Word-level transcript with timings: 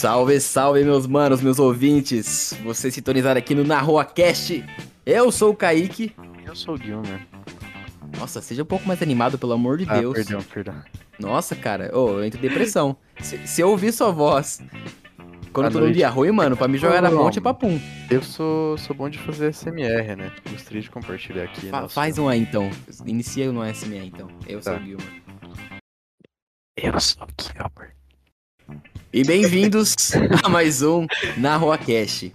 Salve, 0.00 0.40
salve, 0.40 0.82
meus 0.82 1.06
manos, 1.06 1.42
meus 1.42 1.58
ouvintes. 1.58 2.54
Você 2.64 2.90
sintonizar 2.90 3.36
aqui 3.36 3.54
no 3.54 3.62
Na 3.64 3.80
Rua 3.80 4.02
Cast. 4.02 4.64
Eu 5.04 5.30
sou 5.30 5.50
o 5.50 5.54
Kaique. 5.54 6.14
Eu 6.46 6.56
sou 6.56 6.72
o 6.74 6.78
Gilmer. 6.78 7.20
Nossa, 8.18 8.40
seja 8.40 8.62
um 8.62 8.64
pouco 8.66 8.88
mais 8.88 9.02
animado, 9.02 9.36
pelo 9.36 9.52
amor 9.52 9.76
de 9.76 9.84
Ah, 9.86 10.00
Deus. 10.00 10.14
perdão, 10.14 10.42
perdão. 10.42 10.74
Nossa, 11.18 11.54
cara, 11.54 11.94
ô, 11.94 12.12
eu 12.18 12.24
entro 12.24 12.38
em 12.38 12.42
depressão. 12.48 12.96
se, 13.20 13.46
se 13.46 13.60
eu 13.60 13.68
ouvir 13.68 13.92
sua 13.92 14.10
voz 14.10 14.62
quando 15.52 15.66
eu 15.66 15.72
tô 15.72 15.80
num 15.80 15.92
dia 15.92 16.08
ruim, 16.08 16.30
mano, 16.30 16.56
pra 16.56 16.66
me 16.66 16.78
jogar 16.78 17.02
na 17.02 17.10
ponte 17.10 17.38
é 17.38 17.42
papum. 17.42 17.78
Eu 18.10 18.22
sou, 18.22 18.78
sou 18.78 18.96
bom 18.96 19.10
de 19.10 19.18
fazer 19.18 19.52
SMR, 19.52 20.16
né? 20.16 20.32
Gostaria 20.50 20.80
de 20.80 20.88
compartilhar 20.88 21.44
aqui. 21.44 21.66
Fa- 21.68 21.88
faz 21.90 22.16
um 22.16 22.26
aí 22.26 22.40
então. 22.40 22.70
Inicia 23.04 23.52
no 23.52 23.62
SME 23.74 23.98
então. 24.06 24.28
Eu 24.46 24.62
sou 24.62 24.72
Tá. 24.72 24.80
o 24.80 24.82
Gilmer. 24.82 25.22
Eu 26.78 26.98
sou 27.00 27.22
o 27.24 27.42
Gilmer. 27.52 27.99
E 29.12 29.24
bem-vindos 29.24 29.96
a 30.42 30.48
mais 30.48 30.82
um 30.82 31.06
Na 31.36 31.56
Rua 31.56 31.76
Cast. 31.76 32.32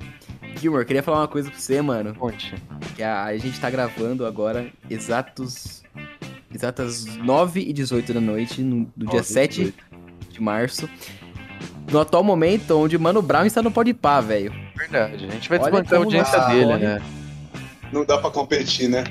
Gilmer, 0.60 0.86
queria 0.86 1.04
falar 1.04 1.20
uma 1.22 1.28
coisa 1.28 1.50
pra 1.50 1.58
você, 1.60 1.82
mano. 1.82 2.14
Conte. 2.16 2.54
Que 2.96 3.04
a, 3.04 3.24
a 3.26 3.38
gente 3.38 3.60
tá 3.60 3.70
gravando 3.70 4.26
agora 4.26 4.68
exatos. 4.90 5.84
Exatas 6.54 7.06
9 7.06 7.62
e 7.62 7.74
18 7.74 8.14
da 8.14 8.22
noite, 8.22 8.62
no, 8.62 8.90
do 8.96 9.06
dia 9.08 9.24
7 9.24 9.74
de 10.30 10.42
março. 10.42 10.90
No 11.92 12.00
atual 12.00 12.24
momento, 12.24 12.72
onde 12.78 12.98
Mano 12.98 13.22
Brown 13.22 13.46
está 13.46 13.62
no 13.62 13.72
Podpah, 13.72 14.22
velho. 14.22 14.54
Verdade, 14.76 15.26
a 15.26 15.30
gente 15.32 15.50
vai 15.50 15.60
Olha 15.60 15.72
desbancar 15.72 15.94
a 16.00 16.04
audiência 16.04 16.38
nós 16.38 16.48
dele, 16.48 16.66
corre. 16.66 16.78
né? 16.80 17.02
Não 17.92 18.06
dá 18.06 18.18
pra 18.18 18.32
competir, 18.32 18.90
né? 18.90 19.04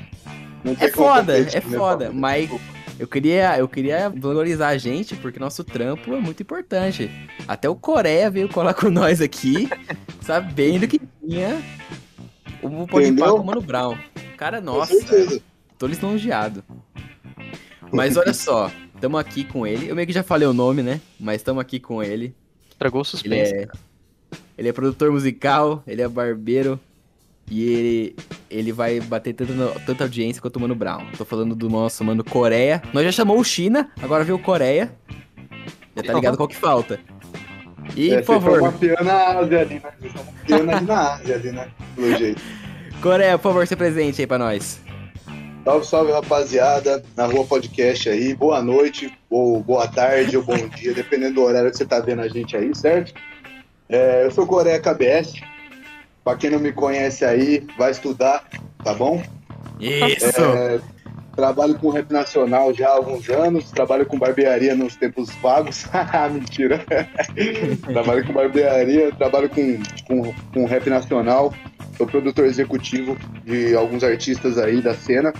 Não 0.63 0.75
É 0.79 0.87
foda, 0.89 1.37
competir, 1.37 1.57
é 1.57 1.65
né, 1.65 1.77
foda, 1.77 2.11
mas 2.11 2.49
eu 2.97 3.07
queria, 3.07 3.57
eu 3.59 3.67
queria 3.67 4.09
valorizar 4.09 4.69
a 4.69 4.77
gente, 4.77 5.15
porque 5.15 5.39
nosso 5.39 5.63
trampo 5.63 6.13
é 6.13 6.19
muito 6.19 6.41
importante. 6.41 7.09
Até 7.47 7.69
o 7.69 7.75
Coreia 7.75 8.29
veio 8.29 8.47
colar 8.47 8.73
com 8.73 8.89
nós 8.89 9.21
aqui, 9.21 9.67
sabendo 10.21 10.87
que 10.87 10.99
tinha 11.21 11.61
o 12.61 12.87
Podpah 12.87 13.31
com 13.31 13.39
o 13.39 13.45
Mano 13.45 13.61
Brown. 13.61 13.97
Cara, 14.37 14.61
nossa, 14.61 14.93
tô 15.77 15.87
lisonjeado. 15.87 16.63
Mas 17.91 18.17
olha 18.17 18.33
só, 18.33 18.71
tamo 18.99 19.17
aqui 19.17 19.43
com 19.43 19.67
ele. 19.67 19.89
Eu 19.89 19.95
meio 19.95 20.07
que 20.07 20.13
já 20.13 20.23
falei 20.23 20.47
o 20.47 20.53
nome, 20.53 20.81
né? 20.81 21.01
Mas 21.19 21.43
tamo 21.43 21.59
aqui 21.59 21.79
com 21.79 22.01
ele. 22.01 22.33
Estragou 22.71 23.01
o 23.01 23.03
Ele 23.03 23.09
suspense. 23.09 23.53
é, 23.53 23.67
ele 24.57 24.69
é 24.69 24.73
produtor 24.73 25.11
musical, 25.11 25.83
ele 25.85 26.01
é 26.01 26.07
barbeiro 26.07 26.79
e 27.49 27.63
ele, 27.63 28.15
ele 28.49 28.71
vai 28.71 28.99
bater 28.99 29.33
tanto 29.33 29.53
no- 29.53 29.71
tanta 29.81 30.03
audiência 30.03 30.41
quanto 30.41 30.55
o 30.57 30.59
Mano 30.59 30.75
Brown. 30.75 31.05
Tô 31.17 31.23
falando 31.25 31.55
do 31.55 31.69
nosso 31.69 32.03
Mano 32.03 32.23
Coreia. 32.23 32.81
Nós 32.93 33.03
já 33.05 33.11
chamou 33.11 33.39
o 33.39 33.43
China, 33.43 33.89
agora 34.01 34.23
veio 34.23 34.35
o 34.37 34.41
Coreia. 34.41 34.91
Já 35.95 36.03
tá 36.03 36.13
ligado 36.13 36.37
qual 36.37 36.47
que 36.49 36.55
falta. 36.55 36.99
E, 37.95 38.11
É, 38.13 38.17
por 38.21 38.41
favor, 38.41 38.61
mapeando 38.61 39.09
a 39.09 39.39
Ásia 39.39 39.59
ali, 39.61 39.75
né? 39.75 39.81
Vocês 39.99 40.11
estão 40.15 40.25
mapeando 40.25 40.71
ali 40.71 40.85
na 40.85 41.13
Ásia 41.13 41.35
ali, 41.35 41.51
né? 41.51 41.67
Pelo 41.95 42.17
jeito. 42.17 42.41
Coreia, 43.01 43.37
por 43.37 43.43
favor, 43.49 43.67
se 43.67 43.75
presente 43.75 44.21
aí 44.21 44.27
pra 44.27 44.39
nós. 44.39 44.81
Salve, 45.63 45.85
salve, 45.85 46.11
rapaziada. 46.11 47.03
Na 47.15 47.25
Rua 47.27 47.45
Podcast 47.45 48.09
aí. 48.09 48.33
Boa 48.35 48.61
noite, 48.61 49.11
ou 49.29 49.61
boa 49.61 49.87
tarde, 49.87 50.35
ou 50.35 50.43
bom 50.43 50.67
dia, 50.69 50.93
dependendo 50.93 51.35
do 51.35 51.43
horário 51.43 51.69
que 51.71 51.77
você 51.77 51.85
tá 51.85 51.99
vendo 51.99 52.21
a 52.21 52.27
gente 52.27 52.55
aí, 52.57 52.75
certo? 52.75 53.13
É, 53.87 54.25
eu 54.25 54.31
sou 54.31 54.47
Coreia 54.47 54.79
KBS. 54.79 55.33
Pra 56.25 56.35
quem 56.35 56.49
não 56.49 56.57
me 56.59 56.71
conhece 56.71 57.23
aí, 57.23 57.63
vai 57.77 57.91
estudar, 57.91 58.43
tá 58.83 58.95
bom? 58.95 59.21
Isso! 59.79 60.41
É, 60.41 60.79
trabalho 61.35 61.75
com 61.75 61.91
rap 61.91 62.11
nacional 62.11 62.73
já 62.73 62.87
há 62.87 62.93
alguns 62.93 63.29
anos, 63.29 63.69
trabalho 63.69 64.07
com 64.07 64.17
barbearia 64.17 64.73
nos 64.73 64.95
tempos 64.95 65.29
vagos. 65.35 65.85
Mentira. 66.33 66.83
trabalho 67.93 68.25
com 68.25 68.33
barbearia, 68.33 69.11
trabalho 69.11 69.47
com, 69.49 69.77
com, 70.07 70.33
com 70.51 70.65
rap 70.65 70.89
nacional. 70.89 71.53
Sou 71.95 72.07
produtor 72.07 72.45
executivo 72.45 73.15
de 73.43 73.75
alguns 73.75 74.03
artistas 74.03 74.57
aí 74.57 74.81
da 74.81 74.95
cena. 74.95 75.31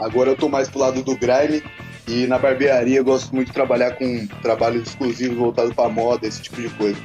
Agora 0.00 0.30
eu 0.30 0.36
tô 0.36 0.48
mais 0.48 0.68
pro 0.68 0.80
lado 0.80 1.04
do 1.04 1.16
grime. 1.16 1.62
E 2.08 2.26
na 2.26 2.38
barbearia 2.38 2.98
eu 2.98 3.04
gosto 3.04 3.32
muito 3.32 3.48
de 3.48 3.54
trabalhar 3.54 3.92
com 3.92 4.26
trabalhos 4.42 4.88
exclusivos 4.88 5.36
voltados 5.36 5.72
pra 5.72 5.88
moda, 5.88 6.26
esse 6.26 6.42
tipo 6.42 6.60
de 6.60 6.68
coisa. 6.70 7.00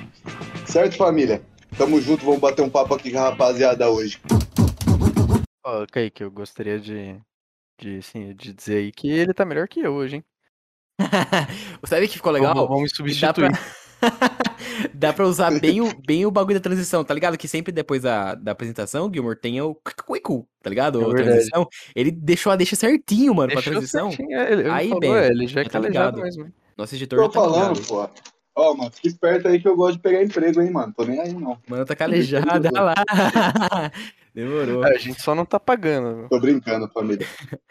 Certo, 0.66 0.98
família? 0.98 1.42
Tamo 1.78 2.00
junto, 2.02 2.26
vamos 2.26 2.40
bater 2.40 2.62
um 2.62 2.70
papo 2.70 2.94
aqui 2.94 3.12
com 3.12 3.18
a 3.20 3.30
rapaziada 3.30 3.90
hoje. 3.90 4.20
Ó, 5.64 5.86
Kaique, 5.92 6.24
eu 6.24 6.32
gostaria 6.32 6.80
de, 6.80 7.18
de, 7.80 7.98
assim, 7.98 8.34
de 8.34 8.54
dizer 8.54 8.78
aí 8.78 8.92
que 8.92 9.10
ele 9.10 9.34
tá 9.34 9.46
melhor 9.46 9.68
que 9.68 9.80
eu 9.80 9.94
hoje, 9.94 10.18
hein? 10.18 10.24
Sabe 11.86 12.08
que 12.08 12.16
ficou 12.16 12.32
legal? 12.32 12.54
Vamos, 12.68 12.92
vamos 12.98 13.16
E 13.18 13.20
Dá 13.20 13.34
pra... 13.34 13.48
substituir. 13.48 13.82
Dá 14.94 15.14
pra 15.14 15.26
usar 15.28 15.60
bem 15.60 15.80
o, 15.82 15.92
bem 16.06 16.26
o 16.26 16.32
bagulho 16.32 16.56
da 16.56 16.64
transição, 16.64 17.04
tá 17.04 17.14
ligado? 17.14 17.38
Que 17.38 17.48
sempre 17.48 17.72
depois 17.72 18.02
da, 18.02 18.34
da 18.36 18.52
apresentação, 18.52 19.08
o 19.08 19.14
Gilmore 19.14 19.40
tem 19.40 19.62
o 19.62 19.76
cuicu, 20.06 20.48
tá 20.62 20.70
ligado? 20.70 21.02
É 21.02 21.06
a 21.06 21.16
transição. 21.24 21.68
Ele 21.96 22.12
deixou 22.12 22.52
a 22.52 22.56
deixa 22.56 22.76
certinho, 22.76 23.34
mano, 23.34 23.52
pra 23.52 23.56
Deixou 23.62 23.74
transição. 23.74 24.10
certinho, 24.12 24.38
é, 24.40 24.52
Ele, 24.52 24.62
ele 24.64 24.70
Aí, 24.70 24.88
falou, 24.90 25.00
bem, 25.00 25.14
é, 25.16 25.28
ele 25.28 25.48
já 25.48 25.62
é 25.62 25.64
já 25.66 25.70
tá 25.70 25.80
ligado. 25.80 26.22
mesmo. 26.22 26.52
Nosso 26.78 26.96
editor 26.96 27.20
Tô 27.20 27.26
já 27.26 27.30
tá 27.30 27.34
falando, 27.40 27.74
ligado. 27.80 27.88
pô. 27.88 28.10
Ó, 28.56 28.74
mano, 28.76 28.92
fica 28.92 29.08
esperto 29.08 29.48
aí 29.48 29.62
que 29.62 29.68
eu 29.68 29.76
gosto 29.76 29.96
de 29.98 30.02
pegar 30.04 30.22
emprego, 30.24 30.62
hein, 30.62 30.72
mano. 30.72 30.94
Tô 30.96 31.06
nem 31.06 31.20
aí, 31.20 31.34
não. 31.34 31.58
Mano, 31.68 31.86
tá 31.86 31.96
calejado, 31.96 32.68
olha 32.68 32.82
lá. 32.82 32.94
Demorou. 34.36 34.86
É, 34.86 34.96
a 34.96 34.98
gente 34.98 35.22
só 35.22 35.34
não 35.34 35.46
tá 35.46 35.60
pagando. 35.60 36.28
Tô 36.30 36.40
brincando, 36.40 36.88
família. 36.90 37.26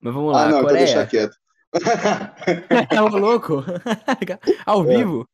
Mas 0.00 0.14
vamos 0.14 0.32
lá, 0.32 0.44
ah, 0.44 0.48
não, 0.50 0.58
então 0.60 0.72
deixa 0.74 1.06
Coreia. 1.06 1.06
quieto. 1.06 1.36
Ô, 3.02 3.08
louco. 3.18 3.64
Ao 4.64 4.90
É. 4.90 4.96
vivo. 4.96 5.28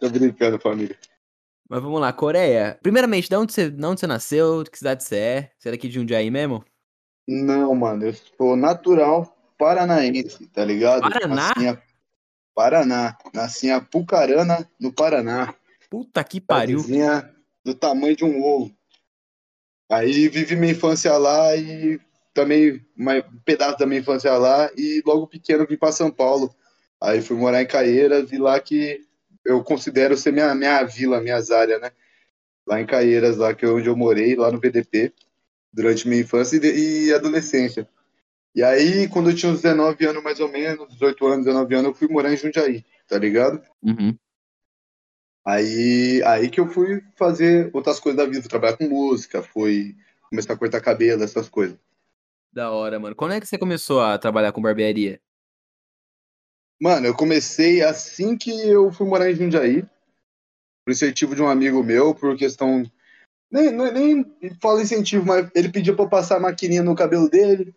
Tô 0.00 0.08
brincando, 0.10 0.58
família. 0.58 0.96
Mas 1.68 1.82
vamos 1.82 2.00
lá, 2.00 2.12
Coreia. 2.12 2.78
Primeiramente, 2.82 3.28
de 3.28 3.36
onde 3.36 3.52
você, 3.52 3.68
de 3.70 3.84
onde 3.84 4.00
você 4.00 4.06
nasceu? 4.06 4.62
De 4.62 4.70
que 4.70 4.78
cidade 4.78 5.02
você 5.04 5.16
é? 5.16 5.50
Você 5.58 5.68
é 5.68 5.72
daqui 5.72 5.88
de 5.88 5.94
Jundiaí 5.94 6.30
mesmo? 6.30 6.64
Não, 7.28 7.74
mano, 7.74 8.04
eu 8.06 8.14
sou 8.14 8.56
natural 8.56 9.36
paranaense, 9.58 10.46
tá 10.48 10.64
ligado? 10.64 11.00
Paraná? 11.00 11.34
Nasci 11.34 11.66
em- 11.66 11.78
Paraná. 12.56 13.18
Nasci 13.34 13.66
em 13.66 13.72
Apucarana, 13.72 14.66
no 14.80 14.90
Paraná. 14.90 15.54
Puta 15.90 16.24
que 16.24 16.40
pariu. 16.40 16.80
Cidadezinha 16.80 17.30
do 17.62 17.74
tamanho 17.74 18.16
de 18.16 18.24
um 18.24 18.42
ovo. 18.42 18.74
Aí 19.90 20.28
vivi 20.28 20.56
minha 20.56 20.72
infância 20.72 21.16
lá 21.18 21.54
e 21.54 22.00
também 22.32 22.84
um 22.98 23.38
pedaço 23.44 23.78
da 23.78 23.86
minha 23.86 24.00
infância 24.00 24.32
lá 24.36 24.70
e 24.74 25.02
logo 25.04 25.26
pequeno 25.26 25.66
vim 25.66 25.76
pra 25.76 25.92
São 25.92 26.10
Paulo. 26.10 26.52
Aí 27.00 27.20
fui 27.20 27.36
morar 27.36 27.62
em 27.62 27.66
Caieiras 27.66 28.32
e 28.32 28.38
lá 28.38 28.58
que 28.58 29.00
eu 29.44 29.62
considero 29.62 30.16
ser 30.16 30.32
minha, 30.32 30.54
minha 30.54 30.82
vila, 30.82 31.20
minhas 31.20 31.50
áreas, 31.50 31.80
né? 31.80 31.92
Lá 32.66 32.80
em 32.80 32.86
Caieiras, 32.86 33.36
lá 33.36 33.54
que 33.54 33.64
é 33.64 33.68
onde 33.68 33.88
eu 33.88 33.96
morei, 33.96 34.34
lá 34.34 34.50
no 34.50 34.58
VDP, 34.58 35.12
durante 35.72 36.08
minha 36.08 36.22
infância 36.22 36.56
e, 36.56 37.06
e 37.06 37.14
adolescência. 37.14 37.86
E 38.56 38.62
aí, 38.62 39.06
quando 39.06 39.28
eu 39.28 39.36
tinha 39.36 39.52
uns 39.52 39.60
19 39.60 40.06
anos 40.06 40.22
mais 40.22 40.40
ou 40.40 40.48
menos, 40.48 40.88
18 40.94 41.26
anos, 41.26 41.44
19 41.44 41.74
anos, 41.74 41.88
eu 41.88 41.94
fui 41.94 42.08
morar 42.08 42.32
em 42.32 42.38
Jundiaí, 42.38 42.82
tá 43.06 43.18
ligado? 43.18 43.62
Uhum. 43.82 44.16
Aí, 45.46 46.22
aí 46.24 46.48
que 46.48 46.58
eu 46.58 46.66
fui 46.66 47.02
fazer 47.16 47.70
outras 47.74 48.00
coisas 48.00 48.16
da 48.16 48.24
vida, 48.24 48.40
fui 48.40 48.48
trabalhar 48.48 48.78
com 48.78 48.88
música, 48.88 49.42
fui 49.42 49.94
começar 50.30 50.54
a 50.54 50.56
cortar 50.56 50.80
cabelo, 50.80 51.22
essas 51.22 51.50
coisas. 51.50 51.76
Da 52.50 52.70
hora, 52.70 52.98
mano. 52.98 53.14
Quando 53.14 53.34
é 53.34 53.40
que 53.40 53.46
você 53.46 53.58
começou 53.58 54.00
a 54.00 54.16
trabalhar 54.16 54.52
com 54.52 54.62
barbearia? 54.62 55.20
Mano, 56.80 57.06
eu 57.06 57.14
comecei 57.14 57.82
assim 57.82 58.38
que 58.38 58.50
eu 58.50 58.90
fui 58.90 59.06
morar 59.06 59.30
em 59.30 59.34
Jundiaí, 59.34 59.82
por 60.82 60.92
incentivo 60.92 61.34
de 61.34 61.42
um 61.42 61.48
amigo 61.48 61.84
meu, 61.84 62.14
por 62.14 62.34
questão. 62.38 62.90
Nem, 63.50 63.70
nem, 63.70 63.92
nem 63.92 64.54
falo 64.62 64.80
incentivo, 64.80 65.26
mas 65.26 65.50
ele 65.54 65.68
pediu 65.68 65.94
pra 65.94 66.06
eu 66.06 66.08
passar 66.08 66.38
a 66.38 66.40
maquininha 66.40 66.82
no 66.82 66.96
cabelo 66.96 67.28
dele. 67.28 67.74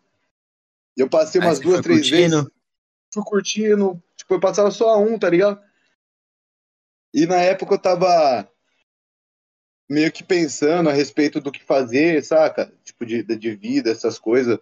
Eu 1.00 1.10
passei 1.10 1.40
umas 1.40 1.60
duas, 1.60 1.82
três 1.82 2.02
curtindo? 2.02 2.38
vezes. 2.38 2.52
Fui 3.14 3.24
curtindo. 3.24 4.04
Tipo, 4.18 4.34
eu 4.34 4.40
passava 4.40 4.70
só 4.70 5.00
um, 5.02 5.18
tá 5.18 5.30
ligado? 5.30 5.62
E 7.14 7.26
na 7.26 7.38
época 7.38 7.76
eu 7.76 7.80
tava 7.80 8.48
meio 9.90 10.12
que 10.12 10.24
pensando 10.24 10.90
a 10.90 10.94
respeito 10.94 11.40
do 11.40 11.52
que 11.52 11.64
fazer, 11.64 12.24
saca? 12.24 12.72
Tipo, 12.84 13.06
de, 13.06 13.24
de 13.24 13.56
vida, 13.56 13.90
essas 13.90 14.20
coisas. 14.20 14.60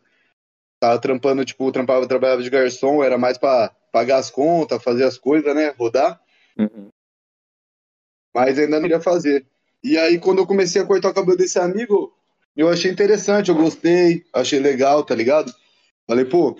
Tava 0.79 1.01
trampando, 1.01 1.43
tipo, 1.43 1.71
trampava, 1.71 2.07
trabalhava 2.07 2.43
de 2.43 2.49
garçom, 2.51 3.03
era 3.03 3.17
mais 3.17 3.37
pra 3.37 3.75
pagar 3.91 4.17
as 4.17 4.29
contas, 4.29 4.83
fazer 4.83 5.05
as 5.05 5.17
coisas, 5.17 5.53
né? 5.55 5.69
Rodar. 5.69 6.21
Uhum. 6.57 6.89
Mas 8.33 8.59
ainda 8.59 8.79
não 8.79 8.87
ia 8.87 9.01
fazer. 9.01 9.45
E 9.83 9.97
aí, 9.97 10.19
quando 10.19 10.37
eu 10.37 10.47
comecei 10.47 10.79
a 10.79 10.85
cortar 10.85 11.09
o 11.09 11.13
cabelo 11.13 11.35
desse 11.35 11.57
amigo, 11.57 12.15
eu 12.55 12.69
achei 12.69 12.91
interessante, 12.91 13.49
eu 13.49 13.55
gostei, 13.55 14.23
achei 14.31 14.59
legal, 14.59 15.03
tá 15.03 15.15
ligado? 15.15 15.51
Falei, 16.07 16.23
pô, 16.23 16.57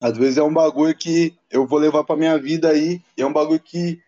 às 0.00 0.16
vezes 0.16 0.38
é 0.38 0.42
um 0.42 0.52
bagulho 0.52 0.96
que 0.96 1.36
eu 1.50 1.66
vou 1.66 1.78
levar 1.78 2.02
pra 2.02 2.16
minha 2.16 2.38
vida 2.38 2.70
aí, 2.70 3.02
e 3.16 3.22
é 3.22 3.26
um 3.26 3.32
bagulho 3.32 3.60
que, 3.60 4.00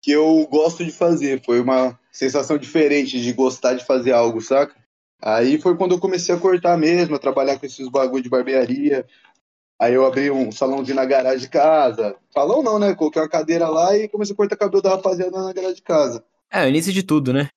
que 0.00 0.10
eu 0.10 0.46
gosto 0.50 0.84
de 0.84 0.90
fazer. 0.90 1.42
Foi 1.44 1.60
uma 1.60 1.98
sensação 2.10 2.58
diferente 2.58 3.20
de 3.20 3.32
gostar 3.32 3.74
de 3.74 3.84
fazer 3.84 4.12
algo, 4.12 4.40
saca? 4.40 4.74
Aí 5.20 5.60
foi 5.60 5.76
quando 5.76 5.92
eu 5.92 6.00
comecei 6.00 6.34
a 6.34 6.38
cortar 6.38 6.76
mesmo, 6.76 7.14
a 7.14 7.18
trabalhar 7.18 7.58
com 7.58 7.64
esses 7.64 7.88
bagulho 7.88 8.22
de 8.22 8.28
barbearia. 8.28 9.06
Aí 9.80 9.94
eu 9.94 10.04
abri 10.04 10.30
um 10.30 10.50
salãozinho 10.50 10.96
na 10.96 11.04
garagem 11.04 11.40
de 11.40 11.48
casa. 11.48 12.16
Salão 12.30 12.62
não, 12.62 12.78
né? 12.78 12.94
Coloquei 12.94 13.22
uma 13.22 13.28
cadeira 13.28 13.68
lá 13.68 13.96
e 13.96 14.08
comecei 14.08 14.32
a 14.34 14.36
cortar 14.36 14.56
cabelo 14.56 14.82
da 14.82 14.90
rapaziada 14.90 15.30
na 15.30 15.52
garagem 15.52 15.76
de 15.76 15.82
casa. 15.82 16.24
É, 16.50 16.64
o 16.64 16.68
início 16.68 16.92
de 16.92 17.04
tudo, 17.04 17.32
né? 17.32 17.48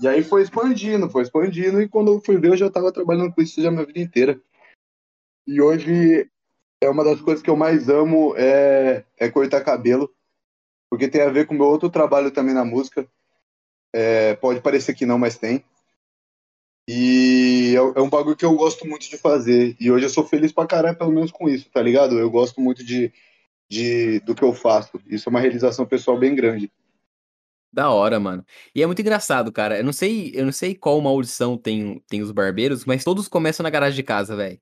E 0.00 0.06
aí 0.08 0.22
foi 0.22 0.42
expandindo, 0.42 1.10
foi 1.10 1.22
expandindo, 1.22 1.80
e 1.80 1.88
quando 1.88 2.12
eu 2.12 2.20
fui 2.24 2.38
ver, 2.38 2.48
eu 2.48 2.56
já 2.56 2.70
tava 2.70 2.92
trabalhando 2.92 3.32
com 3.32 3.42
isso 3.42 3.60
já 3.60 3.68
a 3.68 3.72
minha 3.72 3.86
vida 3.86 4.00
inteira. 4.00 4.40
E 5.46 5.60
hoje 5.60 6.30
é 6.82 6.88
uma 6.88 7.04
das 7.04 7.20
coisas 7.20 7.42
que 7.42 7.50
eu 7.50 7.56
mais 7.56 7.88
amo 7.88 8.34
é, 8.36 9.04
é 9.18 9.30
cortar 9.30 9.62
cabelo, 9.62 10.10
porque 10.90 11.08
tem 11.08 11.22
a 11.22 11.30
ver 11.30 11.46
com 11.46 11.54
o 11.54 11.58
meu 11.58 11.66
outro 11.66 11.90
trabalho 11.90 12.30
também 12.30 12.54
na 12.54 12.64
música. 12.64 13.06
É, 13.92 14.34
pode 14.36 14.60
parecer 14.60 14.94
que 14.94 15.04
não, 15.06 15.18
mas 15.18 15.36
tem. 15.36 15.64
E 16.88 17.74
é, 17.76 18.00
é 18.00 18.02
um 18.02 18.10
bagulho 18.10 18.36
que 18.36 18.44
eu 18.44 18.54
gosto 18.54 18.86
muito 18.86 19.08
de 19.08 19.16
fazer. 19.16 19.76
E 19.78 19.90
hoje 19.90 20.06
eu 20.06 20.10
sou 20.10 20.26
feliz 20.26 20.52
pra 20.52 20.66
caralho, 20.66 20.96
pelo 20.96 21.12
menos 21.12 21.30
com 21.30 21.48
isso, 21.48 21.70
tá 21.70 21.80
ligado? 21.82 22.18
Eu 22.18 22.30
gosto 22.30 22.60
muito 22.60 22.84
de, 22.84 23.12
de, 23.68 24.20
do 24.20 24.34
que 24.34 24.42
eu 24.42 24.52
faço. 24.52 25.00
Isso 25.06 25.28
é 25.28 25.30
uma 25.30 25.40
realização 25.40 25.86
pessoal 25.86 26.18
bem 26.18 26.34
grande. 26.34 26.70
Da 27.72 27.90
hora, 27.90 28.18
mano. 28.18 28.44
E 28.74 28.82
é 28.82 28.86
muito 28.86 29.00
engraçado, 29.00 29.52
cara. 29.52 29.78
Eu 29.78 29.84
não 29.84 29.92
sei, 29.92 30.32
eu 30.34 30.44
não 30.44 30.52
sei 30.52 30.74
qual 30.74 31.00
maldição 31.00 31.56
tem, 31.56 32.02
tem 32.08 32.20
os 32.22 32.32
barbeiros, 32.32 32.84
mas 32.84 33.04
todos 33.04 33.28
começam 33.28 33.62
na 33.62 33.70
garagem 33.70 33.96
de 33.96 34.02
casa, 34.02 34.34
velho. 34.34 34.60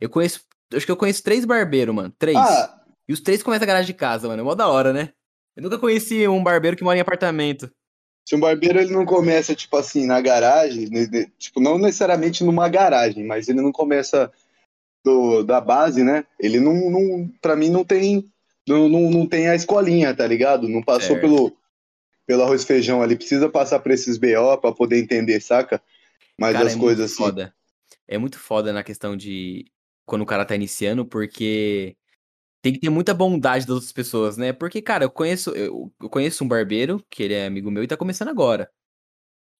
Eu 0.00 0.08
conheço, 0.10 0.40
acho 0.72 0.84
que 0.86 0.92
eu 0.92 0.96
conheço 0.96 1.22
três 1.22 1.44
barbeiros, 1.44 1.94
mano. 1.94 2.12
Três. 2.18 2.36
Ah, 2.36 2.80
E 3.08 3.12
os 3.12 3.20
três 3.20 3.42
começam 3.42 3.60
na 3.60 3.66
garagem 3.66 3.86
de 3.86 3.98
casa, 3.98 4.28
mano. 4.28 4.40
É 4.40 4.44
mó 4.44 4.54
da 4.54 4.68
hora, 4.68 4.92
né? 4.92 5.10
Eu 5.56 5.62
nunca 5.62 5.78
conheci 5.78 6.26
um 6.26 6.42
barbeiro 6.42 6.76
que 6.76 6.82
mora 6.84 6.98
em 6.98 7.00
apartamento. 7.00 7.70
se 8.26 8.34
um 8.34 8.40
barbeiro 8.40 8.80
ele 8.80 8.92
não 8.92 9.04
começa, 9.04 9.54
tipo 9.54 9.76
assim, 9.76 10.06
na 10.06 10.20
garagem, 10.20 10.88
tipo, 11.38 11.60
não 11.60 11.78
necessariamente 11.78 12.42
numa 12.42 12.68
garagem, 12.68 13.24
mas 13.24 13.48
ele 13.48 13.60
não 13.60 13.70
começa 13.70 14.32
do, 15.04 15.42
da 15.44 15.60
base, 15.60 16.02
né? 16.02 16.24
Ele 16.40 16.58
não, 16.58 16.90
não 16.90 17.30
pra 17.40 17.54
mim, 17.54 17.68
não 17.68 17.84
tem, 17.84 18.28
não, 18.66 18.88
não, 18.88 19.10
não 19.10 19.26
tem 19.26 19.48
a 19.48 19.54
escolinha, 19.54 20.14
tá 20.16 20.26
ligado? 20.26 20.68
Não 20.68 20.82
passou 20.82 21.16
Certo. 21.16 21.20
pelo, 21.20 21.56
pelo 22.26 22.42
arroz 22.42 22.62
e 22.62 22.66
feijão 22.66 23.02
ali, 23.02 23.14
precisa 23.14 23.48
passar 23.48 23.78
por 23.80 23.92
esses 23.92 24.16
BO 24.18 24.56
pra 24.60 24.72
poder 24.72 24.98
entender, 24.98 25.38
saca? 25.40 25.80
Mas 26.40 26.54
Cara, 26.54 26.66
as 26.66 26.74
é 26.74 26.78
coisas 26.78 26.98
muito 26.98 27.12
assim. 27.12 27.22
foda. 27.22 27.54
É 28.08 28.18
muito 28.18 28.38
foda 28.38 28.72
na 28.72 28.82
questão 28.82 29.16
de 29.16 29.66
quando 30.04 30.22
o 30.22 30.26
cara 30.26 30.44
tá 30.44 30.54
iniciando, 30.54 31.06
porque 31.06 31.96
tem 32.62 32.72
que 32.72 32.80
ter 32.80 32.90
muita 32.90 33.12
bondade 33.12 33.66
das 33.66 33.74
outras 33.74 33.92
pessoas, 33.92 34.36
né? 34.36 34.52
Porque, 34.52 34.80
cara, 34.80 35.04
eu 35.04 35.10
conheço, 35.10 35.50
eu, 35.50 35.92
eu 36.00 36.08
conheço 36.08 36.44
um 36.44 36.48
barbeiro, 36.48 37.04
que 37.10 37.22
ele 37.22 37.34
é 37.34 37.46
amigo 37.46 37.70
meu 37.70 37.82
e 37.82 37.86
tá 37.86 37.96
começando 37.96 38.28
agora. 38.28 38.70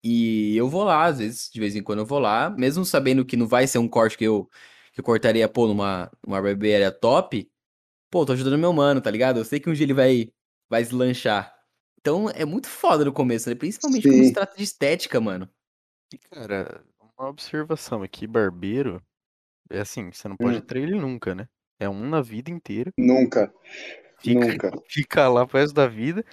E 0.03 0.57
eu 0.57 0.69
vou 0.69 0.85
lá, 0.85 1.05
às 1.07 1.19
vezes, 1.19 1.51
de 1.53 1.61
vez 1.61 1.77
em 1.77 1.83
quando 1.83 2.01
eu 2.01 2.07
vou 2.07 2.19
lá, 2.19 2.51
mesmo 2.51 2.85
sabendo 2.85 3.25
que 3.25 3.37
não 3.37 3.47
vai 3.47 3.67
ser 3.67 3.79
um 3.79 3.89
corte 3.89 4.19
que 4.19 4.25
eu, 4.25 4.49
que 4.93 5.01
eu 5.01 5.05
cortaria, 5.05 5.49
pô, 5.49 5.67
numa, 5.67 6.11
numa 6.27 6.41
barbearia 6.41 6.91
top, 6.93 7.51
pô, 8.11 8.25
tô 8.25 8.33
ajudando 8.33 8.59
meu 8.59 8.73
mano, 8.73 9.01
tá 9.01 9.11
ligado? 9.11 9.39
Eu 9.39 9.45
sei 9.45 9.61
que 9.61 9.69
um 9.69 9.73
dia 9.73 9.85
ele 9.85 9.95
vai, 9.95 10.31
vai 10.69 10.83
deslanchar. 10.83 11.55
Então 12.01 12.29
é 12.31 12.45
muito 12.45 12.69
foda 12.69 13.05
no 13.05 13.13
começo, 13.13 13.49
né? 13.49 13.55
Principalmente 13.55 14.07
quando 14.07 14.19
Sim. 14.19 14.25
se 14.25 14.33
trata 14.33 14.57
de 14.57 14.63
estética, 14.63 15.21
mano. 15.21 15.49
E, 16.13 16.19
cara, 16.19 16.85
uma 17.19 17.29
observação 17.29 18.03
aqui, 18.03 18.27
barbeiro, 18.27 19.03
é 19.71 19.81
assim, 19.81 20.11
você 20.13 20.29
não 20.29 20.37
pode 20.37 20.59
Hum. 20.59 20.61
trair 20.63 20.83
ele 20.85 20.97
nunca, 20.97 21.35
né? 21.35 21.47
É 21.79 21.89
um 21.89 22.09
na 22.09 22.21
vida 22.21 22.51
inteira. 22.51 22.91
Nunca, 22.99 23.53
Fica, 24.21 24.41
nunca. 24.41 24.71
fica 24.89 25.29
lá 25.29 25.47
pro 25.47 25.59
resto 25.59 25.75
da 25.75 25.87
vida. 25.87 26.25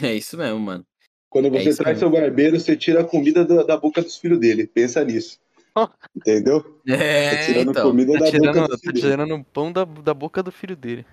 É 0.00 0.14
isso 0.14 0.36
mesmo, 0.38 0.58
mano. 0.58 0.86
Quando 1.28 1.46
É 1.48 1.50
você 1.50 1.70
isso 1.70 1.82
traz 1.82 1.98
mesmo. 1.98 2.10
seu 2.10 2.20
barbeiro, 2.20 2.58
você 2.58 2.76
tira 2.76 3.00
a 3.02 3.04
comida 3.04 3.44
da, 3.44 3.62
da 3.62 3.76
boca 3.76 4.02
dos 4.02 4.16
filhos 4.16 4.38
dele. 4.38 4.66
Pensa 4.66 5.04
nisso. 5.04 5.38
Entendeu? 6.16 6.62
Tá 6.62 6.94
É, 6.94 7.36
tirando 7.46 7.70
então. 7.70 7.90
comida 7.90 8.12
Tá 8.12 8.18
da 8.18 8.24
boca 8.24 8.30
tirando, 8.30 8.68
dos 8.68 8.68
tá 8.68 8.78
filhos 8.78 9.00
dele. 9.00 9.14
tirando 9.14 9.34
um 9.34 9.42
pão 9.42 9.72
da, 9.72 9.84
da 9.84 10.14
boca 10.14 10.42
do 10.42 10.52
filho 10.52 10.76
dele. 10.76 11.06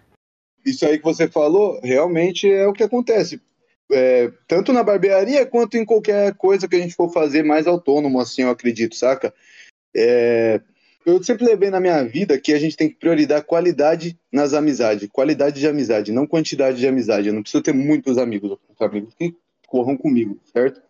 Isso 0.65 0.85
aí 0.85 0.97
que 0.97 1.03
você 1.03 1.27
falou, 1.27 1.79
realmente 1.81 2.49
é 2.49 2.67
o 2.67 2.73
que 2.73 2.83
acontece. 2.83 3.41
É, 3.91 4.31
tanto 4.47 4.71
na 4.71 4.83
barbearia 4.83 5.45
quanto 5.45 5.77
em 5.77 5.85
qualquer 5.85 6.35
coisa 6.35 6.67
que 6.67 6.75
a 6.75 6.79
gente 6.79 6.93
for 6.95 7.09
fazer 7.11 7.43
mais 7.43 7.65
autônomo, 7.65 8.19
assim, 8.19 8.43
eu 8.43 8.49
acredito, 8.49 8.95
saca? 8.95 9.33
É, 9.95 10.61
eu 11.05 11.21
sempre 11.23 11.45
levei 11.45 11.69
na 11.69 11.79
minha 11.79 12.03
vida 12.03 12.39
que 12.39 12.53
a 12.53 12.59
gente 12.59 12.77
tem 12.77 12.89
que 12.89 12.95
priorizar 12.95 13.43
qualidade 13.43 14.17
nas 14.31 14.53
amizades, 14.53 15.09
qualidade 15.11 15.59
de 15.59 15.67
amizade, 15.67 16.11
não 16.11 16.27
quantidade 16.27 16.77
de 16.77 16.87
amizade. 16.87 17.27
Eu 17.27 17.33
não 17.33 17.41
preciso 17.41 17.63
ter 17.63 17.73
muitos 17.73 18.17
amigos, 18.17 18.57
amigos 18.79 19.13
que 19.15 19.35
corram 19.67 19.97
comigo, 19.97 20.39
certo? 20.53 20.81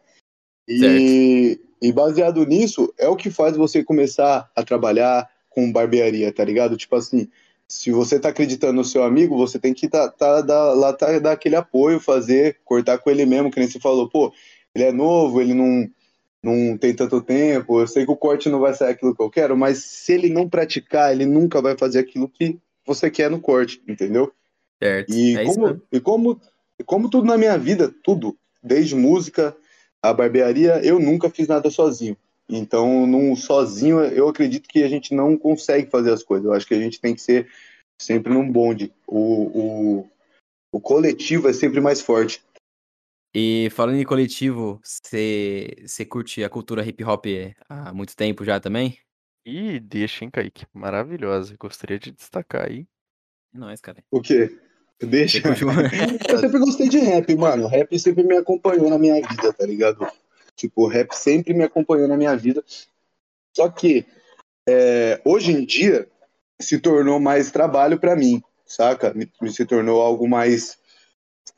E, 0.67 1.59
e 1.81 1.91
baseado 1.91 2.45
nisso, 2.45 2.93
é 2.97 3.07
o 3.07 3.15
que 3.15 3.31
faz 3.31 3.55
você 3.55 3.83
começar 3.83 4.49
a 4.55 4.63
trabalhar 4.63 5.27
com 5.49 5.71
barbearia, 5.71 6.31
tá 6.31 6.43
ligado? 6.43 6.77
Tipo 6.77 6.95
assim, 6.95 7.27
se 7.67 7.91
você 7.91 8.19
tá 8.19 8.29
acreditando 8.29 8.73
no 8.73 8.83
seu 8.83 9.03
amigo, 9.03 9.37
você 9.37 9.57
tem 9.59 9.73
que 9.73 9.87
tá, 9.87 10.09
tá, 10.09 10.41
dar, 10.41 10.73
lá 10.73 10.93
tá, 10.93 11.17
dar 11.19 11.31
aquele 11.31 11.55
apoio, 11.55 11.99
fazer, 11.99 12.57
cortar 12.65 12.97
com 12.97 13.09
ele 13.09 13.25
mesmo, 13.25 13.51
que 13.51 13.59
nem 13.59 13.69
você 13.69 13.79
falou, 13.79 14.09
pô, 14.09 14.33
ele 14.75 14.85
é 14.85 14.91
novo, 14.91 15.41
ele 15.41 15.53
não, 15.53 15.89
não 16.43 16.77
tem 16.77 16.93
tanto 16.93 17.21
tempo, 17.21 17.79
eu 17.79 17.87
sei 17.87 18.05
que 18.05 18.11
o 18.11 18.17
corte 18.17 18.49
não 18.49 18.59
vai 18.59 18.73
sair 18.73 18.91
aquilo 18.91 19.15
que 19.15 19.21
eu 19.21 19.29
quero, 19.29 19.57
mas 19.57 19.83
se 19.83 20.13
ele 20.13 20.29
não 20.29 20.49
praticar, 20.49 21.11
ele 21.11 21.25
nunca 21.25 21.61
vai 21.61 21.77
fazer 21.77 21.99
aquilo 21.99 22.29
que 22.29 22.57
você 22.85 23.09
quer 23.11 23.29
no 23.29 23.41
corte, 23.41 23.81
entendeu? 23.87 24.31
Certo. 24.81 25.13
E, 25.13 25.37
é 25.37 25.43
isso 25.43 25.53
como, 25.53 25.67
mesmo. 25.67 25.81
e 25.91 25.99
como, 25.99 26.41
e 26.79 26.83
como 26.83 27.09
tudo 27.09 27.27
na 27.27 27.37
minha 27.37 27.57
vida, 27.57 27.93
tudo, 28.03 28.37
desde 28.63 28.95
música, 28.95 29.55
a 30.01 30.13
barbearia, 30.13 30.79
eu 30.83 30.99
nunca 30.99 31.29
fiz 31.29 31.47
nada 31.47 31.69
sozinho. 31.69 32.15
Então, 32.49 33.05
num, 33.05 33.35
sozinho, 33.35 33.99
eu 33.99 34.27
acredito 34.27 34.67
que 34.67 34.81
a 34.83 34.87
gente 34.87 35.13
não 35.13 35.37
consegue 35.37 35.89
fazer 35.89 36.11
as 36.11 36.23
coisas. 36.23 36.45
Eu 36.45 36.53
acho 36.53 36.65
que 36.65 36.73
a 36.73 36.79
gente 36.79 36.99
tem 36.99 37.13
que 37.13 37.21
ser 37.21 37.47
sempre 37.99 38.33
num 38.33 38.49
bonde. 38.49 38.91
O, 39.05 39.99
o, 39.99 40.09
o 40.71 40.79
coletivo 40.79 41.47
é 41.47 41.53
sempre 41.53 41.79
mais 41.79 42.01
forte. 42.01 42.41
E 43.33 43.69
falando 43.71 43.97
em 43.97 44.05
coletivo, 44.05 44.81
você 44.83 46.05
curte 46.09 46.43
a 46.43 46.49
cultura 46.49 46.83
hip 46.83 47.03
hop 47.03 47.25
há 47.69 47.93
muito 47.93 48.15
tempo 48.15 48.43
já 48.43 48.59
também? 48.59 48.97
Ih, 49.45 49.79
deixa, 49.79 50.25
hein, 50.25 50.31
Kaique? 50.31 50.65
Maravilhosa. 50.73 51.55
Gostaria 51.59 51.99
de 51.99 52.11
destacar 52.11 52.65
aí. 52.65 52.87
É 53.53 53.57
nóis, 53.57 53.79
cara. 53.81 54.03
O 54.11 54.21
quê? 54.21 54.57
Deixa. 54.99 55.41
Eu 56.27 56.39
sempre 56.39 56.59
gostei 56.59 56.89
de 56.89 56.99
rap, 56.99 57.35
mano. 57.35 57.67
Rap 57.67 57.97
sempre 57.99 58.23
me 58.23 58.35
acompanhou 58.35 58.89
na 58.89 58.97
minha 58.97 59.15
vida, 59.15 59.53
tá 59.53 59.65
ligado? 59.65 60.07
Tipo, 60.55 60.87
rap 60.87 61.13
sempre 61.13 61.53
me 61.53 61.63
acompanhou 61.63 62.07
na 62.07 62.17
minha 62.17 62.35
vida. 62.35 62.63
Só 63.55 63.69
que 63.69 64.05
é, 64.67 65.21
hoje 65.23 65.51
em 65.51 65.65
dia 65.65 66.07
se 66.59 66.79
tornou 66.79 67.19
mais 67.19 67.51
trabalho 67.51 67.97
pra 67.99 68.15
mim, 68.15 68.41
saca? 68.65 69.13
Me, 69.13 69.31
me 69.41 69.51
se 69.51 69.65
tornou 69.65 70.01
algo 70.01 70.27
mais 70.27 70.78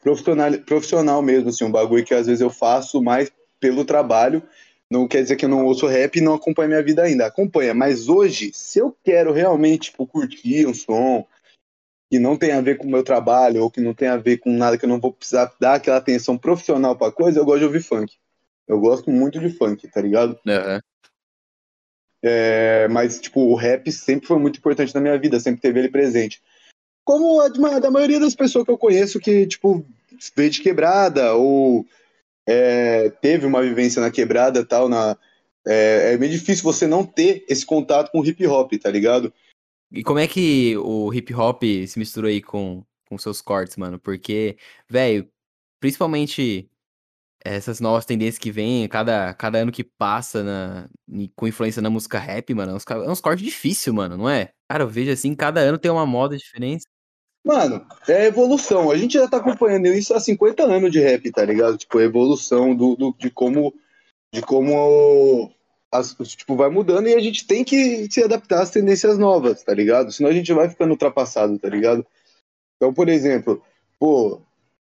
profissional, 0.01 0.51
profissional 0.65 1.22
mesmo, 1.22 1.50
assim, 1.50 1.63
um 1.63 1.72
bagulho 1.72 2.03
que 2.03 2.13
às 2.13 2.27
vezes 2.27 2.41
eu 2.41 2.50
faço 2.50 3.01
mais 3.01 3.31
pelo 3.60 3.86
trabalho. 3.86 4.43
Não 4.89 5.08
quer 5.08 5.22
dizer 5.22 5.38
que 5.38 5.46
eu 5.46 5.50
não 5.50 5.65
ouço 5.65 5.88
rap 5.88 6.17
e 6.17 6.22
não 6.22 6.34
acompanho 6.34 6.70
minha 6.70 6.84
vida 6.84 7.03
ainda. 7.03 7.25
Acompanha, 7.25 7.74
mas 7.74 8.10
hoje, 8.10 8.51
se 8.53 8.79
eu 8.79 8.96
quero 9.03 9.31
realmente 9.31 9.91
tipo, 9.91 10.05
curtir 10.05 10.67
um 10.67 10.74
som 10.74 11.25
que 12.12 12.20
não 12.20 12.36
tem 12.36 12.51
a 12.51 12.60
ver 12.60 12.77
com 12.77 12.86
o 12.86 12.91
meu 12.91 13.03
trabalho 13.03 13.63
ou 13.63 13.72
que 13.72 13.79
não 13.79 13.93
tem 13.93 14.10
a 14.10 14.17
ver 14.17 14.38
com 14.38 14.51
nada 14.51 14.77
que 14.77 14.84
eu 14.84 14.89
não 14.89 15.00
vou 15.00 15.13
precisar 15.13 15.50
dar 15.62 15.75
aquela 15.75 15.96
atenção 15.96 16.38
profissional 16.38 16.93
pra 16.98 17.10
coisa, 17.10 17.39
eu 17.39 17.46
gosto 17.46 17.60
de 17.60 17.65
ouvir 17.65 17.81
funk. 17.81 18.17
Eu 18.67 18.81
gosto 18.81 19.10
muito 19.10 19.39
de 19.39 19.50
funk, 19.50 19.88
tá 19.88 20.01
ligado? 20.01 20.38
Aham. 20.46 20.81
É, 22.24 22.88
mas, 22.89 23.20
tipo, 23.20 23.41
o 23.41 23.55
rap 23.55 23.91
sempre 23.91 24.27
foi 24.27 24.38
muito 24.38 24.60
importante 24.60 24.93
na 24.93 25.01
minha 25.01 25.17
vida, 25.17 25.39
sempre 25.39 25.62
teve 25.62 25.79
ele 25.79 25.89
presente. 25.89 26.41
Como 27.03 27.41
a 27.41 27.50
de 27.50 27.60
ma- 27.60 27.79
da 27.79 27.91
maioria 27.91 28.20
das 28.20 28.36
pessoas 28.36 28.65
que 28.65 28.72
eu 28.72 28.77
conheço 28.77 29.20
que, 29.20 29.48
tipo, 29.48 29.86
veio 30.36 30.50
de 30.50 30.62
quebrada 30.62 31.34
ou 31.34 31.86
é, 32.48 33.10
teve 33.22 33.46
uma 33.46 33.62
vivência 33.62 34.01
na 34.01 34.12
quebrada 34.12 34.65
tal, 34.65 34.88
na, 34.88 35.17
é, 35.65 36.13
é 36.13 36.17
meio 36.17 36.31
difícil 36.31 36.63
você 36.63 36.88
não 36.88 37.05
ter 37.05 37.46
esse 37.48 37.65
contato 37.65 38.12
com 38.12 38.20
o 38.20 38.25
hip 38.25 38.46
hop, 38.46 38.74
tá 38.74 38.89
ligado? 38.89 39.34
E 39.91 40.03
como 40.03 40.20
é 40.20 40.27
que 40.27 40.77
o 40.77 41.13
hip 41.13 41.34
hop 41.34 41.63
se 41.88 42.00
misturou 42.00 42.29
aí 42.29 42.41
com, 42.41 42.84
com 43.10 43.17
seus 43.17 43.41
cortes, 43.41 43.75
mano? 43.75 44.00
Porque, 44.00 44.58
velho, 44.89 45.27
principalmente 45.79 46.70
essas 47.43 47.79
novas 47.79 48.05
tendências 48.05 48.38
que 48.38 48.51
vêm, 48.51 48.88
cada, 48.88 49.34
cada 49.34 49.58
ano 49.58 49.72
que 49.72 49.84
passa 49.84 50.43
na, 50.43 50.89
com 51.36 51.48
influência 51.48 51.81
na 51.81 51.89
música 51.89 52.20
rap, 52.20 52.53
mano, 52.53 52.74
é 52.74 52.75
uns, 52.75 52.86
é 52.88 53.10
uns 53.10 53.20
cortes 53.20 53.43
difíceis, 53.43 53.93
mano, 53.93 54.15
não 54.15 54.29
é? 54.29 54.53
Cara, 54.71 54.83
eu 54.85 54.87
vejo 54.87 55.11
assim, 55.11 55.35
cada 55.35 55.59
ano 55.59 55.77
tem 55.77 55.91
uma 55.91 56.05
moda 56.05 56.37
diferente. 56.37 56.85
Mano, 57.45 57.85
é 58.07 58.27
evolução. 58.27 58.89
A 58.89 58.95
gente 58.95 59.15
já 59.15 59.27
tá 59.27 59.35
acompanhando 59.35 59.87
isso 59.87 60.13
há 60.13 60.19
50 60.19 60.63
anos 60.63 60.89
de 60.89 60.99
rap, 61.01 61.29
tá 61.29 61.43
ligado? 61.43 61.77
Tipo, 61.77 61.97
a 61.97 62.03
evolução 62.03 62.73
do, 62.73 62.95
do- 62.95 63.13
de 63.19 63.29
como 63.29 63.73
de 64.33 64.41
como 64.41 65.51
as, 65.91 66.15
tipo, 66.37 66.55
vai 66.55 66.69
mudando 66.69 67.09
e 67.09 67.13
a 67.15 67.19
gente 67.19 67.45
tem 67.45 67.65
que 67.65 68.07
se 68.09 68.23
adaptar 68.23 68.61
às 68.61 68.69
tendências 68.69 69.17
novas, 69.17 69.61
tá 69.61 69.73
ligado? 69.73 70.09
Senão 70.09 70.29
a 70.29 70.33
gente 70.33 70.53
vai 70.53 70.69
ficando 70.69 70.91
ultrapassado, 70.91 71.59
tá 71.59 71.67
ligado? 71.67 72.05
Então, 72.77 72.93
por 72.93 73.09
exemplo, 73.09 73.61
pô, 73.99 74.41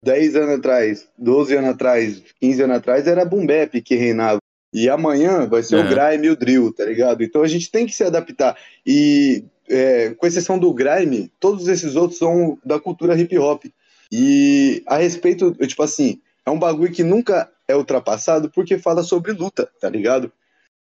10 0.01 0.37
anos 0.37 0.57
atrás, 0.59 1.05
12 1.17 1.53
anos 1.53 1.71
atrás, 1.71 2.23
15 2.39 2.63
anos 2.63 2.77
atrás 2.77 3.07
era 3.07 3.25
boom 3.25 3.45
bap 3.45 3.81
que 3.81 3.95
reinava. 3.95 4.37
E 4.73 4.87
amanhã 4.89 5.45
vai 5.45 5.63
ser 5.63 5.75
o 5.75 5.79
Aham. 5.79 5.89
grime 5.89 6.27
e 6.27 6.29
o 6.29 6.35
drill, 6.37 6.73
tá 6.73 6.85
ligado? 6.85 7.21
Então 7.25 7.43
a 7.43 7.47
gente 7.47 7.69
tem 7.69 7.85
que 7.85 7.93
se 7.93 8.05
adaptar. 8.05 8.57
E 8.85 9.43
é, 9.69 10.11
com 10.11 10.27
exceção 10.27 10.57
do 10.59 10.73
grime, 10.73 11.31
todos 11.39 11.67
esses 11.67 11.95
outros 11.95 12.19
são 12.19 12.57
da 12.63 12.79
cultura 12.79 13.19
hip 13.19 13.37
hop. 13.37 13.65
E 14.11 14.83
a 14.85 14.97
respeito, 14.97 15.51
tipo 15.67 15.83
assim, 15.83 16.21
é 16.45 16.51
um 16.51 16.59
bagulho 16.59 16.91
que 16.91 17.03
nunca 17.03 17.49
é 17.67 17.75
ultrapassado 17.75 18.49
porque 18.49 18.77
fala 18.77 19.03
sobre 19.03 19.31
luta, 19.31 19.69
tá 19.79 19.89
ligado? 19.89 20.31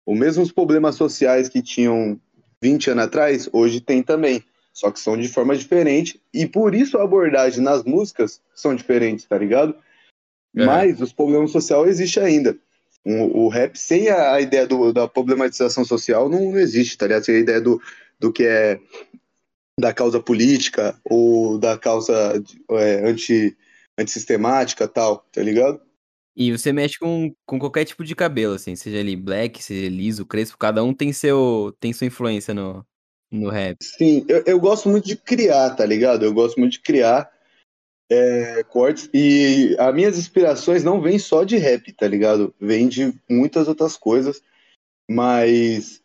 Os 0.06 0.18
mesmos 0.18 0.50
problemas 0.50 0.96
sociais 0.96 1.48
que 1.48 1.62
tinham 1.62 2.18
20 2.62 2.90
anos 2.90 3.04
atrás, 3.04 3.48
hoje 3.52 3.80
tem 3.80 4.02
também. 4.02 4.42
Só 4.72 4.90
que 4.90 5.00
são 5.00 5.16
de 5.16 5.28
forma 5.28 5.56
diferente. 5.56 6.20
E 6.32 6.46
por 6.46 6.74
isso 6.74 6.96
a 6.96 7.04
abordagem 7.04 7.62
nas 7.62 7.84
músicas 7.84 8.40
são 8.54 8.74
diferentes, 8.74 9.26
tá 9.26 9.36
ligado? 9.36 9.74
É. 10.56 10.64
Mas 10.64 11.00
os 11.00 11.12
problemas 11.12 11.50
sociais 11.50 11.88
existem 11.88 12.22
ainda. 12.22 12.56
O, 13.04 13.44
o 13.44 13.48
rap 13.48 13.76
sem 13.76 14.08
a, 14.08 14.34
a 14.34 14.40
ideia 14.40 14.66
do, 14.66 14.92
da 14.92 15.08
problematização 15.08 15.84
social 15.84 16.28
não, 16.28 16.52
não, 16.52 16.58
existe, 16.58 16.96
tá 16.96 17.06
ligado? 17.06 17.24
Sem 17.24 17.36
a 17.36 17.40
ideia 17.40 17.60
do, 17.60 17.80
do 18.20 18.32
que 18.32 18.44
é 18.44 18.78
da 19.80 19.94
causa 19.94 20.20
política 20.20 21.00
ou 21.04 21.58
da 21.58 21.78
causa 21.78 22.40
é, 22.72 23.08
anti, 23.08 23.56
antissistemática 23.98 24.86
tal, 24.86 25.26
tá 25.32 25.42
ligado? 25.42 25.80
E 26.36 26.52
você 26.52 26.72
mexe 26.72 26.98
com, 26.98 27.34
com 27.44 27.58
qualquer 27.58 27.84
tipo 27.84 28.04
de 28.04 28.14
cabelo, 28.14 28.54
assim, 28.54 28.76
seja 28.76 28.98
ele 28.98 29.16
black, 29.16 29.62
seja 29.62 29.88
liso, 29.88 30.26
crespo, 30.26 30.56
cada 30.58 30.84
um 30.84 30.94
tem 30.94 31.12
seu 31.12 31.74
tem 31.80 31.92
sua 31.92 32.06
influência 32.06 32.54
no, 32.54 32.86
no 33.30 33.50
rap. 33.50 33.78
Sim, 33.82 34.24
eu, 34.28 34.42
eu 34.46 34.60
gosto 34.60 34.88
muito 34.88 35.06
de 35.06 35.16
criar, 35.16 35.70
tá 35.70 35.84
ligado? 35.84 36.24
Eu 36.24 36.32
gosto 36.32 36.60
muito 36.60 36.74
de 36.74 36.80
criar 36.80 37.30
é, 38.10 38.62
cortes 38.64 39.08
e 39.14 39.76
as 39.78 39.94
minhas 39.94 40.18
inspirações 40.18 40.84
não 40.84 41.00
vêm 41.00 41.18
só 41.18 41.44
de 41.44 41.56
rap, 41.56 41.92
tá 41.92 42.06
ligado? 42.06 42.54
Vêm 42.60 42.88
de 42.88 43.14
muitas 43.28 43.66
outras 43.68 43.96
coisas, 43.96 44.42
mas 45.08 46.00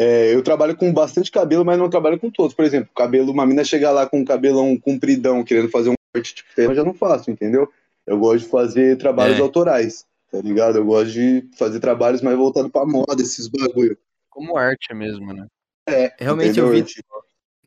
é, 0.00 0.34
eu 0.34 0.42
trabalho 0.42 0.74
com 0.74 0.90
bastante 0.94 1.30
cabelo, 1.30 1.62
mas 1.62 1.78
não 1.78 1.90
trabalho 1.90 2.18
com 2.18 2.30
todos. 2.30 2.54
Por 2.54 2.64
exemplo, 2.64 2.88
cabelo, 2.96 3.30
uma 3.30 3.44
mina 3.44 3.62
chegar 3.62 3.90
lá 3.90 4.06
com 4.06 4.20
um 4.20 4.24
cabelão 4.24 4.74
compridão, 4.78 5.44
querendo 5.44 5.68
fazer 5.68 5.90
um 5.90 5.94
corte 6.14 6.36
tipo, 6.36 6.48
eu 6.58 6.74
já 6.74 6.82
não 6.82 6.94
faço, 6.94 7.30
entendeu? 7.30 7.70
Eu 8.06 8.18
gosto 8.18 8.44
de 8.44 8.50
fazer 8.50 8.96
trabalhos 8.96 9.38
é. 9.38 9.42
autorais, 9.42 10.06
tá 10.32 10.40
ligado? 10.40 10.78
Eu 10.78 10.86
gosto 10.86 11.12
de 11.12 11.46
fazer 11.54 11.80
trabalhos 11.80 12.22
mais 12.22 12.34
voltados 12.34 12.70
pra 12.70 12.86
moda, 12.86 13.20
esses 13.20 13.46
bagulho. 13.46 13.98
Como 14.30 14.56
arte 14.56 14.94
mesmo, 14.94 15.34
né? 15.34 15.46
É, 15.86 16.14
realmente 16.18 16.58
entendeu? 16.58 16.74
eu 16.74 16.82
vi 16.82 16.94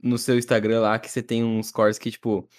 no 0.02 0.18
seu 0.18 0.36
Instagram 0.36 0.80
lá 0.80 0.98
que 0.98 1.12
você 1.12 1.22
tem 1.22 1.44
uns 1.44 1.70
cores 1.70 2.00
que, 2.00 2.10
tipo, 2.10 2.50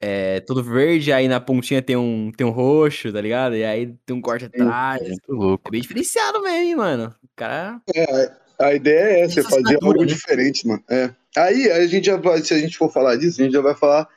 é 0.00 0.40
tudo 0.40 0.64
verde, 0.64 1.12
aí 1.12 1.28
na 1.28 1.38
pontinha 1.38 1.82
tem 1.82 1.96
um, 1.96 2.32
tem 2.34 2.46
um 2.46 2.50
roxo, 2.50 3.12
tá 3.12 3.20
ligado? 3.20 3.56
E 3.56 3.62
aí 3.62 3.94
tem 4.06 4.16
um 4.16 4.22
corte 4.22 4.46
atrás. 4.46 5.02
É 5.02 5.08
muito 5.08 5.32
louco. 5.32 5.68
É 5.68 5.70
bem 5.70 5.82
diferenciado 5.82 6.40
mesmo, 6.42 6.78
mano. 6.78 7.14
O 7.22 7.28
cara. 7.36 7.78
É, 7.94 8.45
a 8.58 8.74
ideia 8.74 9.18
é 9.18 9.20
essa, 9.22 9.40
é 9.40 9.42
fazer 9.42 9.78
algo 9.82 10.00
né? 10.00 10.06
diferente, 10.06 10.66
mano. 10.66 10.82
É. 10.90 11.10
Aí 11.36 11.70
a 11.70 11.86
gente 11.86 12.06
já 12.06 12.16
vai, 12.16 12.40
se 12.40 12.54
a 12.54 12.58
gente 12.58 12.76
for 12.76 12.90
falar 12.92 13.16
disso, 13.16 13.40
a 13.40 13.44
gente 13.44 13.52
já 13.52 13.60
vai 13.60 13.74
falar 13.74 14.08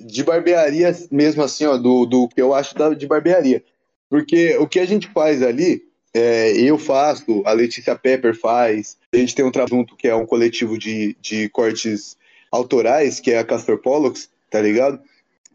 de 0.00 0.24
barbearia 0.24 0.96
mesmo 1.10 1.42
assim, 1.42 1.66
ó, 1.66 1.76
do, 1.76 2.06
do 2.06 2.28
que 2.28 2.40
eu 2.40 2.54
acho 2.54 2.74
da, 2.74 2.90
de 2.90 3.06
barbearia. 3.06 3.62
Porque 4.08 4.56
o 4.56 4.66
que 4.66 4.78
a 4.78 4.84
gente 4.84 5.08
faz 5.08 5.42
ali, 5.42 5.82
é, 6.14 6.52
eu 6.52 6.78
faço, 6.78 7.42
a 7.44 7.52
Letícia 7.52 7.96
Pepper 7.96 8.38
faz, 8.38 8.96
a 9.12 9.16
gente 9.16 9.34
tem 9.34 9.44
um 9.44 9.50
trabalho 9.50 9.76
junto 9.76 9.96
que 9.96 10.08
é 10.08 10.14
um 10.14 10.26
coletivo 10.26 10.78
de, 10.78 11.16
de 11.20 11.48
cortes 11.48 12.16
autorais, 12.50 13.20
que 13.20 13.30
é 13.30 13.38
a 13.38 13.44
Castor 13.44 13.78
Pollux, 13.78 14.28
tá 14.50 14.60
ligado? 14.60 15.00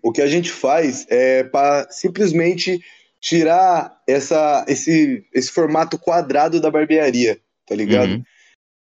O 0.01 0.11
que 0.11 0.21
a 0.21 0.27
gente 0.27 0.51
faz 0.51 1.05
é 1.09 1.43
para 1.43 1.87
simplesmente 1.91 2.79
tirar 3.19 4.01
essa, 4.07 4.65
esse, 4.67 5.23
esse 5.33 5.51
formato 5.51 5.97
quadrado 5.97 6.59
da 6.59 6.71
barbearia, 6.71 7.39
tá 7.67 7.75
ligado? 7.75 8.09
Uhum. 8.09 8.23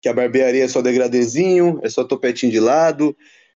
Que 0.00 0.08
a 0.08 0.14
barbearia 0.14 0.64
é 0.64 0.68
só 0.68 0.82
degradezinho, 0.82 1.78
é 1.82 1.88
só 1.88 2.02
topetinho 2.02 2.50
de 2.50 2.58
lado, 2.58 3.16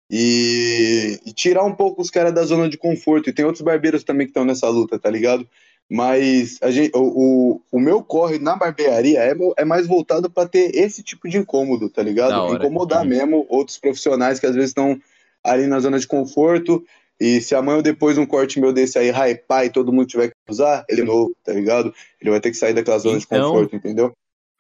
e, 0.10 1.20
e 1.26 1.32
tirar 1.32 1.64
um 1.64 1.74
pouco 1.74 2.02
os 2.02 2.10
caras 2.10 2.34
da 2.34 2.44
zona 2.44 2.68
de 2.68 2.78
conforto. 2.78 3.30
E 3.30 3.34
tem 3.34 3.46
outros 3.46 3.64
barbeiros 3.64 4.04
também 4.04 4.28
que 4.28 4.32
estão 4.32 4.44
nessa 4.44 4.68
luta, 4.68 5.00
tá 5.00 5.10
ligado? 5.10 5.48
Mas 5.90 6.58
a 6.62 6.72
gente, 6.72 6.92
o, 6.96 7.02
o, 7.02 7.62
o 7.72 7.80
meu 7.80 8.02
corre 8.02 8.40
na 8.40 8.56
barbearia 8.56 9.20
é, 9.20 9.36
é 9.58 9.66
mais 9.66 9.86
voltado 9.86 10.30
para 10.30 10.48
ter 10.48 10.76
esse 10.76 11.04
tipo 11.04 11.30
de 11.30 11.38
incômodo, 11.38 11.90
tá 11.90 12.02
ligado? 12.02 12.56
Incomodar 12.56 13.06
mesmo 13.06 13.46
outros 13.50 13.78
profissionais 13.78 14.40
que 14.40 14.46
às 14.46 14.56
vezes 14.56 14.72
estão 14.72 15.00
ali 15.44 15.68
na 15.68 15.80
zona 15.80 16.00
de 16.00 16.08
conforto. 16.08 16.84
E 17.20 17.40
se 17.42 17.54
amanhã 17.54 17.78
ou 17.78 17.84
depois 17.84 18.18
um 18.18 18.26
corte 18.26 18.60
meu 18.60 18.74
desse 18.74 18.98
aí 18.98 19.12
hypar 19.12 19.66
e 19.66 19.70
todo 19.70 19.94
mundo 19.94 20.08
tiver 20.08 20.30
que 20.30 20.34
usar, 20.50 20.84
ele 20.90 21.02
é 21.02 21.06
novo, 21.06 21.36
tá 21.44 21.54
ligado? 21.54 21.94
Ele 22.20 22.32
vai 22.32 22.40
ter 22.40 22.50
que 22.50 22.58
sair 22.58 22.74
daquela 22.74 22.98
zona 22.98 23.18
então, 23.18 23.38
de 23.40 23.46
conforto, 23.46 23.76
entendeu? 23.76 24.12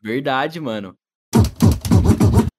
Verdade, 0.03 0.60
mano. 0.60 0.98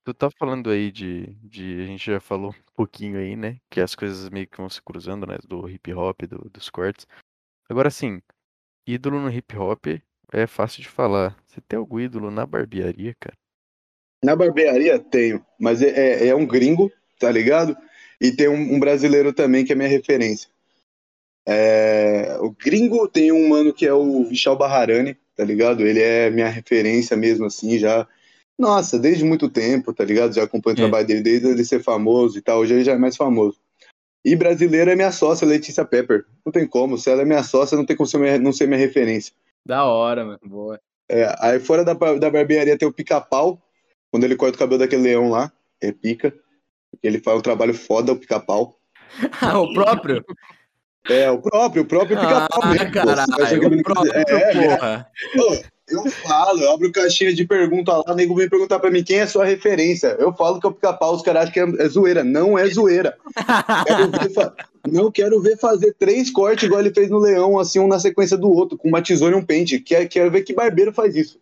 Tu 0.02 0.14
tá 0.14 0.30
falando 0.38 0.70
aí 0.70 0.90
de, 0.90 1.26
de. 1.42 1.82
A 1.82 1.86
gente 1.86 2.10
já 2.10 2.18
falou 2.18 2.50
um 2.50 2.72
pouquinho 2.74 3.18
aí, 3.18 3.36
né? 3.36 3.58
Que 3.68 3.82
as 3.82 3.94
coisas 3.94 4.30
meio 4.30 4.46
que 4.46 4.56
vão 4.56 4.70
se 4.70 4.80
cruzando, 4.80 5.26
né? 5.26 5.36
Do 5.46 5.68
hip 5.68 5.92
hop, 5.92 6.22
do, 6.22 6.48
dos 6.50 6.70
cortes. 6.70 7.06
Agora 7.68 7.90
sim, 7.90 8.22
ídolo 8.86 9.20
no 9.20 9.30
hip 9.30 9.54
hop 9.58 9.86
é 10.32 10.46
fácil 10.46 10.82
de 10.82 10.88
falar. 10.88 11.36
Você 11.46 11.60
tem 11.60 11.78
algum 11.78 12.00
ídolo 12.00 12.30
na 12.30 12.46
barbearia, 12.46 13.14
cara? 13.20 13.36
Na 14.24 14.34
barbearia 14.34 14.98
tenho, 14.98 15.44
mas 15.60 15.82
é, 15.82 15.88
é, 16.24 16.28
é 16.28 16.34
um 16.34 16.46
gringo, 16.46 16.90
tá 17.18 17.30
ligado? 17.30 17.76
E 18.18 18.32
tem 18.32 18.48
um, 18.48 18.74
um, 18.74 18.80
brasileiro 18.80 19.34
também 19.34 19.66
que 19.66 19.72
é 19.72 19.76
minha 19.76 19.88
referência. 19.88 20.48
É, 21.46 22.38
o 22.40 22.50
gringo 22.50 23.06
tem 23.06 23.30
um 23.32 23.48
mano 23.50 23.72
que 23.72 23.86
é 23.86 23.92
o 23.92 24.24
Vishal 24.24 24.56
Baharani, 24.56 25.14
tá 25.37 25.45
ligado? 25.45 25.87
Ele 25.87 26.00
é 26.00 26.31
minha 26.31 26.49
referência 26.49 27.17
mesmo, 27.17 27.47
assim, 27.47 27.79
já 27.79 28.07
nossa, 28.59 28.99
desde 28.99 29.25
muito 29.25 29.49
tempo, 29.49 29.93
tá 29.93 30.05
ligado? 30.05 30.35
Já 30.35 30.45
acompanho 30.45 30.76
o 30.76 30.79
é. 30.79 30.83
trabalho 30.83 31.07
dele 31.07 31.21
desde 31.23 31.49
ele 31.49 31.64
ser 31.64 31.83
famoso 31.83 32.38
e 32.38 32.41
tal. 32.41 32.61
Hoje 32.61 32.75
ele 32.75 32.85
já 32.85 32.93
é 32.93 32.99
mais 32.99 33.17
famoso. 33.17 33.59
E 34.25 34.35
brasileira 34.37 34.93
é 34.93 34.97
minha 34.97 35.12
sócia, 35.12 35.47
Letícia 35.47 35.85
Pepper. 35.85 36.25
Não 36.45 36.53
tem 36.53 36.67
como. 36.67 36.97
Se 36.97 37.11
ela 37.11 37.23
é 37.23 37.25
minha 37.25 37.43
sócia, 37.43 37.76
não 37.76 37.85
tem 37.85 37.97
como 37.97 38.07
ser 38.07 38.19
minha, 38.19 38.38
não 38.38 38.53
ser 38.53 38.67
minha 38.67 38.79
referência. 38.79 39.35
Da 39.67 39.85
hora, 39.85 40.25
mano. 40.25 40.38
Boa. 40.45 40.81
É, 41.11 41.35
aí 41.41 41.61
fora 41.61 41.85
da, 41.85 41.93
da 41.93 42.31
barbearia 42.31 42.79
tem 42.79 42.88
o 42.88 42.93
pica-pau. 42.93 43.61
Quando 44.11 44.25
ele 44.25 44.37
corta 44.37 44.57
o 44.57 44.59
cabelo 44.59 44.79
daquele 44.79 45.03
leão 45.03 45.31
lá, 45.31 45.53
é 45.81 45.91
pica. 45.91 46.33
Ele 47.03 47.19
faz 47.19 47.38
um 47.38 47.43
trabalho 47.43 47.75
foda, 47.75 48.12
o 48.12 48.17
pica-pau. 48.17 48.79
ah, 49.43 49.59
o 49.59 49.75
próprio? 49.75 50.25
É, 51.08 51.30
o 51.30 51.38
próprio, 51.38 51.82
o 51.82 51.87
próprio 51.87 52.18
pica-pau 52.18 52.61
ah, 52.62 52.66
mesmo. 52.68 52.92
Caralho, 52.92 53.78
o 53.78 53.82
próprio, 53.82 54.12
é, 54.14 54.52
porra. 54.52 55.06
É. 55.37 55.75
Eu 55.87 56.11
falo, 56.11 56.62
eu 56.62 56.73
abro 56.73 56.90
caixinha 56.90 57.34
de 57.34 57.44
pergunta 57.46 57.92
lá, 57.92 58.04
o 58.12 58.14
nego 58.14 58.34
vem 58.34 58.49
perguntar 58.49 58.78
pra 58.78 58.90
mim 58.90 59.04
quem 59.04 59.18
é 59.18 59.26
sua 59.26 59.44
referência. 59.44 60.16
Eu 60.18 60.32
falo 60.32 60.58
que 60.58 60.66
é 60.66 60.70
o 60.70 60.73
pica-pau, 60.73 61.14
os 61.14 61.20
caras 61.20 61.42
acham 61.42 61.52
que 61.52 61.61
é, 61.61 61.84
é, 61.84 61.88
zoeira. 61.88 62.25
Não 62.25 62.58
é 62.58 62.66
zoeira. 62.68 63.18
quero 63.87 64.11
ver, 64.11 64.52
não 64.90 65.12
quero 65.12 65.40
ver 65.42 65.58
fazer 65.58 65.94
três 65.99 66.30
cortes 66.30 66.64
igual 66.64 66.80
ele 66.80 66.94
fez 66.94 67.11
no 67.11 67.18
Leão, 67.18 67.58
assim, 67.58 67.78
um 67.80 67.87
na 67.87 67.99
sequência 67.99 68.37
do 68.38 68.50
outro, 68.50 68.78
com 68.78 68.88
uma 68.88 69.02
tesoura 69.02 69.37
e 69.37 69.38
um 69.38 69.44
pente. 69.44 69.78
Quero, 69.78 70.08
quero 70.08 70.30
ver 70.30 70.42
que 70.42 70.54
barbeiro 70.54 70.92
faz 70.92 71.14
isso. 71.14 71.38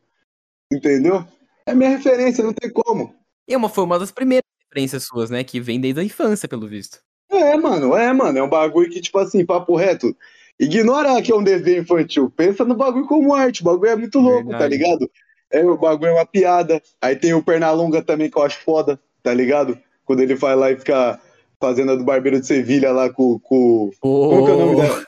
Entendeu? 0.73 1.25
É 1.65 1.73
minha 1.73 1.91
referência, 1.91 2.43
não 2.43 2.53
tem 2.53 2.69
como. 2.69 3.15
E 3.47 3.55
uma, 3.55 3.69
foi 3.69 3.85
uma 3.85 3.99
das 3.99 4.11
primeiras 4.11 4.45
referências 4.65 5.05
suas, 5.05 5.31
né? 5.31 5.45
Que 5.45 5.61
vem 5.61 5.81
desde 5.81 6.01
a 6.01 6.05
infância, 6.05 6.49
pelo 6.49 6.67
visto. 6.67 6.99
É, 7.33 7.57
mano, 7.57 7.97
é, 7.97 8.13
mano. 8.13 8.39
É 8.39 8.43
um 8.43 8.49
bagulho 8.49 8.91
que, 8.91 9.01
tipo 9.01 9.19
assim, 9.19 9.45
papo 9.45 9.75
reto. 9.75 10.15
Ignora 10.61 11.21
que 11.23 11.33
é 11.33 11.35
um 11.35 11.43
desenho 11.43 11.83
infantil. 11.83 12.31
Pensa 12.31 12.65
no 12.65 12.75
bagulho 12.75 13.07
como 13.07 13.35
arte. 13.35 13.63
O 13.63 13.65
bagulho 13.65 13.91
é 13.91 13.97
muito 13.97 14.19
louco, 14.19 14.51
tá 14.51 14.59
Verdade. 14.59 14.63
tá 14.63 14.69
ligado? 14.69 15.11
É, 15.51 15.65
o 15.65 15.77
bagulho 15.77 16.11
é 16.11 16.15
uma 16.15 16.27
piada. 16.27 16.81
Aí 17.01 17.17
tem 17.17 17.35
o 17.35 17.43
Pernalonga 17.43 18.03
também, 18.03 18.31
que 18.31 18.39
eu 18.39 18.43
acho 18.43 18.61
foda, 18.61 19.01
tá 19.23 19.33
ligado? 19.33 19.79
Quando 20.05 20.21
ele 20.21 20.35
vai 20.35 20.55
lá 20.55 20.71
e 20.71 20.77
fica 20.77 21.19
fazendo 21.61 21.93
a 21.93 21.97
do 21.97 22.05
Barbeiro 22.05 22.41
de 22.41 22.47
Sevilha 22.47 22.93
lá 22.93 23.11
com. 23.11 23.39
com... 23.39 23.91
Oh. 24.03 24.29
Como 24.29 24.45
que 24.45 24.51
é 24.51 24.55
o 24.55 24.59
nome 24.59 24.77
dela? 24.77 25.07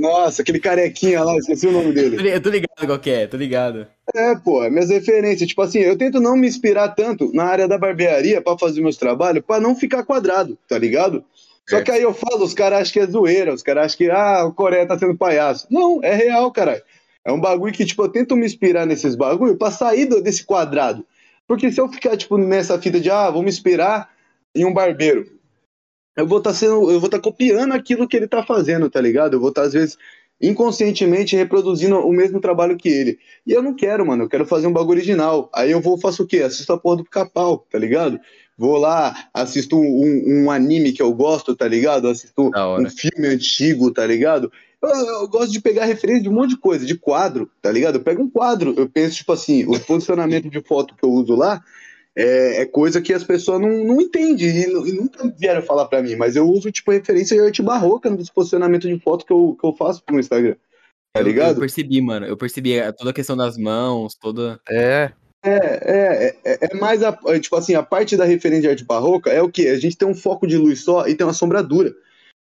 Nossa, 0.00 0.40
aquele 0.40 0.58
carequinha 0.58 1.22
lá, 1.22 1.36
esqueci 1.36 1.66
o 1.66 1.72
nome 1.72 1.92
dele. 1.92 2.32
Eu 2.32 2.40
tô 2.40 2.48
ligado 2.48 2.86
qual 2.86 2.98
que 2.98 3.10
é, 3.10 3.26
tô 3.26 3.36
ligado. 3.36 3.86
É, 4.14 4.34
pô, 4.34 4.68
minhas 4.70 4.88
referências. 4.88 5.46
Tipo 5.46 5.60
assim, 5.60 5.80
eu 5.80 5.96
tento 5.96 6.18
não 6.18 6.38
me 6.38 6.48
inspirar 6.48 6.88
tanto 6.88 7.30
na 7.34 7.44
área 7.44 7.68
da 7.68 7.76
barbearia 7.76 8.40
para 8.40 8.56
fazer 8.56 8.80
meus 8.80 8.96
trabalhos, 8.96 9.44
para 9.46 9.60
não 9.60 9.76
ficar 9.76 10.02
quadrado, 10.02 10.56
tá 10.66 10.78
ligado? 10.78 11.22
Só 11.68 11.76
é. 11.76 11.82
que 11.82 11.90
aí 11.90 12.00
eu 12.00 12.14
falo, 12.14 12.42
os 12.42 12.54
caras 12.54 12.80
acham 12.80 12.92
que 12.94 13.00
é 13.00 13.06
zoeira, 13.06 13.52
os 13.52 13.62
caras 13.62 13.84
acham 13.84 13.98
que, 13.98 14.10
ah, 14.10 14.46
o 14.46 14.54
Coreia 14.54 14.86
tá 14.86 14.98
sendo 14.98 15.18
palhaço. 15.18 15.66
Não, 15.70 16.00
é 16.02 16.14
real, 16.14 16.50
cara. 16.50 16.82
É 17.22 17.30
um 17.30 17.38
bagulho 17.38 17.74
que, 17.74 17.84
tipo, 17.84 18.02
eu 18.02 18.08
tento 18.08 18.34
me 18.34 18.46
inspirar 18.46 18.86
nesses 18.86 19.14
bagulho 19.14 19.58
pra 19.58 19.70
sair 19.70 20.06
desse 20.22 20.42
quadrado. 20.44 21.04
Porque 21.46 21.70
se 21.70 21.78
eu 21.78 21.88
ficar, 21.88 22.16
tipo, 22.16 22.38
nessa 22.38 22.80
fita 22.80 22.98
de, 22.98 23.10
ah, 23.10 23.28
vou 23.30 23.42
me 23.42 23.50
inspirar 23.50 24.08
em 24.54 24.64
um 24.64 24.72
barbeiro, 24.72 25.26
eu 26.20 26.26
vou 26.26 26.38
estar 26.38 26.50
tá 26.50 26.56
sendo, 26.56 26.90
eu 26.90 27.00
vou 27.00 27.06
estar 27.06 27.18
tá 27.18 27.22
copiando 27.22 27.72
aquilo 27.72 28.06
que 28.06 28.16
ele 28.16 28.28
tá 28.28 28.42
fazendo, 28.42 28.88
tá 28.88 29.00
ligado? 29.00 29.34
Eu 29.34 29.40
vou 29.40 29.48
estar, 29.50 29.62
tá, 29.62 29.66
às 29.66 29.72
vezes, 29.72 29.98
inconscientemente 30.40 31.36
reproduzindo 31.36 31.96
o 31.98 32.12
mesmo 32.12 32.40
trabalho 32.40 32.76
que 32.76 32.88
ele. 32.88 33.18
E 33.46 33.52
eu 33.52 33.62
não 33.62 33.74
quero, 33.74 34.06
mano, 34.06 34.24
eu 34.24 34.28
quero 34.28 34.46
fazer 34.46 34.66
um 34.66 34.72
bagulho 34.72 34.98
original. 34.98 35.50
Aí 35.54 35.70
eu 35.70 35.80
vou, 35.80 35.98
faço 35.98 36.22
o 36.22 36.26
quê? 36.26 36.38
Assisto 36.38 36.72
a 36.72 36.78
porra 36.78 36.98
do 36.98 37.04
pica-pau, 37.04 37.66
tá 37.70 37.78
ligado? 37.78 38.20
vou 38.60 38.76
lá, 38.76 39.16
assisto 39.32 39.80
um, 39.80 40.44
um, 40.44 40.50
anime 40.50 40.92
que 40.92 41.00
eu 41.00 41.10
gosto, 41.14 41.56
tá 41.56 41.66
ligado? 41.66 42.06
Assisto 42.06 42.50
um 42.54 42.90
filme 42.90 43.26
antigo, 43.26 43.90
tá 43.90 44.06
ligado? 44.06 44.52
Eu, 44.82 44.90
eu, 44.90 45.28
gosto 45.28 45.50
de 45.50 45.62
pegar 45.62 45.86
referência 45.86 46.24
de 46.24 46.28
um 46.28 46.34
monte 46.34 46.50
de 46.50 46.58
coisa, 46.58 46.84
de 46.84 46.94
quadro, 46.94 47.50
tá 47.62 47.72
ligado? 47.72 47.94
Eu 47.94 48.02
pego 48.02 48.22
um 48.22 48.28
quadro, 48.28 48.74
eu 48.76 48.86
penso, 48.86 49.16
tipo 49.16 49.32
assim, 49.32 49.64
o 49.64 49.80
posicionamento 49.80 50.50
de 50.50 50.60
foto 50.60 50.94
que 50.94 51.02
eu 51.02 51.10
uso 51.10 51.34
lá, 51.34 51.62
é, 52.16 52.62
é 52.62 52.66
coisa 52.66 53.00
que 53.00 53.12
as 53.12 53.24
pessoas 53.24 53.60
não, 53.60 53.84
não 53.84 54.00
entendem 54.00 54.46
e, 54.48 54.64
e 54.64 54.92
nunca 54.92 55.28
vieram 55.38 55.62
falar 55.62 55.86
pra 55.86 56.02
mim, 56.02 56.16
mas 56.16 56.36
eu 56.36 56.48
uso, 56.48 56.70
tipo, 56.70 56.90
referência 56.90 57.36
de 57.36 57.42
arte 57.42 57.62
barroca 57.62 58.10
nos 58.10 58.30
posicionamentos 58.30 58.88
de 58.88 58.98
foto 59.00 59.24
que 59.24 59.32
eu, 59.32 59.56
que 59.60 59.66
eu 59.66 59.72
faço 59.72 60.02
pro 60.04 60.18
Instagram. 60.18 60.56
Tá 61.14 61.20
Eu- 61.20 61.24
ligado? 61.26 61.56
Eu, 61.56 61.60
percebi, 61.60 62.00
mano. 62.00 62.26
Eu 62.26 62.36
percebi 62.36 62.78
a- 62.80 62.92
toda 62.92 63.10
a 63.10 63.14
questão 63.14 63.36
das 63.36 63.56
mãos, 63.56 64.14
toda. 64.14 64.60
É, 64.68 65.10
É, 65.42 65.56
é, 65.56 66.36
é, 66.44 66.68
é 66.70 66.74
mais 66.76 67.02
a, 67.02 67.18
é, 67.26 67.38
tipo 67.38 67.56
assim, 67.56 67.74
a 67.74 67.82
parte 67.82 68.16
da 68.16 68.24
referência 68.24 68.62
de 68.62 68.68
arte 68.68 68.84
barroca 68.84 69.30
é 69.30 69.40
o 69.42 69.50
que? 69.50 69.66
A 69.68 69.78
gente 69.78 69.96
tem 69.96 70.06
um 70.06 70.14
foco 70.14 70.46
de 70.46 70.56
luz 70.58 70.82
só 70.84 71.06
e 71.08 71.14
tem 71.14 71.26
uma 71.26 71.32
sombradura. 71.32 71.94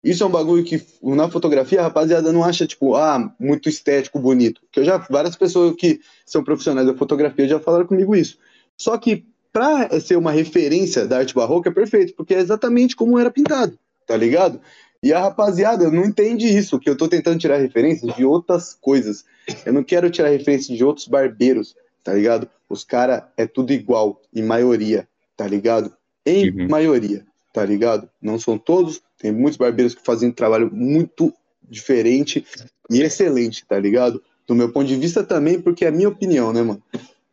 Isso 0.03 0.23
é 0.23 0.27
um 0.27 0.31
bagulho 0.31 0.65
que 0.65 0.81
na 1.03 1.29
fotografia 1.29 1.81
a 1.81 1.83
rapaziada 1.85 2.33
não 2.33 2.43
acha, 2.45 2.67
tipo, 2.67 2.95
ah, 2.95 3.35
muito 3.39 3.69
estético, 3.69 4.19
bonito. 4.19 4.61
Que 4.73 4.81
eu 4.81 4.85
já, 4.85 4.99
várias 5.11 5.37
pessoas 5.37 5.75
que 5.77 6.01
são 6.25 6.43
profissionais 6.45 6.87
da 6.87 6.95
fotografia 6.95 7.47
já 7.49 7.59
falaram 7.61 7.87
comigo 7.87 8.15
isso. 8.17 8.39
Só 8.81 8.97
que 8.99 9.27
pra 9.57 9.89
ser 10.01 10.17
uma 10.19 10.33
referência 10.33 11.07
da 11.07 11.17
arte 11.17 11.35
barroca 11.35 11.71
é 11.71 11.73
perfeito, 11.73 12.13
porque 12.15 12.35
é 12.35 12.41
exatamente 12.41 12.95
como 12.95 13.19
era 13.19 13.31
pintado, 13.31 13.79
tá 14.07 14.15
ligado? 14.15 14.61
E 15.03 15.15
a 15.15 15.21
rapaziada 15.21 15.91
não 15.91 16.05
entende 16.05 16.47
isso, 16.47 16.79
que 16.79 16.91
eu 16.91 16.95
tô 16.95 17.09
tentando 17.09 17.39
tirar 17.39 17.57
referências 17.57 18.15
de 18.15 18.23
outras 18.23 18.77
coisas. 18.79 19.25
Eu 19.65 19.73
não 19.73 19.83
quero 19.83 20.11
tirar 20.11 20.29
referência 20.29 20.77
de 20.77 20.85
outros 20.85 21.09
barbeiros, 21.09 21.75
tá 22.05 22.13
ligado? 22.13 22.47
Os 22.69 22.85
caras 22.85 23.23
é 23.35 23.47
tudo 23.47 23.73
igual, 23.73 24.21
em 24.35 24.43
maioria, 24.43 25.09
tá 25.35 25.49
ligado? 25.49 25.91
Em 26.27 26.51
Uhum. 26.51 26.69
maioria, 26.69 27.25
tá 27.51 27.65
ligado? 27.65 28.11
Não 28.21 28.39
são 28.39 28.59
todos, 28.59 29.01
tem 29.19 29.33
muitos 29.33 29.57
barbeiros 29.57 29.95
que 29.95 30.05
fazem 30.05 30.29
um 30.29 30.33
trabalho 30.33 30.71
muito 30.71 31.33
diferente 31.67 32.45
e 32.91 33.01
excelente, 33.01 33.65
tá 33.67 33.79
ligado? 33.79 34.23
Do 34.47 34.55
meu 34.55 34.71
ponto 34.71 34.87
de 34.87 34.97
vista 34.97 35.25
também, 35.25 35.59
porque 35.59 35.87
é 35.87 35.89
a 35.89 35.93
minha 35.93 36.11
opinião, 36.11 36.53
né, 36.53 36.61
mano? 36.61 36.83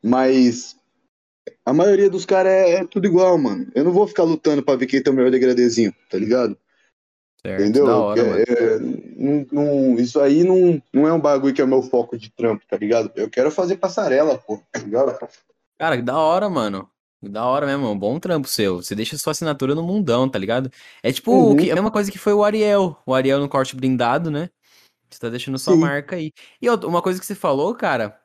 Mas 0.02 0.78
a 1.66 1.74
maioria 1.74 2.10
dos 2.10 2.26
caras 2.26 2.52
é, 2.52 2.72
é 2.76 2.86
tudo 2.86 3.06
igual, 3.08 3.38
mano. 3.38 3.68
Eu 3.76 3.84
não 3.84 3.92
vou 3.92 4.08
ficar 4.08 4.24
lutando 4.24 4.64
pra 4.64 4.76
ver 4.76 4.86
quem 4.88 5.02
tem 5.02 5.12
o 5.12 5.16
melhor 5.16 5.32
degradezinho, 5.32 5.94
tá 6.10 6.18
ligado? 6.18 6.58
Certo. 7.46 7.62
Entendeu? 7.62 7.86
Da 7.86 7.98
hora, 7.98 8.22
É- 8.22 8.44
é, 8.44 8.80
não- 8.80 9.46
não- 9.52 9.96
isso 10.00 10.20
aí 10.22 10.44
não, 10.44 10.82
não 10.94 11.08
é 11.08 11.12
um 11.14 11.20
bagulho 11.20 11.54
que 11.54 11.62
é 11.62 11.66
o 11.66 11.68
meu 11.68 11.82
foco 11.82 12.18
de 12.18 12.30
trampo, 12.32 12.64
tá 12.68 12.78
ligado? 12.78 13.12
Eu 13.16 13.30
quero 13.30 13.52
fazer 13.52 13.76
passarela, 13.76 14.38
pô, 14.38 14.62
tá 14.72 14.80
ligado? 14.80 15.18
Cara, 15.78 15.98
que 15.98 16.04
da 16.04 16.18
hora, 16.18 16.50
mano. 16.50 16.90
Da 17.22 17.46
hora 17.46 17.66
mesmo, 17.66 17.90
um 17.90 17.98
bom 17.98 18.20
trampo 18.20 18.48
seu. 18.48 18.82
Você 18.82 18.94
deixa 18.96 19.18
sua 19.18 19.32
assinatura 19.32 19.74
no 19.74 19.84
mundão, 19.84 20.28
tá 20.28 20.38
ligado? 20.38 20.70
É 21.02 21.12
tipo 21.12 21.32
Uhum. 21.32 21.56
que- 21.56 21.72
a 21.72 21.76
mesma 21.76 21.92
coisa 21.92 22.12
que 22.12 22.18
foi 22.18 22.34
o 22.34 22.44
Ariel. 22.44 22.98
O 23.06 23.14
Ariel 23.14 23.40
no 23.40 23.48
corte 23.48 23.76
blindado, 23.76 24.30
né? 24.30 24.50
Você 25.10 25.20
tá 25.20 25.30
deixando 25.30 25.58
sua 25.60 25.74
Sim. 25.74 25.80
marca 25.80 26.16
aí. 26.16 26.32
E 26.62 26.70
uma 26.70 27.02
coisa 27.02 27.20
que 27.20 27.26
você 27.26 27.36
falou, 27.36 27.74
cara, 27.76 28.20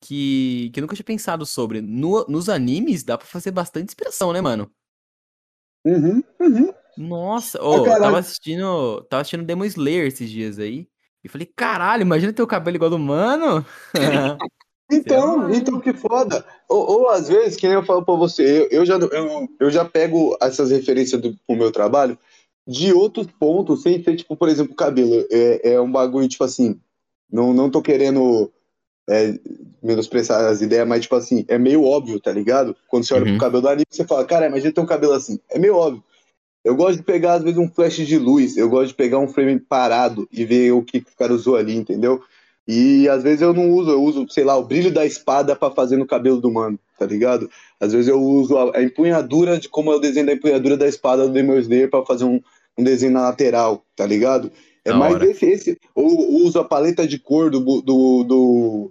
que, 0.00 0.70
que 0.72 0.80
eu 0.80 0.82
nunca 0.82 0.94
tinha 0.94 1.04
pensado 1.04 1.44
sobre. 1.46 1.80
No- 1.80 2.26
nos 2.28 2.48
animes 2.48 3.02
dá 3.02 3.16
pra 3.16 3.26
fazer 3.26 3.50
bastante 3.50 3.86
inspiração, 3.88 4.32
né, 4.32 4.40
mano? 4.40 4.70
Uhum, 5.84 6.22
uhum. 6.40 6.72
Nossa, 6.96 7.58
eu 7.58 7.82
caralho. 7.82 8.02
tava 8.02 8.18
assistindo, 8.18 9.02
tava 9.10 9.20
assistindo 9.20 9.44
Demon 9.44 9.64
Slayer 9.64 10.06
esses 10.06 10.30
dias 10.30 10.58
aí. 10.58 10.88
E 11.22 11.28
falei, 11.28 11.46
caralho, 11.56 12.02
imagina 12.02 12.32
ter 12.32 12.42
o 12.42 12.46
cabelo 12.46 12.76
igual 12.76 12.90
do 12.90 12.98
mano. 12.98 13.64
Então, 14.88 15.52
então 15.52 15.80
que 15.80 15.92
foda. 15.92 16.46
Ou, 16.68 16.88
ou 17.00 17.08
às 17.08 17.26
vezes, 17.26 17.56
que 17.56 17.66
nem 17.66 17.74
eu 17.74 17.84
falo 17.84 18.04
pra 18.04 18.14
você, 18.14 18.62
eu, 18.62 18.68
eu 18.70 18.86
já, 18.86 18.94
eu, 18.94 19.48
eu 19.58 19.68
já 19.68 19.84
pego 19.84 20.36
essas 20.40 20.70
referências 20.70 21.20
do, 21.20 21.36
pro 21.44 21.56
meu 21.56 21.72
trabalho 21.72 22.16
de 22.66 22.92
outros 22.92 23.26
pontos, 23.38 23.82
sem 23.82 24.00
ser, 24.02 24.14
tipo, 24.14 24.36
por 24.36 24.48
exemplo, 24.48 24.76
cabelo. 24.76 25.26
É, 25.28 25.72
é 25.72 25.80
um 25.80 25.90
bagulho, 25.90 26.28
tipo 26.28 26.44
assim, 26.44 26.80
não, 27.28 27.52
não 27.52 27.68
tô 27.68 27.82
querendo 27.82 28.52
é, 29.08 29.34
menosprezar 29.82 30.44
as 30.46 30.60
ideias, 30.60 30.86
mas, 30.86 31.02
tipo 31.02 31.14
assim, 31.14 31.44
é 31.48 31.58
meio 31.58 31.84
óbvio, 31.84 32.20
tá 32.20 32.32
ligado? 32.32 32.76
Quando 32.88 33.06
você 33.06 33.14
olha 33.14 33.24
Uhum. 33.24 33.30
pro 33.32 33.40
cabelo 33.40 33.62
do 33.62 33.68
anime, 33.68 33.86
você 33.88 34.04
fala, 34.04 34.24
cara, 34.24 34.46
imagina 34.46 34.72
ter 34.72 34.80
um 34.80 34.86
cabelo 34.86 35.12
assim. 35.12 35.38
É 35.50 35.58
meio 35.58 35.76
óbvio. 35.76 36.02
Eu 36.64 36.74
gosto 36.74 36.96
de 36.96 37.04
pegar, 37.04 37.34
às 37.34 37.44
vezes, 37.44 37.58
um 37.58 37.68
flash 37.68 37.94
de 37.96 38.18
luz, 38.18 38.56
eu 38.56 38.68
gosto 38.68 38.88
de 38.88 38.94
pegar 38.94 39.18
um 39.18 39.28
frame 39.28 39.60
parado 39.60 40.28
e 40.32 40.44
ver 40.44 40.72
o 40.72 40.82
que, 40.82 40.98
o 40.98 41.16
cara 41.16 41.32
usou 41.32 41.56
ali, 41.56 41.76
entendeu? 41.76 42.20
E 42.66 43.08
às 43.08 43.22
vezes 43.22 43.42
eu 43.42 43.54
não 43.54 43.70
uso, 43.70 43.90
eu 43.92 44.02
uso, 44.02 44.26
sei 44.28 44.42
lá, 44.42 44.56
o 44.56 44.64
brilho 44.64 44.92
da 44.92 45.06
espada 45.06 45.54
pra 45.54 45.70
fazer 45.70 45.96
no 45.96 46.04
cabelo 46.06 46.40
do 46.40 46.50
mano, 46.50 46.76
tá 46.98 47.06
ligado? 47.06 47.48
Às 47.78 47.92
vezes 47.92 48.08
eu 48.08 48.20
uso 48.20 48.58
a, 48.58 48.78
a 48.78 48.82
empunhadura 48.82 49.56
de 49.56 49.68
como 49.68 49.92
é 49.92 49.94
o 49.94 50.00
desenho 50.00 50.26
da 50.26 50.32
empunhadura 50.32 50.76
da 50.76 50.88
espada 50.88 51.28
do 51.28 51.32
Demon 51.32 51.58
Slayer 51.58 51.88
pra 51.88 52.04
fazer 52.04 52.24
um, 52.24 52.40
um 52.76 52.82
desenho 52.82 53.12
na 53.12 53.22
lateral, 53.22 53.84
tá 53.94 54.04
ligado? 54.04 54.50
É 54.84 54.92
mais 54.92 55.20
esse, 55.22 55.46
esse. 55.46 55.78
Ou 55.94 56.44
uso 56.44 56.60
a 56.60 56.64
paleta 56.64 57.06
de 57.06 57.18
cor 57.18 57.50
do, 57.50 57.60
do, 57.60 58.24
do 58.24 58.90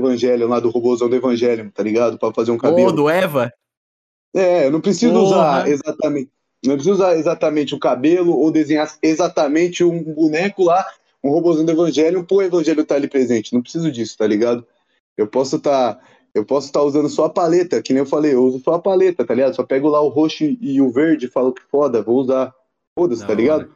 Evangelho, 0.00 0.48
lá 0.48 0.58
do 0.60 0.70
robôzão 0.70 1.08
do 1.08 1.16
Evangelho, 1.16 1.70
tá 1.72 1.82
ligado? 1.82 2.18
Pra 2.18 2.32
fazer 2.32 2.50
um 2.50 2.58
cabelo. 2.58 2.92
do 2.92 3.08
Eva? 3.08 3.52
É, 4.34 4.66
eu 4.66 4.70
não 4.70 4.80
preciso 4.80 5.12
Porra. 5.12 5.24
usar 5.24 5.68
exatamente. 5.68 6.30
Não 6.64 6.74
preciso 6.74 6.94
usar 6.94 7.16
exatamente 7.16 7.74
o 7.74 7.78
cabelo 7.78 8.36
ou 8.36 8.50
desenhar 8.50 8.92
exatamente 9.02 9.82
um 9.82 10.02
boneco 10.14 10.62
lá, 10.64 10.84
um 11.24 11.30
robôzinho 11.30 11.66
do 11.66 11.72
Evangelho, 11.72 12.24
pro 12.24 12.42
Evangelho 12.42 12.82
estar 12.82 12.96
ali 12.96 13.08
presente. 13.08 13.52
Não 13.54 13.62
preciso 13.62 13.90
disso, 13.90 14.16
tá 14.18 14.26
ligado? 14.26 14.66
Eu 15.16 15.26
posso 15.26 15.56
estar. 15.56 15.98
eu 16.34 16.44
posso 16.44 16.66
estar 16.66 16.82
usando 16.82 17.08
só 17.08 17.24
a 17.24 17.30
paleta, 17.30 17.82
que 17.82 17.92
nem 17.92 18.00
eu 18.00 18.06
falei, 18.06 18.34
eu 18.34 18.44
uso 18.44 18.60
só 18.60 18.74
a 18.74 18.78
paleta, 18.78 19.24
tá 19.24 19.34
ligado? 19.34 19.54
Só 19.54 19.64
pego 19.64 19.88
lá 19.88 20.00
o 20.00 20.08
roxo 20.08 20.44
e 20.44 20.80
o 20.80 20.90
verde 20.90 21.26
e 21.26 21.30
falo 21.30 21.52
que 21.52 21.62
foda, 21.62 22.02
vou 22.02 22.18
usar. 22.18 22.54
Foda-se, 22.98 23.22
Da 23.22 23.28
tá 23.28 23.34
ligado? 23.34 23.60
hora. 23.62 23.70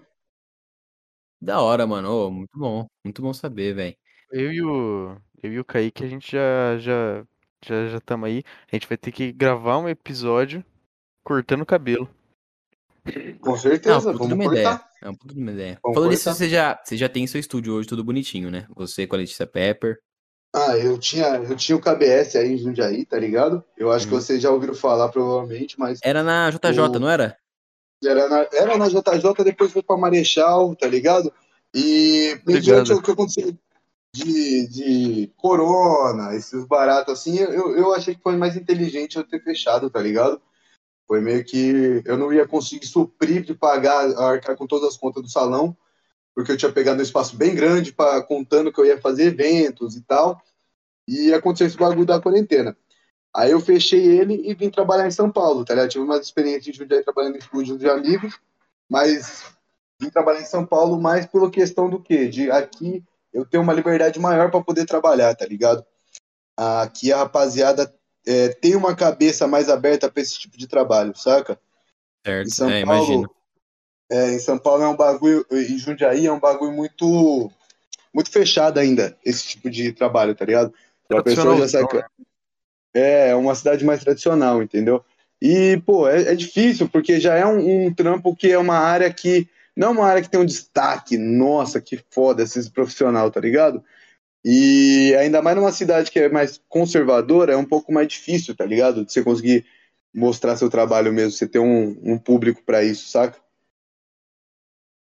Da 1.40 1.60
hora, 1.60 1.86
mano. 1.86 2.10
Ô, 2.26 2.30
muito 2.30 2.58
bom. 2.58 2.86
Muito 3.04 3.20
bom 3.22 3.32
saber, 3.32 3.74
velho. 3.74 3.96
eu 4.32 4.52
e 4.52 4.62
o, 4.62 5.16
eu 5.44 5.52
e 5.52 5.60
o 5.60 5.64
Kaique, 5.64 6.02
a 6.04 6.08
gente 6.08 6.32
já, 6.32 6.78
já, 6.78 7.22
já, 7.64 7.88
já 7.88 7.98
estamos 7.98 8.26
aí. 8.26 8.42
A 8.72 8.74
gente 8.74 8.88
vai 8.88 8.96
ter 8.96 9.12
que 9.12 9.30
gravar 9.30 9.78
um 9.78 9.88
episódio 9.88 10.64
cortando 11.22 11.60
o 11.62 11.66
cabelo. 11.66 12.08
Com 13.40 13.56
certeza, 13.58 14.12
vamos 14.12 14.32
uma 14.32 14.44
ideia. 14.46 14.70
cortar. 14.70 14.88
É 15.02 15.08
uma 15.08 15.16
puta 15.18 15.34
de 15.34 15.40
uma 15.42 15.52
ideia. 15.52 15.78
Vamos 15.82 15.94
Falando 15.96 16.10
nisso, 16.10 16.32
você 16.32 16.48
já, 16.48 16.80
você 16.82 16.96
já 16.96 17.08
tem 17.08 17.26
seu 17.26 17.38
estúdio 17.38 17.74
hoje 17.74 17.86
tudo 17.86 18.02
bonitinho, 18.02 18.50
né? 18.50 18.66
Você 18.74 19.06
com 19.06 19.14
a 19.14 19.18
Letícia 19.18 19.46
Pepper. 19.46 19.98
Ah, 20.56 20.78
eu 20.78 20.96
tinha, 20.98 21.26
eu 21.36 21.54
tinha 21.56 21.76
o 21.76 21.80
KBS 21.80 22.36
aí 22.38 22.52
em 22.52 22.56
Jundiaí, 22.56 23.04
tá 23.04 23.18
ligado? 23.18 23.62
Eu 23.76 23.92
acho 23.92 24.06
que 24.06 24.14
Uhum. 24.14 24.20
vocês 24.20 24.40
já 24.40 24.50
ouviram 24.50 24.74
falar, 24.74 25.08
provavelmente, 25.10 25.78
mas 25.78 25.98
Era 26.02 26.22
na 26.22 26.48
JJ, 26.50 26.80
O- 26.80 26.98
não 26.98 27.10
era? 27.10 27.36
Era 28.02 28.28
na, 28.28 28.46
era 28.52 28.78
na 28.78 28.88
JJ, 28.88 29.44
depois 29.44 29.72
foi 29.72 29.82
pra 29.82 29.96
Marechal, 29.96 30.74
tá 30.76 30.86
ligado? 30.86 31.30
E 31.74 32.38
mediante 32.46 32.92
o 32.92 33.02
que 33.02 33.10
aconteceu 33.10 33.52
de, 34.14 34.68
de 34.68 35.32
corona, 35.36 36.36
esses 36.36 36.64
baratos 36.66 37.12
assim, 37.12 37.36
eu, 37.36 37.76
eu 37.76 37.92
achei 37.92 38.14
que 38.14 38.22
foi 38.22 38.36
mais 38.36 38.56
inteligente 38.56 39.16
eu 39.16 39.24
ter 39.24 39.42
fechado, 39.42 39.90
tá 39.90 40.00
ligado? 40.00 40.40
Foi 41.06 41.20
meio 41.20 41.44
que 41.44 42.00
eu 42.04 42.16
não 42.16 42.32
ia 42.32 42.46
conseguir 42.46 42.86
suprir 42.86 43.42
de 43.42 43.54
pagar, 43.54 44.16
arcar 44.16 44.56
com 44.56 44.68
todas 44.68 44.90
as 44.90 44.96
contas 44.96 45.20
do 45.20 45.28
salão, 45.28 45.76
porque 46.32 46.52
eu 46.52 46.56
tinha 46.56 46.70
pegado 46.70 47.00
um 47.00 47.02
espaço 47.02 47.36
bem 47.36 47.56
grande 47.56 47.92
para 47.92 48.22
contando 48.22 48.72
que 48.72 48.80
eu 48.80 48.86
ia 48.86 49.00
fazer 49.00 49.24
eventos 49.24 49.96
e 49.96 50.00
tal. 50.02 50.40
E 51.08 51.34
aconteceu 51.34 51.66
esse 51.66 51.76
bagulho 51.76 52.06
da 52.06 52.20
quarentena. 52.20 52.76
Aí 53.34 53.50
eu 53.50 53.60
fechei 53.60 54.00
ele 54.00 54.48
e 54.48 54.54
vim 54.54 54.70
trabalhar 54.70 55.08
em 55.08 55.10
São 55.10 55.30
Paulo, 55.30 55.64
tá 55.64 55.74
ligado? 55.74 55.90
Tive 55.90 56.04
uma 56.04 56.18
experiência 56.18 56.72
de 56.72 57.02
trabalhando 57.02 57.34
em 57.34 57.40
estúdio 57.40 57.76
de 57.76 57.90
amigos, 57.90 58.38
mas 58.88 59.44
vim 60.00 60.08
trabalhar 60.08 60.40
em 60.40 60.46
São 60.46 60.64
Paulo 60.64 61.00
mais 61.00 61.26
pela 61.26 61.50
questão 61.50 61.90
do 61.90 62.00
quê? 62.00 62.28
De 62.28 62.48
aqui 62.50 63.04
eu 63.34 63.44
tenho 63.44 63.62
uma 63.62 63.72
liberdade 63.72 64.18
maior 64.18 64.50
para 64.50 64.62
poder 64.62 64.86
trabalhar, 64.86 65.34
tá 65.34 65.44
ligado? 65.44 65.84
Aqui 66.56 67.12
a 67.12 67.18
rapaziada 67.18 67.92
é, 68.26 68.48
tem 68.48 68.76
uma 68.76 68.94
cabeça 68.94 69.46
mais 69.46 69.68
aberta 69.68 70.10
para 70.10 70.22
esse 70.22 70.38
tipo 70.38 70.56
de 70.56 70.66
trabalho, 70.66 71.14
saca? 71.16 71.58
Certo. 72.24 72.46
Em 72.46 72.50
São 72.50 72.70
é, 72.70 72.84
Paulo, 72.84 73.04
imagino. 73.04 73.30
é, 74.10 74.32
em 74.32 74.38
São 74.38 74.56
Paulo 74.56 74.84
é 74.84 74.88
um 74.88 74.96
bagulho, 74.96 75.44
em 75.50 75.76
Jundiaí 75.76 76.26
é 76.26 76.32
um 76.32 76.40
bagulho 76.40 76.72
muito 76.72 77.50
muito 78.14 78.30
fechado 78.30 78.78
ainda, 78.78 79.18
esse 79.24 79.44
tipo 79.48 79.68
de 79.68 79.92
trabalho, 79.92 80.36
tá 80.36 80.44
ligado? 80.44 80.72
A 81.10 81.20
pessoa 81.20 81.56
já 81.56 81.66
Tradicionalzão, 81.66 81.68
sabe 81.68 81.88
que 81.88 81.98
é 81.98 83.30
é 83.30 83.34
uma 83.34 83.56
cidade 83.56 83.84
mais 83.84 84.00
tradicional, 84.00 84.62
entendeu? 84.62 85.04
E, 85.42 85.76
pô, 85.84 86.08
é, 86.08 86.32
é 86.32 86.34
difícil, 86.34 86.88
porque 86.88 87.20
já 87.20 87.34
é 87.34 87.44
um, 87.44 87.86
um 87.86 87.94
trampo 87.94 88.34
que 88.34 88.50
é 88.50 88.58
uma 88.58 88.78
área 88.78 89.12
que. 89.12 89.48
Não 89.76 89.88
é 89.88 89.90
uma 89.90 90.06
área 90.06 90.22
que 90.22 90.30
tem 90.30 90.40
um 90.40 90.46
destaque, 90.46 91.18
nossa, 91.18 91.80
que 91.80 92.00
foda 92.10 92.42
esse 92.42 92.70
profissional, 92.70 93.30
tá 93.30 93.40
ligado? 93.40 93.82
E 94.44 95.14
ainda 95.18 95.40
mais 95.40 95.56
numa 95.56 95.72
cidade 95.72 96.10
que 96.10 96.20
é 96.20 96.28
mais 96.28 96.60
conservadora, 96.68 97.54
é 97.54 97.56
um 97.56 97.64
pouco 97.64 97.92
mais 97.92 98.08
difícil, 98.08 98.54
tá 98.54 98.64
ligado? 98.64 99.04
De 99.04 99.12
você 99.12 99.22
conseguir 99.22 99.64
mostrar 100.14 100.56
seu 100.56 100.68
trabalho 100.68 101.12
mesmo, 101.12 101.32
você 101.32 101.48
ter 101.48 101.58
um, 101.58 101.96
um 102.02 102.18
público 102.18 102.62
pra 102.64 102.84
isso, 102.84 103.08
saca? 103.08 103.38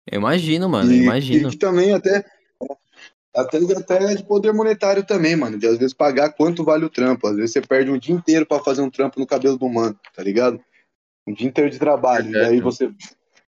Eu 0.09 0.19
imagino, 0.19 0.69
mano. 0.69 0.91
eu 0.91 0.95
E, 0.95 1.03
imagino. 1.03 1.49
e 1.49 1.51
que 1.51 1.57
também 1.57 1.93
até, 1.93 2.25
até, 3.35 3.57
até 3.77 4.15
de 4.15 4.23
poder 4.23 4.53
monetário 4.53 5.05
também, 5.05 5.35
mano. 5.35 5.59
De 5.59 5.67
às 5.67 5.77
vezes 5.77 5.93
pagar 5.93 6.31
quanto 6.31 6.63
vale 6.63 6.85
o 6.85 6.89
trampo. 6.89 7.27
Às 7.27 7.35
vezes 7.35 7.51
você 7.51 7.61
perde 7.61 7.91
um 7.91 7.97
dia 7.99 8.15
inteiro 8.15 8.45
pra 8.45 8.63
fazer 8.63 8.81
um 8.81 8.89
trampo 8.89 9.19
no 9.19 9.27
cabelo 9.27 9.57
do 9.57 9.67
mano, 9.67 9.99
tá 10.15 10.23
ligado? 10.23 10.63
Um 11.27 11.33
dia 11.33 11.47
inteiro 11.47 11.69
de 11.69 11.77
trabalho. 11.77 12.31
Verdade, 12.31 12.53
e 12.53 12.55
aí 12.55 12.61
você. 12.61 12.89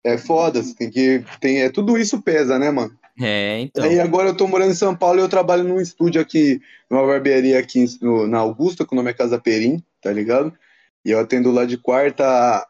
É 0.03 0.17
foda, 0.17 0.61
você 0.63 0.73
tem 0.73 0.89
que. 0.89 1.23
Tem, 1.39 1.61
é, 1.61 1.69
tudo 1.69 1.97
isso 1.97 2.21
pesa, 2.21 2.57
né, 2.57 2.71
mano? 2.71 2.97
É, 3.21 3.59
então. 3.59 3.83
Aí 3.83 3.99
agora 3.99 4.29
eu 4.29 4.37
tô 4.37 4.47
morando 4.47 4.71
em 4.71 4.75
São 4.75 4.95
Paulo 4.95 5.19
e 5.19 5.21
eu 5.21 5.29
trabalho 5.29 5.63
num 5.63 5.79
estúdio 5.79 6.19
aqui, 6.19 6.59
numa 6.89 7.05
barbearia 7.05 7.59
aqui 7.59 7.85
no- 8.01 8.27
na 8.27 8.39
Augusta, 8.39 8.85
que 8.85 8.93
o 8.93 8.95
nome 8.95 9.11
é 9.11 9.13
Casa 9.13 9.39
Perim, 9.39 9.83
tá 10.01 10.11
ligado? 10.11 10.57
E 11.05 11.11
eu 11.11 11.19
atendo 11.19 11.51
lá 11.51 11.65
de 11.65 11.77
quarta 11.77 12.25
a, 12.25 12.67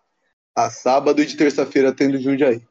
a 0.55 0.69
sábado 0.69 1.21
e 1.21 1.25
de 1.25 1.37
terça-feira 1.37 1.89
atendo 1.89 2.19
Jundiaí. 2.19 2.61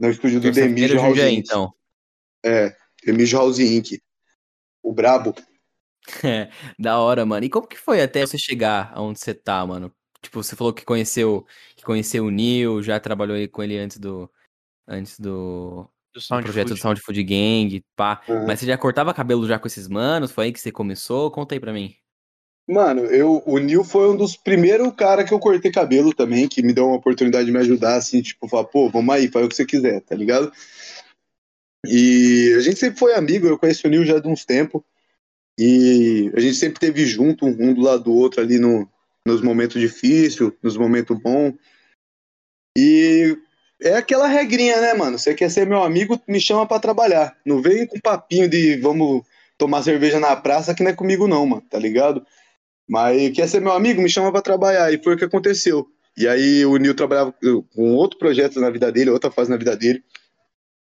No 0.00 0.10
estúdio 0.10 0.40
do 0.40 0.50
Demijo 0.50 0.96
House 0.96 1.08
Jundiaí, 1.08 1.34
Inc. 1.36 1.46
então. 1.46 1.72
É, 2.44 2.74
Demijo 3.04 3.36
House 3.36 3.58
Inc. 3.58 4.00
O 4.82 4.92
brabo. 4.92 5.34
É, 6.24 6.48
da 6.78 6.98
hora, 6.98 7.26
mano. 7.26 7.44
E 7.44 7.50
como 7.50 7.66
que 7.66 7.76
foi 7.76 8.00
até 8.00 8.26
você 8.26 8.38
chegar 8.38 8.90
aonde 8.94 9.20
você 9.20 9.34
tá, 9.34 9.66
mano? 9.66 9.92
Tipo, 10.22 10.42
você 10.42 10.56
falou 10.56 10.72
que 10.72 10.84
conheceu, 10.84 11.46
que 11.76 11.84
conheceu 11.84 12.24
o 12.24 12.30
Neil, 12.30 12.82
já 12.82 12.98
trabalhou 12.98 13.36
aí 13.36 13.46
com 13.46 13.62
ele 13.62 13.78
antes 13.78 13.98
do 13.98 14.28
antes 14.86 15.20
do, 15.20 15.88
Do 16.14 16.20
do 16.20 16.42
projeto 16.42 16.68
do 16.68 16.70
Food. 16.70 16.80
Sound 16.80 17.00
Food 17.00 17.22
Gang, 17.22 17.84
pá. 17.94 18.22
Uhum. 18.28 18.46
Mas 18.46 18.60
você 18.60 18.66
já 18.66 18.78
cortava 18.78 19.14
cabelo 19.14 19.46
já 19.46 19.58
com 19.58 19.66
esses 19.66 19.86
manos? 19.86 20.32
Foi 20.32 20.46
aí 20.46 20.52
que 20.52 20.60
você 20.60 20.72
começou? 20.72 21.30
Conta 21.30 21.54
aí 21.54 21.60
pra 21.60 21.72
mim. 21.72 21.94
Mano, 22.68 23.02
eu, 23.06 23.42
o 23.46 23.56
Nil 23.58 23.82
foi 23.82 24.10
um 24.10 24.16
dos 24.16 24.36
primeiros 24.36 24.92
cara 24.94 25.24
que 25.24 25.32
eu 25.32 25.38
cortei 25.38 25.72
cabelo 25.72 26.12
também, 26.12 26.46
que 26.46 26.62
me 26.62 26.74
deu 26.74 26.86
uma 26.86 26.96
oportunidade 26.96 27.46
de 27.46 27.52
me 27.52 27.58
ajudar, 27.60 27.96
assim, 27.96 28.20
tipo, 28.20 28.46
falar, 28.46 28.64
pô, 28.64 28.90
vamos 28.90 29.14
aí, 29.14 29.28
faz 29.28 29.46
o 29.46 29.48
que 29.48 29.56
você 29.56 29.64
quiser, 29.64 30.02
tá 30.02 30.14
ligado? 30.14 30.52
E 31.86 32.52
a 32.58 32.60
gente 32.60 32.78
sempre 32.78 32.98
foi 32.98 33.14
amigo, 33.14 33.46
eu 33.46 33.58
conheço 33.58 33.86
o 33.86 33.90
Nil 33.90 34.04
já 34.04 34.18
de 34.18 34.28
uns 34.28 34.44
tempos, 34.44 34.82
e 35.58 36.30
a 36.34 36.40
gente 36.40 36.56
sempre 36.56 36.78
teve 36.78 37.06
junto, 37.06 37.46
um 37.46 37.72
do 37.72 37.80
lado 37.80 38.04
do 38.04 38.12
outro 38.12 38.42
ali 38.42 38.58
no, 38.58 38.86
nos 39.28 39.42
momentos 39.42 39.80
difíceis, 39.80 40.52
nos 40.62 40.76
momentos 40.76 41.16
bons. 41.20 41.54
E 42.76 43.36
é 43.80 43.94
aquela 43.94 44.26
regrinha, 44.26 44.80
né, 44.80 44.94
mano? 44.94 45.18
Você 45.18 45.34
quer 45.34 45.50
ser 45.50 45.66
meu 45.66 45.82
amigo, 45.82 46.20
me 46.26 46.40
chama 46.40 46.66
pra 46.66 46.80
trabalhar. 46.80 47.36
Não 47.44 47.62
vem 47.62 47.86
com 47.86 48.00
papinho 48.00 48.48
de 48.48 48.76
vamos 48.76 49.22
tomar 49.56 49.82
cerveja 49.82 50.18
na 50.18 50.34
praça, 50.34 50.74
que 50.74 50.82
não 50.82 50.90
é 50.90 50.94
comigo 50.94 51.28
não, 51.28 51.46
mano, 51.46 51.62
tá 51.62 51.78
ligado? 51.78 52.26
Mas 52.88 53.32
quer 53.32 53.48
ser 53.48 53.60
meu 53.60 53.72
amigo, 53.72 54.00
me 54.00 54.08
chama 54.08 54.32
pra 54.32 54.40
trabalhar. 54.40 54.92
E 54.92 55.02
foi 55.02 55.14
o 55.14 55.18
que 55.18 55.24
aconteceu. 55.24 55.86
E 56.16 56.26
aí 56.26 56.64
o 56.64 56.76
Nil 56.76 56.94
trabalhava 56.94 57.32
com 57.74 57.94
outro 57.94 58.18
projeto 58.18 58.60
na 58.60 58.70
vida 58.70 58.90
dele, 58.90 59.10
outra 59.10 59.30
fase 59.30 59.50
na 59.50 59.56
vida 59.56 59.76
dele. 59.76 60.02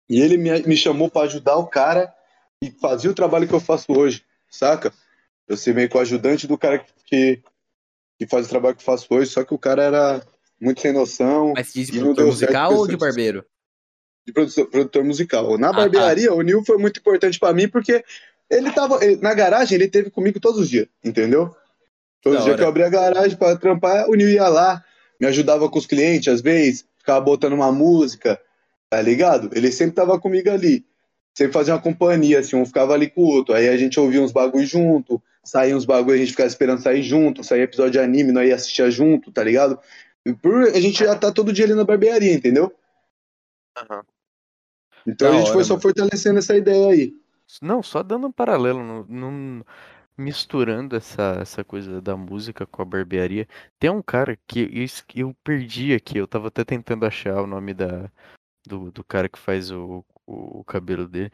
E 0.09 0.21
ele 0.21 0.37
me, 0.37 0.63
me 0.63 0.77
chamou 0.77 1.11
pra 1.11 1.23
ajudar 1.23 1.57
o 1.57 1.67
cara 1.67 2.13
e 2.63 2.71
fazia 2.71 3.11
o 3.11 3.15
trabalho 3.15 3.49
que 3.49 3.55
eu 3.55 3.61
faço 3.61 3.87
hoje, 3.89 4.23
saca? 4.51 4.93
Eu 5.49 5.57
ser 5.57 5.75
meio 5.75 5.89
que 5.89 5.97
o 5.97 6.01
ajudante 6.01 6.47
do 6.47 6.57
cara 6.57 6.85
que, 7.07 7.43
que 8.18 8.27
faz 8.27 8.46
o 8.46 8.48
trabalho 8.48 8.77
que 8.77 8.83
faço 8.83 9.07
hoje, 9.11 9.31
só 9.31 9.44
que 9.44 9.55
o 9.55 9.59
cara 9.59 9.83
era 9.83 10.22
muito 10.61 10.81
sem 10.81 10.92
noção, 10.92 11.53
Mas 11.57 11.72
diz 11.72 11.88
de 11.88 11.98
produtor 11.98 12.27
musical 12.27 12.72
ou 12.74 12.87
de 12.87 12.96
barbeiro? 12.96 13.44
de 14.27 14.33
produtor, 14.33 14.66
produtor 14.70 15.05
musical. 15.05 15.59
Na 15.59 15.68
Ah, 15.68 15.72
barbearia, 15.72 16.33
o 16.33 16.40
Nil 16.40 16.64
foi 16.64 16.79
muito 16.79 16.98
importante 17.00 17.38
pra 17.38 17.53
mim 17.53 17.68
porque 17.68 18.03
ele 18.50 18.70
tava 18.72 19.05
ele- 19.05 19.20
na 19.20 19.35
garagem, 19.35 19.74
ele 19.77 19.88
teve 19.88 20.11
comigo 20.11 20.40
todos 20.40 20.61
os 20.61 20.68
dias, 20.70 20.87
entendeu? 21.05 21.55
Todos 22.22 22.38
os 22.38 22.44
dias 22.44 22.57
que 22.57 22.62
eu 22.62 22.68
abria 22.68 22.87
a 22.87 22.90
garagem 22.90 23.37
pra 23.37 23.55
trampar, 23.57 24.09
o 24.09 24.14
Nil 24.14 24.31
ia 24.31 24.48
lá, 24.48 24.83
me 25.20 25.27
ajudava 25.27 25.68
com 25.68 25.79
os 25.79 25.85
clientes 25.87 26.33
às 26.33 26.40
vezes, 26.40 26.87
ficava 26.96 27.20
botando 27.20 27.53
uma 27.53 27.70
música, 27.70 28.40
tá 28.88 29.03
ligado? 29.03 29.50
Ele 29.53 29.70
sempre 29.70 29.94
tava 29.96 30.18
comigo 30.18 30.48
ali. 30.50 30.87
Sempre 31.37 31.53
fazia 31.53 31.74
uma 31.74 31.83
companhia, 31.83 32.38
assim, 32.38 32.55
um 32.57 32.64
ficava 32.64 32.94
ali 32.94 33.11
com 33.11 33.20
o 33.22 33.27
outro. 33.27 33.55
Aí 33.55 33.68
a 33.68 33.77
gente 33.77 33.98
ouvia 34.00 34.22
uns 34.22 34.31
bagulho 34.33 34.64
junto, 34.64 35.20
saía 35.45 35.77
uns 35.77 35.85
bagulho, 35.85 36.15
a 36.15 36.19
gente 36.19 36.31
ficava 36.31 36.47
esperando 36.49 36.83
sair 36.83 37.03
junto, 37.03 37.45
saía 37.45 37.65
episódio 37.65 37.93
de 37.93 37.99
anime, 38.01 38.33
nós 38.33 38.49
ia 38.49 38.55
assistir 38.55 38.91
junto, 38.91 39.31
tá 39.31 39.43
ligado? 39.45 39.79
E 40.25 40.33
por 40.33 40.63
a 40.63 40.81
gente 40.81 40.99
já 40.99 41.15
tá 41.17 41.31
todo 41.31 41.53
dia 41.53 41.67
ali 41.67 41.75
na 41.75 41.85
barbearia, 41.85 42.33
entendeu? 42.33 42.75
Aham. 43.77 44.03
Então 45.07 45.29
Da 45.29 45.35
a 45.35 45.39
gente 45.39 45.47
hora, 45.47 45.55
foi 45.55 45.65
só 45.65 45.75
mano. 45.75 45.83
fortalecendo 45.83 46.39
essa 46.39 46.57
ideia 46.57 46.89
aí. 46.91 47.15
Não, 47.61 47.83
só 47.83 48.03
dando 48.03 48.27
um 48.27 48.33
paralelo, 48.33 48.83
não, 48.83 49.05
não- 49.09 49.65
misturando 50.17 50.97
essa, 50.97 51.39
essa 51.41 51.65
coisa 51.65 52.01
da 52.01 52.17
música 52.17 52.65
com 52.67 52.83
a 52.83 52.85
barbearia. 52.85 53.49
Tem 53.79 53.91
um 53.91 54.01
cara 54.01 54.39
que 54.47 54.61
eu, 55.15 55.29
eu 55.29 55.37
perdi 55.43 55.93
aqui, 55.93 56.19
eu 56.19 56.27
tava 56.27 56.49
até 56.49 56.65
tentando 56.65 57.05
achar 57.05 57.43
o 57.43 57.47
nome 57.47 57.75
da, 57.75 58.11
do, 58.67 58.91
do 58.93 59.05
cara 59.05 59.29
que 59.29 59.39
faz 59.39 59.71
o, 59.71 60.05
o, 60.27 60.61
o 60.61 60.65
cabelo 60.65 61.09
dele, 61.09 61.33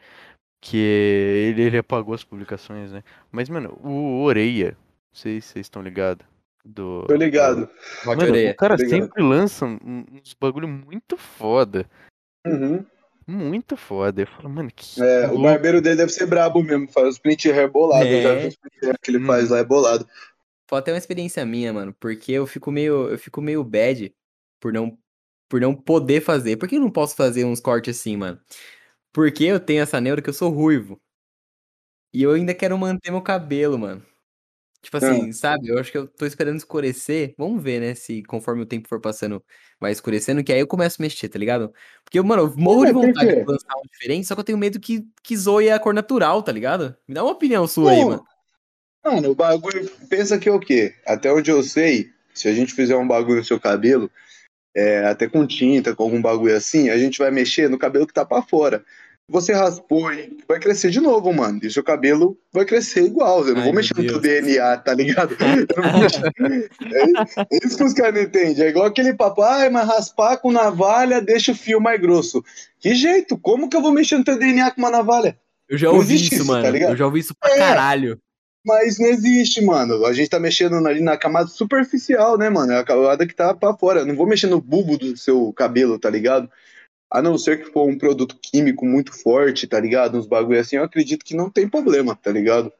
que 0.61 0.77
ele, 0.77 1.63
ele 1.63 1.77
apagou 1.79 2.13
as 2.13 2.23
publicações, 2.23 2.91
né? 2.91 3.03
Mas, 3.31 3.49
mano, 3.49 3.77
o 3.83 4.21
Oreia, 4.21 4.71
não 4.71 5.15
sei 5.15 5.41
se 5.41 5.47
vocês 5.49 5.65
estão 5.65 5.81
ligados. 5.81 6.25
Do, 6.63 7.05
Tô 7.07 7.15
ligado. 7.15 7.67
Rock 8.05 8.17
Mano, 8.19 8.31
Oreia. 8.31 8.51
o 8.51 8.55
cara 8.55 8.75
ligado. 8.75 8.89
sempre 8.91 9.23
lança 9.23 9.65
um- 9.65 10.05
uns 10.13 10.35
bagulho 10.39 10.67
muito 10.67 11.17
foda. 11.17 11.89
Uhum. 12.45 12.85
Muito 13.25 13.75
foda. 13.75 14.21
Eu 14.21 14.27
falo, 14.27 14.47
mano, 14.49 14.69
que 14.75 15.01
É, 15.01 15.27
o 15.31 15.41
barbeiro 15.41 15.81
dele 15.81 15.95
deve 15.95 16.11
ser 16.11 16.27
brabo 16.27 16.61
mesmo, 16.61 16.87
faz 16.87 17.07
os 17.07 17.17
print 17.19 17.49
hair 17.51 17.67
bolado. 17.71 18.05
É. 18.05 18.19
Eu 18.19 18.21
já 18.21 18.35
vi 18.35 18.47
os 18.49 18.55
print 18.55 18.85
hair 18.85 18.95
que 19.01 19.09
ele 19.09 19.25
faz 19.25 19.49
Hum. 19.49 19.53
lá, 19.55 19.59
é 19.59 19.63
bolado. 19.63 20.07
Foi 20.69 20.77
até 20.77 20.91
uma 20.91 20.97
experiência 20.99 21.43
minha, 21.45 21.73
mano, 21.73 21.95
porque 21.99 22.31
eu 22.31 22.45
fico 22.45 22.71
meio, 22.71 23.09
eu 23.09 23.17
fico 23.17 23.41
meio 23.41 23.63
bad 23.63 24.13
por 24.59 24.71
não, 24.71 24.95
por 25.49 25.59
não 25.59 25.73
poder 25.73 26.21
fazer. 26.21 26.57
Por 26.57 26.69
que 26.69 26.75
eu 26.75 26.79
não 26.79 26.91
posso 26.91 27.15
fazer 27.15 27.43
uns 27.43 27.59
cortes 27.59 27.97
assim, 27.97 28.15
mano? 28.17 28.39
Porque 29.13 29.43
eu 29.45 29.59
tenho 29.59 29.81
essa 29.81 29.99
neura 29.99 30.21
que 30.21 30.29
eu 30.29 30.33
sou 30.33 30.49
ruivo. 30.49 30.99
E 32.13 32.23
eu 32.23 32.31
ainda 32.31 32.53
quero 32.53 32.77
manter 32.77 33.11
meu 33.11 33.21
cabelo, 33.21 33.77
mano. 33.79 34.05
Tipo 34.81 34.97
assim, 34.97 35.31
sabe? 35.31 35.67
Eu 35.67 35.77
acho 35.77 35.91
que 35.91 35.97
eu 35.97 36.07
tô 36.07 36.25
esperando 36.25 36.57
escurecer. 36.57 37.35
Vamos 37.37 37.61
ver, 37.61 37.79
né? 37.79 37.93
Se 37.93 38.23
conforme 38.23 38.63
o 38.63 38.65
tempo 38.65 38.87
for 38.89 38.99
passando, 38.99 39.43
vai 39.79 39.91
escurecendo, 39.91 40.43
que 40.43 40.51
aí 40.51 40.59
eu 40.59 40.67
começo 40.67 40.99
a 40.99 41.03
mexer, 41.03 41.29
tá 41.29 41.37
ligado? 41.37 41.71
Porque, 42.03 42.19
mano, 42.21 42.43
eu 42.43 42.57
morro 42.57 42.85
de 42.85 42.87
Ué, 42.87 42.93
por 42.93 43.05
vontade 43.05 43.35
de 43.35 43.43
lançar 43.43 43.75
um 43.77 43.87
diferente, 43.91 44.27
só 44.27 44.33
que 44.33 44.41
eu 44.41 44.45
tenho 44.45 44.57
medo 44.57 44.79
que, 44.79 45.05
que 45.21 45.37
zoe 45.37 45.69
a 45.69 45.79
cor 45.79 45.93
natural, 45.93 46.41
tá 46.41 46.51
ligado? 46.51 46.95
Me 47.07 47.13
dá 47.13 47.23
uma 47.23 47.31
opinião 47.31 47.67
sua 47.67 47.91
aí, 47.91 48.03
mano. 48.03 48.25
Mano, 49.05 49.31
o 49.31 49.35
bagulho. 49.35 49.87
Pensa 50.09 50.39
que 50.39 50.49
é 50.49 50.51
o 50.51 50.59
quê? 50.59 50.95
Até 51.05 51.31
onde 51.31 51.51
eu 51.51 51.61
sei, 51.61 52.09
se 52.33 52.47
a 52.47 52.53
gente 52.53 52.73
fizer 52.73 52.95
um 52.95 53.07
bagulho 53.07 53.37
no 53.37 53.45
seu 53.45 53.59
cabelo, 53.59 54.09
é, 54.75 55.05
até 55.05 55.27
com 55.27 55.45
tinta, 55.45 55.95
com 55.95 56.03
algum 56.03 56.21
bagulho 56.21 56.55
assim, 56.55 56.89
a 56.89 56.97
gente 56.97 57.19
vai 57.19 57.29
mexer 57.29 57.69
no 57.69 57.77
cabelo 57.77 58.07
que 58.07 58.13
tá 58.13 58.25
pra 58.25 58.41
fora. 58.41 58.83
Você 59.29 59.53
raspou 59.53 60.11
e 60.11 60.37
vai 60.47 60.59
crescer 60.59 60.89
de 60.89 60.99
novo, 60.99 61.31
mano. 61.33 61.59
E 61.63 61.71
seu 61.71 61.83
cabelo 61.83 62.37
vai 62.51 62.65
crescer 62.65 63.03
igual. 63.05 63.47
Eu 63.47 63.53
não 63.53 63.61
Ai, 63.61 63.65
vou 63.67 63.73
mexer 63.73 63.93
no 63.95 64.03
teu 64.05 64.19
Deus. 64.19 64.43
DNA, 64.43 64.77
tá 64.77 64.93
ligado? 64.93 65.37
É, 65.39 67.55
é 67.55 67.65
isso 67.65 67.77
que 67.77 67.83
os 67.83 67.93
caras 67.93 68.15
não 68.15 68.21
entendem. 68.21 68.63
É 68.65 68.69
igual 68.69 68.85
aquele 68.85 69.13
papo, 69.13 69.41
ai, 69.41 69.69
mas 69.69 69.87
raspar 69.87 70.37
com 70.37 70.51
navalha 70.51 71.21
deixa 71.21 71.51
o 71.51 71.55
fio 71.55 71.79
mais 71.79 71.99
grosso. 72.01 72.43
Que 72.79 72.93
jeito? 72.95 73.37
Como 73.37 73.69
que 73.69 73.77
eu 73.77 73.81
vou 73.81 73.91
mexer 73.93 74.17
no 74.17 74.23
teu 74.23 74.37
DNA 74.37 74.71
com 74.71 74.81
uma 74.81 74.91
navalha? 74.91 75.37
Eu 75.69 75.77
já 75.77 75.87
Não 75.87 75.95
ouvi 75.95 76.15
isso, 76.15 76.33
isso, 76.33 76.45
tá 76.45 76.51
mano. 76.51 76.69
ligado? 76.69 76.91
eu 76.91 76.97
já 76.97 77.05
ouvi 77.05 77.19
isso 77.21 77.33
pra 77.39 77.55
É. 77.55 77.57
caralho. 77.57 78.19
Mas 78.65 78.99
não 78.99 79.07
existe, 79.07 79.63
mano. 79.63 80.05
A 80.05 80.13
gente 80.13 80.29
tá 80.29 80.39
mexendo 80.39 80.75
ali 80.87 81.01
na 81.01 81.17
camada 81.17 81.47
superficial, 81.47 82.37
né, 82.37 82.47
mano? 82.49 82.73
É 82.73 82.77
a 82.79 82.83
camada 82.83 83.25
que 83.25 83.33
tá 83.33 83.53
pra 83.55 83.73
fora. 83.73 84.01
Eu 84.01 84.05
não 84.05 84.15
vou 84.15 84.27
mexer 84.27 84.45
no 84.47 84.59
bulbo 84.61 84.97
do 84.97 85.15
seu 85.17 85.51
cabelo, 85.53 85.97
tá 85.97 86.09
ligado? 86.11 86.47
A 87.11 87.21
não 87.21 87.37
ser 87.37 87.57
que 87.63 87.71
for 87.71 87.87
um 87.87 87.97
produto 87.97 88.37
químico 88.41 88.85
muito 88.85 89.11
forte, 89.11 89.67
tá 89.67 89.79
ligado? 89.79 90.17
Uns 90.17 90.25
bagulho 90.25 90.59
assim, 90.59 90.77
eu 90.77 90.83
acredito 90.83 91.25
que 91.25 91.35
não 91.35 91.49
tem 91.49 91.67
problema, 91.67 92.15
tá 92.15 92.31
ligado? 92.31 92.71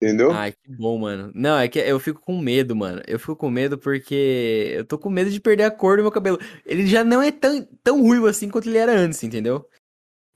Entendeu? 0.00 0.32
Ai, 0.32 0.52
que 0.52 0.58
bom, 0.68 0.98
mano. 0.98 1.30
Não, 1.34 1.58
é 1.58 1.68
que 1.68 1.78
eu 1.78 1.98
fico 2.00 2.20
com 2.20 2.38
medo, 2.38 2.74
mano. 2.74 3.02
Eu 3.06 3.18
fico 3.18 3.36
com 3.36 3.50
medo 3.50 3.78
porque 3.78 4.72
eu 4.76 4.84
tô 4.84 4.98
com 4.98 5.10
medo 5.10 5.30
de 5.30 5.40
perder 5.40 5.64
a 5.64 5.70
cor 5.70 5.96
do 5.96 6.02
meu 6.02 6.12
cabelo. 6.12 6.38
Ele 6.64 6.86
já 6.86 7.04
não 7.04 7.22
é 7.22 7.30
tão, 7.30 7.66
tão 7.82 8.00
ruivo 8.02 8.26
assim 8.26 8.48
quanto 8.48 8.68
ele 8.68 8.78
era 8.78 8.92
antes, 8.92 9.22
entendeu? 9.22 9.68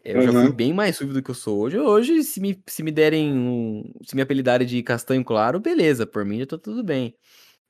Eu 0.04 0.20
já 0.22 0.32
fui 0.32 0.48
Uhum. 0.48 0.52
bem 0.52 0.72
mais 0.72 0.98
ruivo 0.98 1.14
do 1.14 1.22
que 1.22 1.30
eu 1.30 1.34
sou 1.34 1.58
hoje. 1.60 1.78
Hoje, 1.78 2.22
se 2.24 2.40
me, 2.40 2.62
se 2.66 2.82
me 2.82 2.92
derem 2.92 3.32
um. 3.32 3.92
Se 4.04 4.14
me 4.16 4.22
apelidarem 4.22 4.66
de 4.66 4.82
castanho 4.82 5.24
claro, 5.24 5.60
beleza. 5.60 6.06
Por 6.06 6.24
mim 6.24 6.38
já 6.40 6.46
tá 6.46 6.58
tudo 6.58 6.84
bem. 6.84 7.14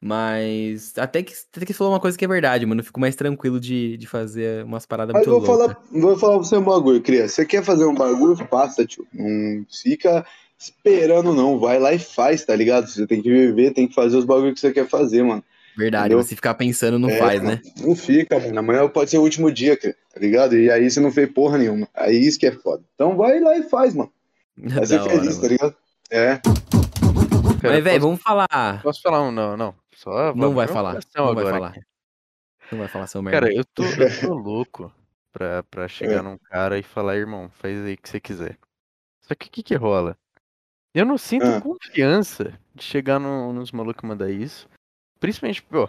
Mas 0.01 0.93
até 0.99 1.23
que, 1.23 1.33
até 1.55 1.65
que 1.65 1.73
você 1.73 1.79
falou 1.79 1.93
uma 1.93 2.01
coisa 2.01 2.17
que 2.19 2.25
é 2.25 2.29
verdade, 2.29 2.67
mano. 2.67 2.81
Eu 2.81 2.85
fico 2.85 3.01
mais 3.01 3.17
tranquilo 3.17 3.59
de, 3.59 3.97
de 3.97 4.07
fazer 4.07 4.65
umas 4.65 4.85
paradas 4.87 5.15
Mas 5.15 5.27
muito 5.27 5.41
vou 5.41 5.57
loucas. 5.57 5.75
falar, 5.75 6.01
vou 6.01 6.19
falar 6.19 6.35
pra 6.39 6.43
você 6.47 6.57
um 6.57 6.63
bagulho, 6.65 7.03
criança. 7.03 7.35
Você 7.37 7.47
quer 7.47 7.65
fazer 7.65 7.85
um 7.87 7.95
bagulho? 7.95 8.37
Faça, 8.37 8.85
tio. 8.85 9.07
Não 9.13 9.65
fica 9.83 10.25
esperando, 10.59 11.33
não. 11.35 11.59
Vai 11.59 11.79
lá 11.79 11.93
e 11.95 11.99
faz, 11.99 12.45
tá 12.45 12.55
ligado? 12.55 12.87
Você 12.89 13.07
tem 13.07 13.23
que 13.23 13.31
viver, 13.31 13.73
tem 13.73 13.89
que 13.89 13.95
fazer 13.95 14.17
os 14.17 14.25
bagulhos 14.25 14.55
que 14.55 14.61
você 14.61 14.73
quer 14.73 14.87
fazer, 14.87 15.23
mano. 15.23 15.43
Verdade, 15.77 16.07
entendeu? 16.07 16.23
você 16.23 16.35
ficar 16.35 16.55
pensando 16.55 16.99
não 16.99 17.11
É, 17.11 17.19
faz, 17.19 17.43
né? 17.43 17.61
Não 17.81 17.95
fica, 17.95 18.39
mano. 18.39 18.59
Amanhã 18.59 18.89
pode 18.89 19.11
ser 19.11 19.19
o 19.19 19.23
último 19.23 19.51
dia, 19.53 19.77
cara, 19.77 19.95
tá 20.15 20.21
ligado? 20.21 20.57
E 20.57 20.71
aí 20.71 20.91
você 20.91 21.01
não 21.01 21.11
fez 21.13 21.31
porra 21.31 21.59
nenhuma. 21.59 21.87
Aí 21.95 22.17
isso 22.17 22.39
que 22.39 22.47
é 22.47 22.53
foda. 22.53 22.83
Então 22.95 23.17
vai 23.17 23.41
lá 23.41 23.59
e 23.59 23.63
faz, 23.65 23.95
mano. 23.95 24.11
Vai 24.57 24.87
ser 24.87 25.03
feliz, 25.03 25.37
mano. 25.37 25.41
tá 25.43 25.49
ligado? 25.49 25.75
É. 26.11 26.41
Mas, 27.63 27.85
velho, 27.85 28.01
vamos 28.01 28.23
falar. 28.23 28.81
posso 28.83 29.03
falar 29.03 29.23
um 29.23 29.31
não, 29.31 29.55
não. 29.57 29.75
Só 29.97 30.35
Não 30.35 30.55
vai 30.55 30.67
falar. 30.69 30.99
Não 31.17 31.35
vai 31.35 31.45
falar. 31.45 31.69
aqui. 31.69 31.81
Não 32.71 32.79
vai 32.81 32.89
falar 32.89 33.07
seu 33.07 33.23
merda. 33.23 33.41
Cara, 33.41 33.53
eu 33.55 33.65
tô, 33.65 33.83
eu 34.21 34.21
tô 34.21 34.35
louco 34.35 34.93
pra, 35.33 35.63
pra 35.65 35.89
chegar 35.89 36.19
É. 36.19 36.23
num 36.23 36.37
cara 36.39 36.79
e 36.79 36.83
falar, 36.83 37.17
irmão, 37.17 37.49
faz 37.51 37.79
aí 37.85 37.95
o 37.95 37.99
que 37.99 38.09
você 38.09 38.21
quiser. 38.21 38.59
Só 39.23 39.35
que 39.35 39.49
o 39.49 39.51
que 39.51 39.63
que 39.63 39.75
rola? 39.75 40.17
Eu 40.95 41.05
não 41.07 41.17
sinto 41.19 41.47
Ah. 41.47 41.61
confiança 41.61 42.59
de 42.75 42.83
chegar 42.85 43.19
no- 43.19 43.53
nos 43.53 43.73
malucos 43.73 44.03
e 44.03 44.07
mandar 44.07 44.31
isso. 44.31 44.69
Principalmente, 45.19 45.63
pô, 45.63 45.89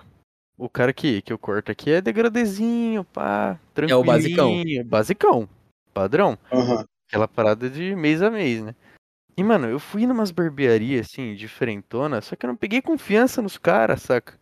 o 0.58 0.70
cara 0.70 0.94
que, 0.94 1.22
que 1.22 1.32
eu 1.34 1.38
corto 1.38 1.72
aqui 1.72 1.92
é 1.92 2.02
degradezinho, 2.02 3.04
pá, 3.04 3.60
É 3.90 3.96
o 3.96 4.04
basicão. 4.04 4.54
basicão, 4.86 5.50
padrão. 5.94 6.38
Aham. 6.52 6.86
Aquela 7.08 7.28
parada 7.28 7.70
de 7.70 7.96
mês 7.96 8.22
a 8.22 8.30
mês, 8.30 8.62
né? 8.64 8.76
E, 9.38 9.44
mano, 9.44 9.68
eu 9.68 9.80
fui 9.80 10.08
numas 10.08 10.32
barbearias, 10.32 11.06
assim, 11.08 11.36
diferentona, 11.36 12.20
só 12.22 12.36
que 12.36 12.44
eu 12.44 12.48
não 12.48 12.56
peguei 12.56 12.82
confiança 12.82 13.40
nos 13.40 13.56
caras, 13.56 14.02
saca? 14.02 14.40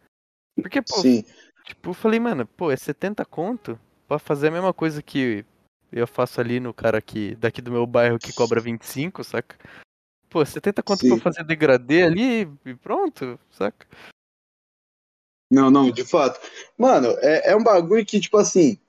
Porque, 0.55 0.81
pô, 0.81 1.01
Sim. 1.01 1.25
tipo, 1.65 1.89
eu 1.89 1.93
falei, 1.93 2.17
mano, 2.17 2.47
pô, 2.47 2.71
é 2.71 2.77
70 2.77 3.25
conto 3.25 3.77
pra 4.07 4.17
fazer 4.17 4.47
a 4.47 4.51
mesma 4.51 4.73
coisa 4.73 5.01
que 5.01 5.43
eu 5.91 6.07
faço 6.07 6.39
ali 6.39 6.61
no 6.61 6.73
cara 6.73 6.97
aqui, 6.97 7.35
daqui 7.35 7.61
do 7.61 7.73
meu 7.73 7.85
bairro 7.85 8.17
que 8.17 8.31
cobra 8.31 8.61
25, 8.61 9.21
saca? 9.21 9.57
Pô, 10.29 10.45
70 10.45 10.81
conto 10.81 11.01
Sim. 11.01 11.09
pra 11.09 11.17
fazer 11.17 11.43
degradê 11.43 12.03
ali 12.03 12.49
e 12.65 12.73
pronto, 12.75 13.37
saca? 13.51 13.85
Não, 15.51 15.69
não, 15.69 15.91
de 15.91 16.05
fato. 16.05 16.39
Mano, 16.77 17.09
é, 17.19 17.51
é 17.51 17.55
um 17.55 17.63
bagulho 17.63 18.05
que, 18.05 18.19
tipo 18.19 18.37
assim. 18.37 18.79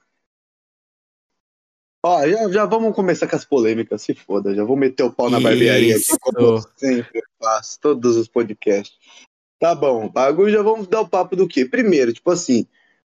Ó, 2.09 2.25
já, 2.29 2.49
já 2.53 2.65
vamos 2.65 2.95
começar 2.95 3.27
com 3.27 3.35
as 3.35 3.45
polêmicas, 3.45 4.01
se 4.01 4.15
foda. 4.15 4.55
Já 4.55 4.63
vou 4.63 4.77
meter 4.77 5.03
o 5.03 5.11
pau 5.11 5.29
na 5.29 5.41
barbearia 5.41 5.97
aqui, 5.97 6.17
como 6.21 6.39
eu 6.39 6.63
sempre 6.77 7.21
faço, 7.43 7.81
todos 7.81 8.17
os 8.17 8.29
podcasts. 8.29 8.97
Tá 9.59 9.75
bom, 9.75 10.09
bagulho 10.09 10.53
já 10.53 10.63
vamos 10.63 10.87
dar 10.87 11.01
o 11.01 11.09
papo 11.09 11.35
do 11.35 11.49
quê? 11.49 11.65
Primeiro, 11.65 12.13
tipo 12.13 12.31
assim, 12.31 12.65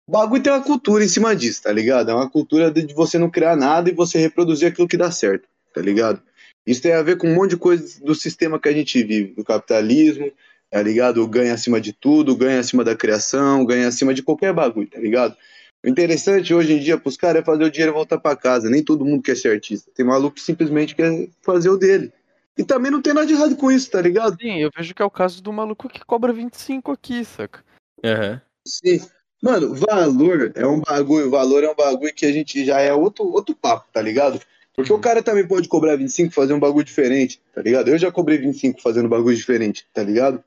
o 0.07 0.13
bagulho 0.13 0.43
tem 0.43 0.51
uma 0.51 0.65
cultura 0.65 1.05
em 1.05 1.09
cima 1.09 1.37
disso, 1.37 1.65
tá 1.65 1.71
ligado? 1.71 2.11
É 2.11 2.15
uma 2.15 2.31
cultura 2.31 2.71
de 2.71 2.95
você 2.95 3.19
não 3.19 3.29
criar 3.29 3.57
nada 3.57 3.91
e 3.91 3.93
você 3.93 4.19
reproduzir 4.19 4.69
aquilo 4.69 4.89
que 4.89 4.97
dá 4.97 5.11
certo, 5.11 5.47
tá 5.75 5.83
ligado? 5.83 6.23
Isso 6.67 6.81
tem 6.81 6.95
a 6.95 7.03
ver 7.03 7.19
com 7.19 7.29
um 7.29 7.35
monte 7.35 7.51
de 7.51 7.57
coisa 7.59 8.03
do 8.03 8.15
sistema 8.15 8.59
que 8.59 8.71
a 8.71 8.73
gente 8.73 9.03
vive, 9.03 9.35
do 9.35 9.45
capitalismo, 9.45 10.33
tá 10.71 10.81
ligado? 10.81 11.23
O 11.23 11.29
ganha 11.29 11.53
acima 11.53 11.79
de 11.79 11.93
tudo, 11.93 12.35
ganha 12.35 12.61
acima 12.61 12.83
da 12.83 12.97
criação, 12.97 13.67
ganha 13.67 13.89
acima 13.89 14.15
de 14.15 14.23
qualquer 14.23 14.55
bagulho, 14.55 14.89
tá 14.89 14.99
ligado? 14.99 15.37
O 15.85 15.89
interessante 15.89 16.53
hoje 16.53 16.73
em 16.73 16.81
dia 16.81 16.99
pros 16.99 17.17
caras 17.17 17.43
é 17.43 17.45
fazer 17.45 17.65
o 17.65 17.71
dinheiro 17.71 17.93
voltar 17.93 18.19
pra 18.19 18.37
casa. 18.37 18.69
Nem 18.69 18.85
todo 18.85 19.05
mundo 19.05 19.23
quer 19.23 19.37
ser 19.37 19.53
artista. 19.53 19.91
Tem 19.95 20.05
maluco 20.05 20.37
que 20.37 20.43
simplesmente 20.43 20.95
quer 20.95 21.29
fazer 21.43 21.71
o 21.71 21.77
dele. 21.77 22.13
E 22.57 22.65
também 22.65 22.91
não 22.91 23.01
tem 23.01 23.15
nada 23.15 23.27
de 23.27 23.35
errado 23.35 23.57
com 23.57 23.71
isso, 23.71 23.89
tá 23.91 24.01
ligado? 24.01 24.37
Sim, 24.41 24.59
eu 24.59 24.71
vejo 24.77 24.93
que 24.93 25.01
é 25.01 25.05
o 25.05 25.11
caso 25.11 25.41
do 25.41 25.53
maluco 25.53 25.89
que 25.89 26.05
cobra 26.05 26.33
25 26.33 26.91
aqui, 26.91 27.25
saca? 27.25 27.65
Aham. 28.05 28.43
Sim. 28.67 29.01
Mano, 29.41 29.73
valor 29.75 30.51
é 30.57 30.67
um 30.67 30.81
bagulho, 30.81 31.31
valor 31.31 31.63
é 31.63 31.71
um 31.71 31.75
bagulho 31.75 32.13
que 32.13 32.27
a 32.27 32.33
gente 32.33 32.65
já 32.65 32.81
é 32.81 32.93
outro, 32.93 33.25
outro 33.27 33.55
papo, 33.55 33.87
tá 33.93 34.03
ligado? 34.03 34.41
Porque 34.75 34.93
o 34.93 34.99
cara 34.99 35.23
também 35.23 35.47
pode 35.47 35.69
cobrar 35.69 35.95
25 35.97 36.31
e 36.31 36.35
fazer 36.35 36.53
um 36.53 36.59
bagulho 36.59 36.85
diferente, 36.85 37.41
tá 37.55 37.63
ligado? 37.63 37.89
Eu 37.89 37.99
já 37.99 38.11
cobrei 38.11 38.39
25 38.39 38.83
fazendo 38.83 39.09
bagulho 39.09 39.37
diferente, 39.37 39.87
tá 39.95 40.03
ligado? 40.03 40.43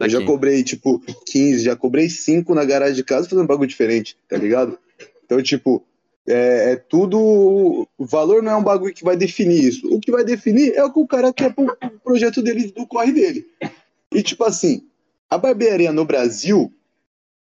Eu 0.00 0.08
já 0.08 0.24
cobrei, 0.24 0.62
tipo, 0.62 1.00
15, 1.26 1.64
já 1.64 1.76
cobrei 1.76 2.08
5 2.08 2.54
na 2.54 2.64
garagem 2.64 2.96
de 2.96 3.04
casa 3.04 3.28
fazendo 3.28 3.46
bagulho 3.46 3.68
diferente, 3.68 4.16
tá 4.28 4.36
ligado? 4.36 4.76
Então, 5.24 5.40
tipo, 5.42 5.84
é, 6.26 6.72
é 6.72 6.76
tudo. 6.76 7.86
O 7.96 8.04
valor 8.04 8.42
não 8.42 8.52
é 8.52 8.56
um 8.56 8.62
bagulho 8.62 8.94
que 8.94 9.04
vai 9.04 9.16
definir 9.16 9.62
isso. 9.62 9.94
O 9.94 10.00
que 10.00 10.10
vai 10.10 10.24
definir 10.24 10.74
é 10.74 10.84
o 10.84 10.92
que 10.92 10.98
o 10.98 11.06
cara 11.06 11.32
quer 11.32 11.54
pro, 11.54 11.76
pro 11.76 11.90
projeto 12.02 12.42
dele, 12.42 12.72
do 12.72 12.86
corre 12.86 13.12
dele. 13.12 13.46
E, 14.12 14.22
tipo 14.22 14.44
assim, 14.44 14.86
a 15.30 15.38
barbearia 15.38 15.92
no 15.92 16.04
Brasil, 16.04 16.72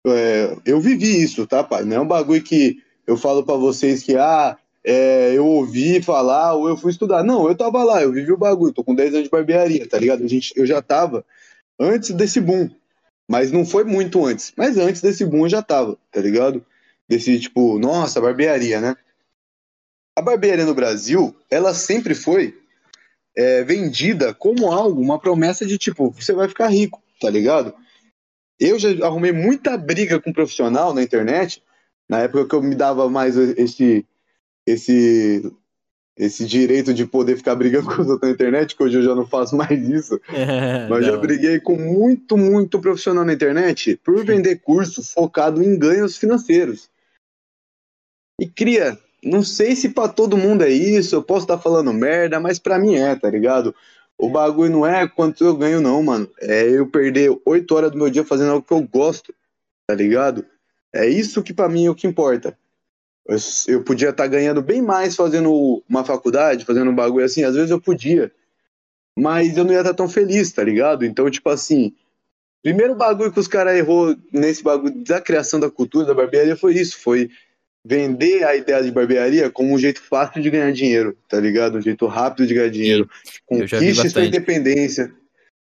é, 0.06 0.58
eu 0.66 0.80
vivi 0.80 1.22
isso, 1.22 1.46
tá, 1.46 1.64
pai? 1.64 1.84
Não 1.84 1.98
é 1.98 2.00
um 2.00 2.08
bagulho 2.08 2.42
que 2.42 2.82
eu 3.06 3.18
falo 3.18 3.44
pra 3.44 3.56
vocês 3.56 4.02
que, 4.04 4.16
ah, 4.16 4.58
é, 4.84 5.34
eu 5.36 5.46
ouvi 5.46 6.02
falar 6.02 6.56
ou 6.56 6.68
eu 6.68 6.78
fui 6.78 6.92
estudar. 6.92 7.24
Não, 7.24 7.48
eu 7.48 7.56
tava 7.56 7.84
lá, 7.84 8.02
eu 8.02 8.12
vivi 8.12 8.32
o 8.32 8.38
bagulho, 8.38 8.74
tô 8.74 8.84
com 8.84 8.96
10 8.96 9.14
anos 9.14 9.24
de 9.26 9.30
barbearia, 9.30 9.88
tá 9.88 9.98
ligado? 10.00 10.24
A 10.24 10.28
gente, 10.28 10.54
eu 10.56 10.66
já 10.66 10.82
tava 10.82 11.26
antes 11.82 12.12
desse 12.12 12.40
boom. 12.40 12.70
Mas 13.28 13.52
não 13.52 13.66
foi 13.66 13.84
muito 13.84 14.26
antes. 14.26 14.54
Mas 14.56 14.78
antes 14.78 15.02
desse 15.02 15.26
boom 15.26 15.50
já 15.50 15.62
tava, 15.62 15.98
tá 16.12 16.22
ligado? 16.22 16.66
Desse 17.10 17.40
tipo, 17.40 17.80
nossa, 17.80 18.22
barbearia, 18.22 18.80
né? 18.80 18.96
A 20.16 20.22
barbearia 20.22 20.66
no 20.66 20.76
Brasil, 20.76 21.36
ela 21.50 21.74
sempre 21.74 22.14
foi 22.14 22.62
é, 23.36 23.64
vendida 23.64 24.34
como 24.34 24.72
algo, 24.72 25.02
uma 25.02 25.20
promessa 25.20 25.66
de 25.66 25.78
tipo, 25.78 26.12
você 26.12 26.34
vai 26.34 26.48
ficar 26.48 26.68
rico, 26.68 27.02
tá 27.20 27.30
ligado? 27.30 27.74
Eu 28.60 28.78
já 28.78 28.90
arrumei 29.06 29.32
muita 29.32 29.78
briga 29.78 30.20
com 30.20 30.30
um 30.30 30.34
profissional 30.34 30.94
na 30.94 31.02
internet, 31.02 31.64
na 32.08 32.20
época 32.20 32.48
que 32.48 32.56
eu 32.56 32.62
me 32.62 32.76
dava 32.76 33.10
mais 33.10 33.38
esse, 33.38 34.06
esse, 34.68 35.52
esse 36.18 36.46
direito 36.46 36.94
de 36.94 37.06
poder 37.06 37.38
ficar 37.38 37.56
brigando 37.56 37.88
com 37.88 38.02
os 38.02 38.10
outros 38.10 38.30
na 38.30 38.34
internet, 38.34 38.76
que 38.76 38.84
hoje 38.84 38.98
eu 38.98 39.04
já 39.04 39.16
não 39.16 39.26
faço 39.26 39.56
mais 39.56 39.88
isso. 39.90 40.20
Mas 40.90 41.06
já 41.06 41.14
Não. 41.14 41.22
briguei 41.22 41.60
com 41.60 41.76
muito, 41.76 42.38
muito 42.38 42.80
profissional 42.80 43.26
na 43.26 43.34
internet 43.34 44.00
por 44.04 44.24
vender 44.26 44.58
curso 44.62 45.04
focado 45.04 45.64
em 45.64 45.78
ganhos 45.78 46.18
financeiros. 46.18 46.90
E 48.40 48.48
cria, 48.48 48.98
não 49.24 49.44
sei 49.44 49.76
se 49.76 49.90
pra 49.90 50.08
todo 50.08 50.38
mundo 50.38 50.64
é 50.64 50.70
isso, 50.70 51.16
eu 51.16 51.24
posso 51.24 51.46
estar 51.46 51.60
falando 51.60 51.94
merda, 51.94 52.40
mas 52.40 52.60
pra 52.60 52.80
mim 52.80 52.96
é, 52.96 53.16
tá 53.16 53.30
ligado? 53.30 53.74
O 54.18 54.30
bagulho 54.30 54.72
não 54.72 54.86
é 54.86 55.08
quanto 55.08 55.44
eu 55.44 55.56
ganho, 55.56 55.82
não, 55.82 56.02
mano. 56.04 56.30
É 56.40 56.70
eu 56.70 56.88
perder 56.88 57.36
oito 57.46 57.76
horas 57.76 57.92
do 57.92 57.98
meu 57.98 58.10
dia 58.10 58.24
fazendo 58.24 58.52
algo 58.52 58.66
que 58.66 58.74
eu 58.74 58.82
gosto, 58.82 59.34
tá 59.88 59.96
ligado? 59.96 60.46
É 60.94 61.08
isso 61.08 61.42
que 61.42 61.54
pra 61.54 61.70
mim 61.70 61.86
é 61.86 61.90
o 61.90 61.96
que 61.96 62.06
importa. 62.06 62.58
Eu, 63.28 63.38
eu 63.68 63.84
podia 63.84 64.10
estar 64.10 64.28
ganhando 64.28 64.62
bem 64.62 64.82
mais 64.82 65.16
fazendo 65.16 65.84
uma 65.88 66.04
faculdade, 66.04 66.66
fazendo 66.66 66.92
um 66.92 66.96
bagulho 66.96 67.26
assim, 67.26 67.44
às 67.44 67.56
vezes 67.56 67.72
eu 67.72 67.80
podia 67.80 68.32
mas 69.18 69.58
eu 69.58 69.64
não 69.64 69.74
ia 69.74 69.80
estar 69.80 69.94
tão 69.94 70.08
feliz, 70.08 70.52
tá 70.52 70.64
ligado? 70.64 71.06
Então, 71.06 71.30
tipo 71.30 71.50
assim, 71.50 71.94
primeiro 72.64 72.96
bagulho 72.96 73.32
que 73.32 73.40
os 73.40 73.48
caras 73.48 73.78
errou 73.78 74.16
nesse 74.32 74.64
bagulho 74.64 75.04
da 75.04 75.22
criação 75.22 75.60
da 75.60 75.70
cultura 75.70 76.06
da 76.06 76.14
barbearia 76.14 76.56
foi 76.56 76.74
isso, 76.76 76.98
foi 77.00 77.30
vender 77.86 78.44
a 78.44 78.56
ideia 78.56 78.84
de 78.84 78.92
barbearia 78.92 79.50
como 79.50 79.74
um 79.74 79.78
jeito 79.78 80.02
fácil 80.02 80.42
de 80.42 80.50
ganhar 80.50 80.72
dinheiro, 80.72 81.18
tá 81.28 81.40
ligado? 81.40 81.78
Um 81.78 81.82
jeito 81.82 82.06
rápido 82.06 82.48
de 82.48 82.54
ganhar 82.54 82.70
dinheiro. 82.70 83.10
Conquiste 83.46 84.10
sua 84.10 84.26
independência 84.26 85.12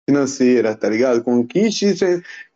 financeira, 0.09 0.75
tá 0.75 0.89
ligado? 0.89 1.23
Conquiste, 1.23 1.95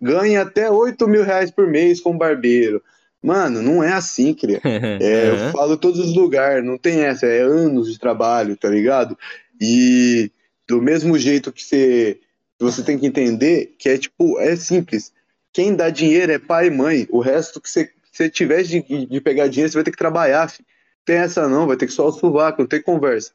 ganhe 0.01 0.37
até 0.37 0.71
8 0.71 1.09
mil 1.09 1.23
reais 1.23 1.51
por 1.51 1.67
mês 1.67 2.01
como 2.01 2.19
barbeiro. 2.19 2.83
Mano, 3.25 3.63
não 3.63 3.83
é 3.83 3.93
assim, 3.93 4.35
cria. 4.35 4.61
É, 5.01 5.29
eu 5.31 5.35
Aham. 5.35 5.51
falo 5.51 5.77
todos 5.77 5.99
os 5.99 6.15
lugares, 6.15 6.65
não 6.65 6.79
tem 6.79 7.01
essa, 7.01 7.27
é 7.27 7.41
anos 7.41 7.93
de 7.93 7.99
trabalho, 7.99 8.57
tá 8.57 8.69
ligado? 8.69 9.19
E 9.61 10.31
do 10.69 10.81
mesmo 10.81 11.19
jeito 11.19 11.53
que 11.53 11.65
você, 11.65 12.21
você 12.61 12.83
tem 12.83 12.97
que 12.97 13.07
entender 13.07 13.75
que 13.77 13.89
é 13.89 13.99
tipo, 13.99 14.39
é 14.39 14.55
simples. 14.55 15.13
Quem 15.53 15.75
dá 15.75 15.91
dinheiro 15.91 16.31
é 16.31 16.39
pai 16.39 16.69
e 16.69 16.71
mãe. 16.71 17.09
O 17.11 17.21
resto 17.21 17.61
que 17.61 17.69
você, 17.69 17.87
se 18.13 18.19
você 18.19 18.31
tiver 18.31 18.63
de, 18.63 18.83
de 18.83 19.21
pegar 19.21 19.49
dinheiro, 19.49 19.73
você 19.73 19.79
vai 19.79 19.85
ter 19.85 19.91
que 19.91 19.99
trabalhar, 19.99 20.49
filho. 20.49 20.67
Tem 21.05 21.17
essa 21.17 21.49
não, 21.49 21.67
vai 21.67 21.77
ter 21.77 21.87
que 21.87 21.93
só 21.93 22.07
o 22.07 22.13
sovaco, 22.13 22.63
não 22.63 22.69
tem 22.69 22.81
conversa. 22.81 23.33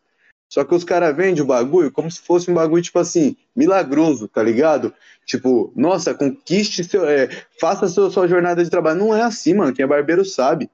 Só 0.49 0.63
que 0.65 0.73
os 0.73 0.83
caras 0.83 1.15
vendem 1.15 1.43
o 1.43 1.45
bagulho 1.45 1.91
como 1.91 2.09
se 2.09 2.19
fosse 2.19 2.49
um 2.49 2.55
bagulho, 2.55 2.81
tipo 2.81 2.97
assim, 2.97 3.37
milagroso, 3.55 4.27
tá 4.27 4.41
ligado? 4.41 4.93
Tipo, 5.23 5.71
nossa, 5.75 6.15
conquiste 6.15 6.83
seu. 6.83 7.07
é, 7.07 7.29
faça 7.59 7.87
sua, 7.87 8.09
sua 8.09 8.27
jornada 8.27 8.63
de 8.63 8.69
trabalho. 8.69 8.99
Não 8.99 9.15
é 9.15 9.21
assim, 9.21 9.53
mano. 9.53 9.73
Quem 9.73 9.83
é 9.83 9.87
barbeiro 9.87 10.25
sabe. 10.25 10.69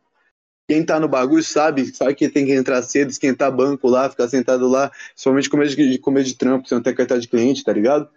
Quem 0.68 0.84
tá 0.84 1.00
no 1.00 1.08
bagulho 1.08 1.44
sabe, 1.44 1.94
sabe 1.94 2.16
que 2.16 2.30
tem 2.30 2.46
que 2.46 2.54
entrar 2.54 2.82
cedo, 2.82 3.12
esquentar 3.12 3.56
banco 3.56 3.88
lá, 3.88 4.10
ficar 4.10 4.28
sentado 4.28 4.68
lá, 4.68 4.92
somente 5.16 5.48
comer 5.48 5.68
de, 5.68 6.00
comer 6.00 6.24
de 6.24 6.36
trampo, 6.36 6.68
você 6.68 6.74
não 6.74 6.82
tem 6.82 6.96
cartão 6.96 7.20
de 7.20 7.28
cliente, 7.28 7.64
tá 7.64 7.72
ligado? 7.72 8.10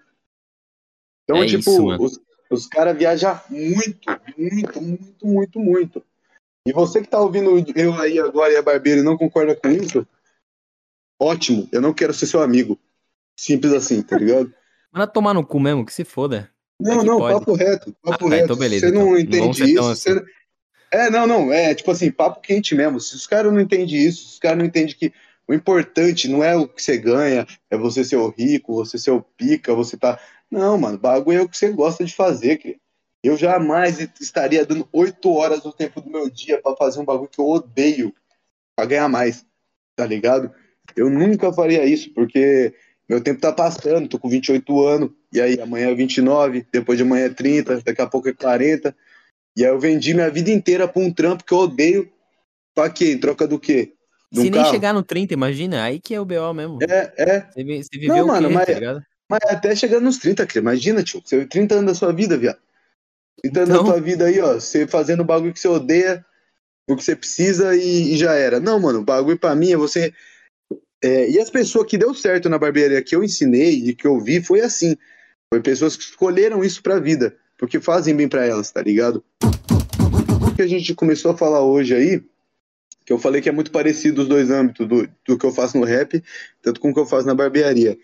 Então, 1.25 1.42
É 1.42 1.47
tipo, 1.47 1.71
isso, 1.71 2.03
os, 2.03 2.21
os 2.49 2.66
caras 2.66 2.97
viajam 2.97 3.38
muito, 3.51 3.99
muito, 4.38 4.81
muito, 4.81 5.27
muito, 5.27 5.61
muito. 5.61 6.03
E 6.66 6.73
você 6.73 7.03
que 7.03 7.09
tá 7.09 7.21
ouvindo 7.21 7.51
eu 7.77 7.92
aí 8.01 8.18
agora 8.18 8.53
e 8.53 8.57
a 8.57 8.62
barbeiro 8.62 9.01
e 9.01 9.05
não 9.05 9.18
concorda 9.18 9.55
com 9.55 9.68
isso, 9.68 10.07
ótimo, 11.18 11.68
eu 11.72 11.81
não 11.81 11.92
quero 11.92 12.12
ser 12.12 12.26
seu 12.26 12.42
amigo. 12.42 12.78
Simples 13.37 13.72
assim, 13.72 14.02
tá 14.02 14.18
ligado? 14.18 14.52
Manda 14.92 15.07
tomar 15.07 15.35
no 15.35 15.44
cu 15.46 15.61
mesmo, 15.61 15.85
que 15.85 15.92
se 15.92 16.04
foda. 16.04 16.50
Não, 16.81 17.00
que 17.00 17.07
não, 17.07 17.18
pode. 17.18 17.38
papo 17.38 17.54
reto, 17.54 17.96
papo 18.02 18.26
Ah, 18.26 18.31
tá, 18.31 18.37
reto. 18.37 18.44
então 18.44 18.57
beleza, 18.57 18.88
você 18.88 18.92
não 18.94 19.18
então. 19.18 19.40
Não 19.40 19.46
entende 19.50 19.72
isso, 19.72 19.85
assim. 19.85 20.14
você... 20.14 20.24
É, 20.90 21.11
não, 21.11 21.26
não, 21.26 21.52
é 21.52 21.74
tipo 21.74 21.90
assim, 21.90 22.11
papo 22.11 22.40
quente 22.40 22.74
mesmo. 22.74 22.98
Se 23.00 23.14
os 23.14 23.26
caras 23.26 23.52
não 23.52 23.61
entendem 23.61 23.94
isso, 23.94 24.22
se 24.24 24.33
os 24.35 24.38
caras 24.38 24.59
não 24.59 24.64
entendem 24.64 24.94
que 24.94 25.12
o 25.46 25.54
importante 25.54 26.28
não 26.28 26.42
é 26.42 26.57
o 26.57 26.68
que 26.68 26.83
você 26.83 26.96
ganha, 26.96 27.46
é 27.70 27.76
você 27.76 28.04
ser 28.04 28.16
o 28.16 28.28
rico, 28.28 28.74
você 28.74 28.98
ser 28.98 29.11
o 29.11 29.22
pica, 29.22 29.74
você 29.74 29.96
tá. 29.96 30.18
Não, 30.50 30.78
mano, 30.78 30.98
bagulho 30.98 31.38
é 31.38 31.42
o 31.42 31.48
que 31.48 31.57
você 31.57 31.70
gosta 31.70 32.04
de 32.04 32.14
fazer, 32.14 32.57
querido. 32.57 32.81
Eu 33.22 33.37
jamais 33.37 33.98
estaria 34.20 34.64
dando 34.64 34.88
oito 34.92 35.31
horas 35.33 35.62
do 35.62 35.72
tempo 35.72 36.00
do 36.00 36.09
meu 36.09 36.31
dia 36.31 36.61
pra 36.62 36.76
fazer 36.76 37.00
um 37.00 37.04
bagulho 37.04 37.28
que 37.28 37.40
eu 37.40 37.48
odeio 37.48 38.14
pra 38.76 38.87
ganhar 38.87 39.09
mais, 39.09 39.44
tá 39.96 40.07
ligado? 40.07 40.54
Eu 40.98 41.11
nunca 41.11 41.52
faria 41.52 41.84
isso, 41.84 42.11
porque 42.14 42.74
meu 43.08 43.20
tempo 43.20 43.40
tá 43.40 43.52
passando, 43.52 44.08
tô 44.08 44.18
com 44.18 44.28
28 44.28 44.87
anos, 44.87 45.11
e 45.32 45.40
aí 45.40 45.61
amanhã 45.61 45.88
é 45.90 45.94
29, 45.94 46.66
depois 46.72 46.98
de 46.98 47.04
amanhã 47.04 47.26
é 47.26 47.30
30, 47.30 47.80
daqui 47.82 48.00
a 48.02 48.06
pouco 48.06 48.28
é 48.28 48.32
40. 48.32 48.94
E 49.56 49.64
aí 49.64 49.70
eu 49.70 49.78
vendi 49.78 50.14
minha 50.14 50.30
vida 50.30 50.50
inteira 50.50 50.87
pra 50.88 51.02
um 51.02 51.12
trampo 51.12 51.44
que 51.44 51.52
eu 51.52 51.58
odeio. 51.58 52.11
Pra 52.74 52.88
quê? 52.90 53.12
Em 53.12 53.18
troca 53.18 53.46
do 53.46 53.58
quê? 53.58 53.92
De 54.30 54.40
um 54.40 54.42
Se 54.44 54.50
nem 54.50 54.61
carro? 54.61 54.72
chegar 54.72 54.92
no 54.94 55.02
30, 55.02 55.34
imagina, 55.34 55.82
aí 55.82 55.98
que 55.98 56.14
é 56.14 56.20
o 56.20 56.24
BO 56.24 56.52
mesmo. 56.54 56.78
É, 56.82 57.12
é. 57.16 57.40
Você, 57.50 57.64
vi- 57.64 57.82
você 57.82 57.98
viveu 57.98 58.16
Não, 58.18 58.24
o 58.24 58.26
mano, 58.28 58.48
quê, 58.48 58.54
mas- 58.54 58.66
tá 58.66 58.72
ligado? 58.74 59.02
Mas 59.30 59.40
até 59.50 59.74
chegando 59.74 60.04
nos 60.04 60.18
30, 60.18 60.46
cara. 60.46 60.58
Imagina, 60.61 61.02
tio. 61.02 61.20
Você 61.24 61.44
30 61.44 61.74
anos 61.74 61.87
da 61.87 61.94
sua 61.94 62.12
vida, 62.12 62.37
viado. 62.37 62.58
30 63.42 63.61
anos 63.61 63.70
Então- 63.74 63.84
da 63.84 63.92
tua 63.92 64.00
vida 64.00 64.26
aí, 64.26 64.40
ó. 64.40 64.54
Você 64.54 64.87
fazendo 64.87 65.20
o 65.20 65.24
bagulho 65.24 65.52
que 65.52 65.61
você 65.61 65.68
odeia, 65.68 66.24
o 66.88 66.94
que 66.96 67.02
você 67.04 67.16
precisa 67.16 67.74
e, 67.76 68.14
e 68.14 68.16
já 68.16 68.32
era. 68.34 68.61
Não, 68.61 68.78
mano, 68.80 69.00
o 69.00 69.04
bagulho 69.04 69.38
pra 69.38 69.54
mim 69.54 69.72
é 69.72 69.76
você. 69.76 70.12
É, 71.02 71.30
e 71.30 71.38
as 71.38 71.50
pessoas 71.50 71.87
que 71.87 71.96
deu 71.96 72.14
certo 72.14 72.48
na 72.48 72.58
barbearia 72.58 73.02
que 73.02 73.14
eu 73.14 73.22
ensinei 73.22 73.74
e 73.74 73.94
que 73.94 74.06
eu 74.06 74.20
vi 74.20 74.42
foi 74.42 74.61
assim. 74.61 74.96
Foi 75.52 75.62
pessoas 75.62 75.96
que 75.96 76.02
escolheram 76.02 76.64
isso 76.64 76.82
pra 76.82 76.98
vida. 76.98 77.37
porque 77.56 77.80
fazem 77.80 78.14
bem 78.14 78.28
para 78.28 78.46
elas, 78.46 78.70
tá 78.70 78.80
ligado? 78.82 79.24
O 80.46 80.54
que 80.54 80.62
a 80.62 80.66
gente 80.66 80.94
começou 80.94 81.32
a 81.32 81.37
falar 81.37 81.62
hoje 81.62 81.94
aí, 81.94 82.22
que 83.04 83.12
eu 83.12 83.18
falei 83.18 83.40
que 83.40 83.48
é 83.48 83.52
muito 83.52 83.70
parecido 83.70 84.22
os 84.22 84.28
dois 84.28 84.50
âmbitos 84.50 84.87
do, 84.87 85.08
do 85.26 85.38
que 85.38 85.44
eu 85.44 85.52
faço 85.52 85.78
no 85.78 85.84
rap, 85.84 86.22
tanto 86.62 86.80
com 86.80 86.90
o 86.90 86.94
que 86.94 87.00
eu 87.00 87.06
faço 87.06 87.26
na 87.26 87.34
barbearia. 87.34 87.98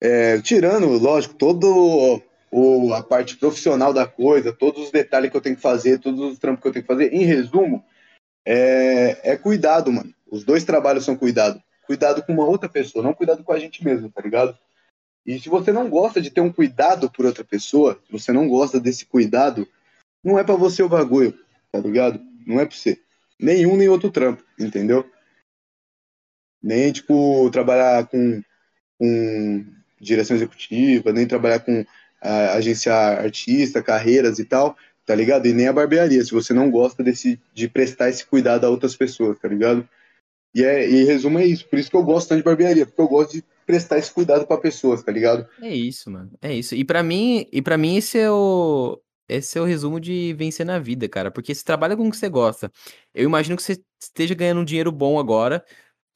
É, 0.00 0.40
tirando, 0.40 0.88
lógico, 0.88 1.34
todo 1.34 2.20
o, 2.50 2.92
a 2.94 3.02
parte 3.02 3.36
profissional 3.36 3.92
da 3.92 4.06
coisa, 4.06 4.52
todos 4.52 4.86
os 4.86 4.90
detalhes 4.90 5.30
que 5.30 5.36
eu 5.36 5.40
tenho 5.40 5.56
que 5.56 5.62
fazer, 5.62 5.98
todos 5.98 6.20
os 6.20 6.38
trampos 6.38 6.62
que 6.62 6.68
eu 6.68 6.72
tenho 6.72 6.84
que 6.84 6.92
fazer, 6.92 7.12
em 7.12 7.24
resumo, 7.24 7.84
é, 8.44 9.32
é 9.32 9.36
cuidado, 9.36 9.92
mano. 9.92 10.12
Os 10.30 10.42
dois 10.44 10.64
trabalhos 10.64 11.04
são 11.04 11.16
cuidado. 11.16 11.60
Cuidado 11.86 12.22
com 12.22 12.32
uma 12.32 12.44
outra 12.44 12.68
pessoa, 12.68 13.04
não 13.04 13.14
cuidado 13.14 13.44
com 13.44 13.52
a 13.52 13.58
gente 13.58 13.84
mesmo, 13.84 14.10
tá 14.10 14.20
ligado? 14.20 14.58
E 15.24 15.38
se 15.40 15.48
você 15.48 15.72
não 15.72 15.88
gosta 15.88 16.20
de 16.20 16.30
ter 16.30 16.40
um 16.40 16.52
cuidado 16.52 17.10
por 17.10 17.26
outra 17.26 17.44
pessoa, 17.44 18.00
se 18.06 18.12
você 18.12 18.32
não 18.32 18.48
gosta 18.48 18.78
desse 18.78 19.06
cuidado, 19.06 19.68
não 20.22 20.38
é 20.38 20.44
para 20.44 20.54
você 20.54 20.82
o 20.82 20.88
bagulho, 20.88 21.38
tá 21.72 21.78
ligado? 21.78 22.20
Não 22.46 22.60
é 22.60 22.66
pra 22.66 22.76
você. 22.76 23.00
Nenhum 23.38 23.76
nem 23.76 23.88
outro 23.88 24.10
trampo, 24.10 24.42
entendeu? 24.58 25.08
Nem, 26.62 26.92
tipo, 26.92 27.50
trabalhar 27.50 28.06
com, 28.06 28.42
com 28.98 29.64
direção 30.00 30.36
executiva, 30.36 31.12
nem 31.12 31.26
trabalhar 31.26 31.60
com 31.60 31.80
uh, 31.80 31.86
agenciar 32.56 33.18
artista, 33.18 33.82
carreiras 33.82 34.38
e 34.38 34.44
tal, 34.44 34.76
tá 35.04 35.14
ligado? 35.14 35.46
E 35.46 35.52
nem 35.52 35.68
a 35.68 35.72
barbearia, 35.72 36.24
se 36.24 36.32
você 36.32 36.52
não 36.52 36.70
gosta 36.70 37.02
desse, 37.02 37.40
de 37.52 37.68
prestar 37.68 38.08
esse 38.08 38.24
cuidado 38.24 38.64
a 38.64 38.70
outras 38.70 38.96
pessoas, 38.96 39.38
tá 39.38 39.48
ligado? 39.48 39.88
E, 40.56 40.64
é, 40.64 40.88
e 40.88 41.04
resumo 41.04 41.38
é 41.38 41.44
isso, 41.44 41.68
por 41.68 41.78
isso 41.78 41.90
que 41.90 41.96
eu 41.96 42.02
gosto 42.02 42.30
tanto 42.30 42.38
de 42.38 42.44
barbearia, 42.44 42.86
porque 42.86 43.02
eu 43.02 43.08
gosto 43.08 43.32
de 43.32 43.44
prestar 43.66 43.98
esse 43.98 44.10
cuidado 44.10 44.46
para 44.46 44.56
pessoas, 44.56 45.02
tá 45.02 45.12
ligado? 45.12 45.46
É 45.60 45.68
isso, 45.68 46.10
mano. 46.10 46.30
É 46.40 46.54
isso. 46.54 46.74
E 46.74 46.82
para 46.82 47.02
mim, 47.02 47.46
e 47.52 47.60
para 47.60 47.76
mim 47.76 47.96
esse 47.96 48.18
é 48.18 48.30
o 48.30 48.98
esse 49.28 49.58
é 49.58 49.60
o 49.60 49.64
resumo 49.64 50.00
de 50.00 50.32
vencer 50.38 50.64
na 50.64 50.78
vida, 50.78 51.06
cara, 51.10 51.30
porque 51.30 51.54
você 51.54 51.62
trabalha 51.62 51.94
com 51.94 52.08
o 52.08 52.10
que 52.10 52.16
você 52.16 52.30
gosta. 52.30 52.72
Eu 53.12 53.24
imagino 53.24 53.54
que 53.54 53.62
você 53.62 53.78
esteja 54.00 54.34
ganhando 54.34 54.62
um 54.62 54.64
dinheiro 54.64 54.90
bom 54.90 55.18
agora 55.18 55.62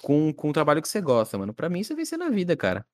com, 0.02 0.32
com 0.32 0.48
o 0.48 0.52
trabalho 0.54 0.80
que 0.80 0.88
você 0.88 1.02
gosta, 1.02 1.36
mano. 1.36 1.52
Para 1.52 1.68
mim 1.68 1.80
isso 1.80 1.92
é 1.92 1.96
vencer 1.96 2.18
na 2.18 2.30
vida, 2.30 2.56
cara. 2.56 2.86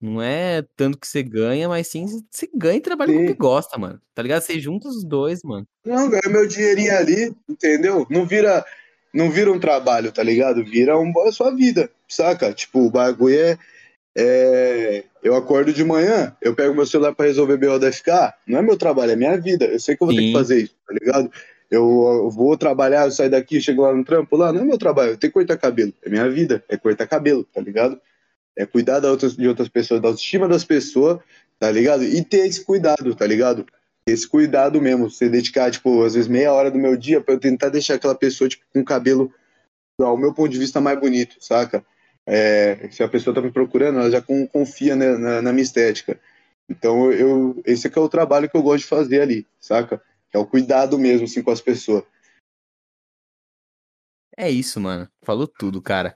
Não 0.00 0.22
é 0.22 0.62
tanto 0.74 0.98
que 0.98 1.06
você 1.06 1.22
ganha, 1.22 1.68
mas 1.68 1.88
sim 1.88 2.06
você 2.06 2.48
ganha 2.54 2.78
e 2.78 2.80
trabalha 2.80 3.12
com 3.12 3.24
o 3.24 3.26
que 3.26 3.34
gosta, 3.34 3.76
mano. 3.76 4.00
Tá 4.14 4.22
ligado? 4.22 4.40
Você 4.40 4.58
junta 4.58 4.88
os 4.88 5.04
dois, 5.04 5.42
mano. 5.42 5.66
Não, 5.84 6.08
ganha 6.08 6.30
meu 6.30 6.46
dinheirinho 6.46 6.96
ali, 6.96 7.34
entendeu? 7.46 8.06
Não 8.08 8.24
vira, 8.24 8.64
não 9.14 9.30
vira 9.30 9.52
um 9.52 9.60
trabalho, 9.60 10.10
tá 10.10 10.22
ligado? 10.22 10.64
Vira 10.64 10.98
um, 10.98 11.12
a 11.20 11.30
sua 11.30 11.54
vida, 11.54 11.88
saca? 12.08 12.52
Tipo, 12.52 12.80
o 12.80 12.90
bagulho 12.90 13.38
é, 13.38 13.58
é, 14.16 15.04
eu 15.22 15.36
acordo 15.36 15.72
de 15.72 15.84
manhã, 15.84 16.36
eu 16.42 16.54
pego 16.54 16.74
meu 16.74 16.84
celular 16.84 17.14
para 17.14 17.26
resolver 17.26 17.56
BO 17.56 17.78
da 17.78 17.92
FK, 17.92 18.08
não 18.44 18.58
é 18.58 18.62
meu 18.62 18.76
trabalho, 18.76 19.12
é 19.12 19.16
minha 19.16 19.36
vida. 19.40 19.66
Eu 19.66 19.78
sei 19.78 19.96
que 19.96 20.02
eu 20.02 20.08
vou 20.08 20.14
Sim. 20.14 20.20
ter 20.20 20.26
que 20.26 20.32
fazer 20.32 20.62
isso, 20.62 20.74
tá 20.86 20.92
ligado? 20.92 21.30
Eu, 21.70 22.22
eu, 22.24 22.30
vou 22.30 22.56
trabalhar, 22.56 23.04
eu 23.04 23.10
saio 23.12 23.30
daqui, 23.30 23.60
chego 23.60 23.82
lá 23.82 23.94
no 23.94 24.04
trampo, 24.04 24.36
lá, 24.36 24.52
não 24.52 24.62
é 24.62 24.64
meu 24.64 24.78
trabalho, 24.78 25.12
eu 25.12 25.16
tenho 25.16 25.32
que 25.32 25.38
cortar 25.38 25.56
cabelo. 25.56 25.92
É 26.02 26.10
minha 26.10 26.28
vida, 26.28 26.64
é 26.68 26.76
cortar 26.76 27.06
cabelo, 27.06 27.44
tá 27.44 27.60
ligado? 27.60 28.00
É 28.56 28.66
cuidar 28.66 28.98
de 28.98 29.06
outras, 29.06 29.36
de 29.36 29.46
outras 29.46 29.68
pessoas, 29.68 30.00
da 30.00 30.08
autoestima 30.08 30.48
das 30.48 30.64
pessoas, 30.64 31.18
tá 31.58 31.70
ligado? 31.70 32.02
E 32.02 32.22
ter 32.24 32.46
esse 32.46 32.64
cuidado, 32.64 33.14
tá 33.14 33.26
ligado? 33.26 33.64
Esse 34.06 34.28
cuidado 34.28 34.82
mesmo, 34.82 35.10
você 35.10 35.30
dedicar, 35.30 35.70
tipo, 35.70 36.02
às 36.04 36.12
vezes 36.14 36.28
meia 36.28 36.52
hora 36.52 36.70
do 36.70 36.78
meu 36.78 36.94
dia 36.94 37.22
para 37.22 37.34
eu 37.34 37.40
tentar 37.40 37.70
deixar 37.70 37.94
aquela 37.94 38.14
pessoa, 38.14 38.48
tipo, 38.48 38.64
com 38.70 38.80
o 38.80 38.84
cabelo, 38.84 39.32
ao 39.98 40.16
meu 40.16 40.34
ponto 40.34 40.50
de 40.50 40.58
vista, 40.58 40.78
mais 40.78 41.00
bonito, 41.00 41.36
saca? 41.40 41.84
É, 42.26 42.88
se 42.90 43.02
a 43.02 43.08
pessoa 43.08 43.34
tá 43.34 43.40
me 43.40 43.50
procurando, 43.50 43.98
ela 43.98 44.10
já 44.10 44.22
confia 44.52 44.94
né, 44.94 45.16
na, 45.16 45.42
na, 45.42 45.52
minha 45.52 45.62
estética. 45.62 46.20
Então, 46.68 47.10
eu, 47.12 47.62
esse 47.64 47.86
é 47.86 47.90
que 47.90 47.98
é 47.98 48.02
o 48.02 48.08
trabalho 48.08 48.48
que 48.48 48.56
eu 48.56 48.62
gosto 48.62 48.82
de 48.82 48.88
fazer 48.88 49.22
ali, 49.22 49.46
saca? 49.58 50.02
É 50.32 50.38
o 50.38 50.46
cuidado 50.46 50.98
mesmo, 50.98 51.24
assim, 51.24 51.42
com 51.42 51.50
as 51.50 51.60
pessoas. 51.60 52.04
É 54.36 54.50
isso, 54.50 54.80
mano. 54.80 55.08
Falou 55.22 55.46
tudo, 55.46 55.80
cara. 55.80 56.12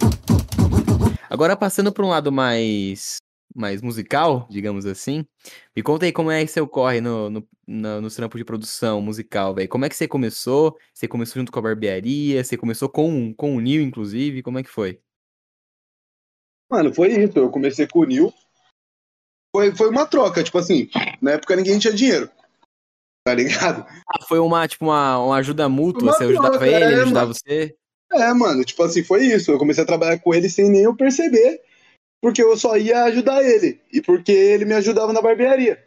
Agora, 1.30 1.56
passando 1.56 1.92
para 1.92 2.04
um 2.04 2.08
lado 2.08 2.32
mais 2.32 3.18
mais 3.54 3.82
musical, 3.82 4.46
digamos 4.50 4.86
assim, 4.86 5.24
me 5.74 5.82
conta 5.82 6.06
aí 6.06 6.12
como 6.12 6.30
é 6.30 6.44
que 6.44 6.50
você 6.50 6.60
ocorre 6.60 7.00
no, 7.00 7.30
no, 7.30 7.48
no, 7.66 8.00
no 8.02 8.10
trampo 8.10 8.38
de 8.38 8.44
produção 8.44 9.00
musical, 9.00 9.54
velho. 9.54 9.68
Como 9.68 9.84
é 9.84 9.88
que 9.88 9.96
você 9.96 10.06
começou? 10.06 10.76
Você 10.92 11.08
começou 11.08 11.40
junto 11.40 11.50
com 11.50 11.58
a 11.58 11.62
barbearia? 11.62 12.42
Você 12.44 12.56
começou 12.56 12.88
com, 12.88 13.32
com 13.34 13.56
o 13.56 13.60
Nil, 13.60 13.82
inclusive? 13.82 14.42
Como 14.42 14.58
é 14.58 14.62
que 14.62 14.70
foi? 14.70 15.00
Mano, 16.70 16.94
foi 16.94 17.08
isso. 17.12 17.38
Eu 17.38 17.50
comecei 17.50 17.86
com 17.86 18.00
o 18.00 18.04
Nil. 18.04 18.32
Foi, 19.54 19.74
foi 19.74 19.88
uma 19.88 20.06
troca, 20.06 20.44
tipo 20.44 20.58
assim, 20.58 20.88
na 21.20 21.32
época 21.32 21.56
ninguém 21.56 21.78
tinha 21.78 21.92
dinheiro. 21.92 22.30
Tá 23.24 23.34
ligado? 23.34 23.84
Ah, 24.06 24.24
foi 24.26 24.38
uma, 24.38 24.68
tipo, 24.68 24.84
uma, 24.84 25.18
uma 25.18 25.36
ajuda 25.36 25.68
mútua, 25.68 26.02
uma 26.02 26.12
você 26.12 26.24
ajudava 26.24 26.50
troca, 26.50 26.66
ele, 26.66 26.74
é, 26.74 26.92
ele 26.92 27.00
ajudava 27.02 27.32
você? 27.32 27.76
É, 28.12 28.32
mano, 28.32 28.64
tipo 28.64 28.82
assim, 28.82 29.02
foi 29.02 29.24
isso. 29.26 29.50
Eu 29.50 29.58
comecei 29.58 29.82
a 29.82 29.86
trabalhar 29.86 30.18
com 30.18 30.34
ele 30.34 30.48
sem 30.48 30.70
nem 30.70 30.82
eu 30.82 30.94
perceber, 30.94 31.60
porque 32.20 32.42
eu 32.42 32.56
só 32.56 32.76
ia 32.76 33.04
ajudar 33.04 33.42
ele. 33.42 33.80
E 33.92 34.00
porque 34.00 34.32
ele 34.32 34.64
me 34.64 34.74
ajudava 34.74 35.12
na 35.12 35.22
barbearia. 35.22 35.78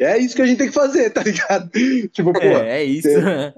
É 0.00 0.16
isso 0.16 0.36
que 0.36 0.42
a 0.42 0.46
gente 0.46 0.58
tem 0.58 0.68
que 0.68 0.74
fazer, 0.74 1.10
tá 1.10 1.22
ligado? 1.22 1.70
tipo, 2.12 2.32
pô. 2.32 2.40
É, 2.40 2.82
é 2.82 2.84
isso. 2.84 3.08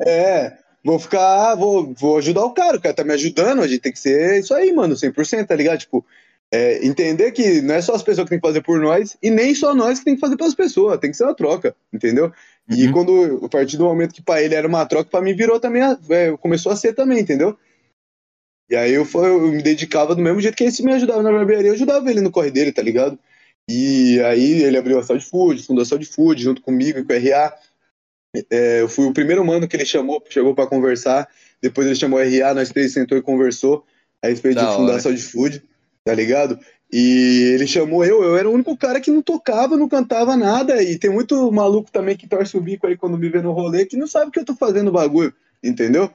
É, 0.07 0.57
vou 0.83 0.99
ficar, 0.99 1.55
vou, 1.55 1.93
vou 1.95 2.19
ajudar 2.19 2.45
o 2.45 2.55
cara, 2.55 2.79
o 2.79 2.81
cara 2.81 2.95
tá 2.95 3.05
me 3.05 3.13
ajudando, 3.13 3.63
a 3.63 3.69
gente 3.69 3.81
tem 3.81 3.93
que 3.93 3.99
ser 3.99 4.41
isso 4.41 4.55
aí, 4.55 4.73
mano, 4.73 4.95
100%, 4.95 5.47
tá 5.47 5.55
ligado? 5.55 5.81
Tipo, 5.81 6.05
é, 6.53 6.85
entender 6.85 7.31
que 7.33 7.61
não 7.61 7.75
é 7.75 7.83
só 7.83 7.95
as 7.95 8.03
pessoas 8.03 8.25
que 8.25 8.31
tem 8.31 8.41
que 8.41 8.47
fazer 8.47 8.63
por 8.63 8.81
nós, 8.81 9.17
e 9.23 9.31
nem 9.31 9.55
só 9.55 9.75
nós 9.75 9.99
que 9.99 10.07
tem 10.07 10.15
que 10.15 10.21
fazer 10.21 10.37
pelas 10.37 10.55
pessoas, 10.55 10.99
tem 10.99 11.11
que 11.11 11.17
ser 11.17 11.25
uma 11.25 11.35
troca, 11.35 11.77
entendeu? 11.93 12.33
E 12.69 12.87
uhum. 12.87 12.93
quando, 12.93 13.45
a 13.45 13.49
partir 13.49 13.77
do 13.77 13.85
momento 13.85 14.15
que 14.15 14.23
para 14.23 14.43
ele 14.43 14.55
era 14.55 14.67
uma 14.67 14.87
troca, 14.87 15.11
para 15.11 15.21
mim 15.21 15.35
virou 15.35 15.61
também, 15.61 15.83
é, 15.83 16.37
começou 16.39 16.73
a 16.73 16.77
ser 16.77 16.95
também, 16.95 17.21
entendeu? 17.21 17.57
E 18.71 18.77
aí 18.77 18.93
eu, 18.93 19.05
foi, 19.05 19.29
eu 19.29 19.49
me 19.49 19.63
dedicava 19.63 20.15
do 20.15 20.23
mesmo 20.23 20.41
jeito 20.41 20.57
que 20.57 20.63
ele 20.63 20.83
me 20.83 20.93
ajudava 20.93 21.23
na 21.23 21.33
barbearia, 21.33 21.71
eu 21.71 21.75
ajudava 21.75 22.09
ele 22.09 22.21
no 22.21 22.31
corre 22.31 22.53
dele, 22.53 22.71
tá 22.71 22.81
ligado? 22.81 23.19
E 23.69 24.21
aí 24.21 24.63
ele 24.63 24.79
abriu 24.79 24.99
a 24.99 25.03
Saúde 25.03 25.25
Food, 25.25 25.63
fundou 25.65 25.83
a 25.83 25.87
Saúde 25.87 26.07
Food, 26.07 26.41
junto 26.41 26.63
comigo 26.63 27.01
e 27.01 27.05
com 27.05 27.13
o 27.13 27.17
RA. 27.17 27.53
É, 28.49 28.81
eu 28.81 28.89
fui 28.89 29.07
o 29.07 29.13
primeiro 29.13 29.45
mano 29.45 29.67
que 29.67 29.77
ele 29.77 29.85
chamou, 29.85 30.23
chegou 30.31 30.55
para 30.55 30.69
conversar. 30.69 31.29
Depois 31.61 31.85
ele 31.85 31.97
chamou 31.97 32.21
o 32.21 32.23
RA, 32.23 32.55
nós 32.55 32.71
três 32.71 32.93
sentou 32.93 33.19
e 33.19 33.23
conversou 33.23 33.85
a 34.23 34.29
respeito 34.29 34.57
da 34.57 34.71
de 34.71 34.77
fundar 34.77 34.97
a 34.97 35.01
Saúde 35.01 35.23
Food, 35.23 35.63
tá 36.05 36.15
ligado? 36.15 36.57
E 36.93 37.53
ele 37.55 37.67
chamou 37.67 38.05
eu, 38.05 38.23
eu 38.23 38.37
era 38.37 38.49
o 38.49 38.53
único 38.53 38.77
cara 38.77 39.01
que 39.01 39.11
não 39.11 39.23
tocava, 39.23 39.77
não 39.77 39.89
cantava 39.89 40.37
nada. 40.37 40.81
E 40.81 40.97
tem 40.97 41.11
muito 41.11 41.51
maluco 41.51 41.91
também 41.91 42.17
que 42.17 42.29
torce 42.29 42.57
o 42.57 42.61
bico 42.61 42.87
aí 42.87 42.97
quando 42.97 43.19
me 43.19 43.29
vê 43.29 43.43
no 43.43 43.53
rolê 43.53 43.85
que 43.85 43.97
não 43.97 44.07
sabe 44.07 44.29
o 44.29 44.31
que 44.31 44.39
eu 44.39 44.45
tô 44.45 44.55
fazendo 44.55 44.89
o 44.89 44.93
bagulho, 44.93 45.35
entendeu? 45.63 46.09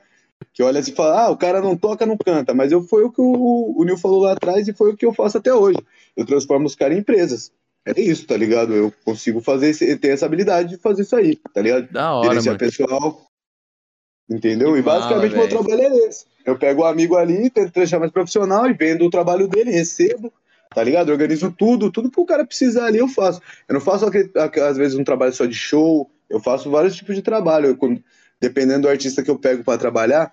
Que 0.54 0.64
olha 0.64 0.80
assim 0.80 0.92
e 0.92 0.96
fala, 0.96 1.26
ah, 1.26 1.30
o 1.30 1.38
cara 1.38 1.62
não 1.62 1.76
toca, 1.78 2.06
não 2.06 2.18
canta. 2.18 2.54
Mas 2.54 2.72
eu 2.72 2.82
foi 2.82 3.04
o 3.04 3.12
que 3.12 3.22
o, 3.22 3.74
o 3.78 3.84
Nil 3.84 3.98
falou 3.98 4.22
lá 4.22 4.34
atrás 4.34 4.68
e 4.68 4.74
foi 4.74 4.92
o 4.92 4.98
que 4.98 5.06
eu 5.06 5.14
faço 5.14 5.38
até 5.38 5.54
hoje. 5.54 5.80
Eu 6.16 6.26
transformo 6.26 6.66
os 6.66 6.76
caras 6.76 6.98
em 6.98 7.02
empresas. 7.02 7.52
É 7.86 8.00
isso, 8.00 8.26
tá 8.26 8.36
ligado? 8.36 8.74
Eu 8.74 8.92
consigo 9.04 9.42
fazer, 9.42 9.74
ter 10.00 10.10
essa 10.10 10.26
habilidade 10.26 10.70
de 10.70 10.78
fazer 10.78 11.04
isso 11.04 11.16
aí, 11.16 11.36
tá 11.54 11.62
ligado? 11.62 11.92
Da 11.92 12.14
hora, 12.14 12.30
Gerenciar 12.30 12.58
pessoal. 12.58 13.22
Entendeu? 14.30 14.74
Que 14.74 14.80
e 14.80 14.82
basicamente 14.82 15.36
mala, 15.36 15.48
meu 15.48 15.50
trabalho 15.50 15.82
é 15.82 16.08
esse. 16.08 16.26
Eu 16.44 16.58
pego 16.58 16.82
o 16.82 16.86
um 16.86 16.88
amigo 16.88 17.16
ali, 17.16 17.50
tento 17.50 17.72
deixar 17.74 18.00
mais 18.00 18.12
profissional 18.12 18.68
e 18.68 18.74
vendo 18.74 19.06
o 19.06 19.10
trabalho 19.10 19.48
dele, 19.48 19.72
recebo 19.72 20.34
tá 20.76 20.84
ligado? 20.84 21.08
Eu 21.08 21.14
organizo 21.14 21.50
tudo, 21.52 21.90
tudo 21.90 22.12
que 22.12 22.20
o 22.20 22.26
cara 22.26 22.46
precisar 22.46 22.88
ali 22.88 22.98
eu 22.98 23.08
faço. 23.08 23.42
Eu 23.68 23.74
não 23.74 23.82
faço, 23.82 24.06
às 24.06 24.78
vezes, 24.78 24.98
um 24.98 25.06
trabalho 25.06 25.34
só 25.34 25.46
de 25.46 25.56
show, 25.56 26.12
eu 26.30 26.40
faço 26.42 26.70
vários 26.70 26.98
tipos 26.98 27.16
de 27.16 27.22
trabalho. 27.22 27.68
Eu, 27.68 27.78
dependendo 28.42 28.84
do 28.84 28.90
artista 28.90 29.24
que 29.24 29.30
eu 29.30 29.38
pego 29.38 29.64
para 29.64 29.78
trabalhar, 29.78 30.32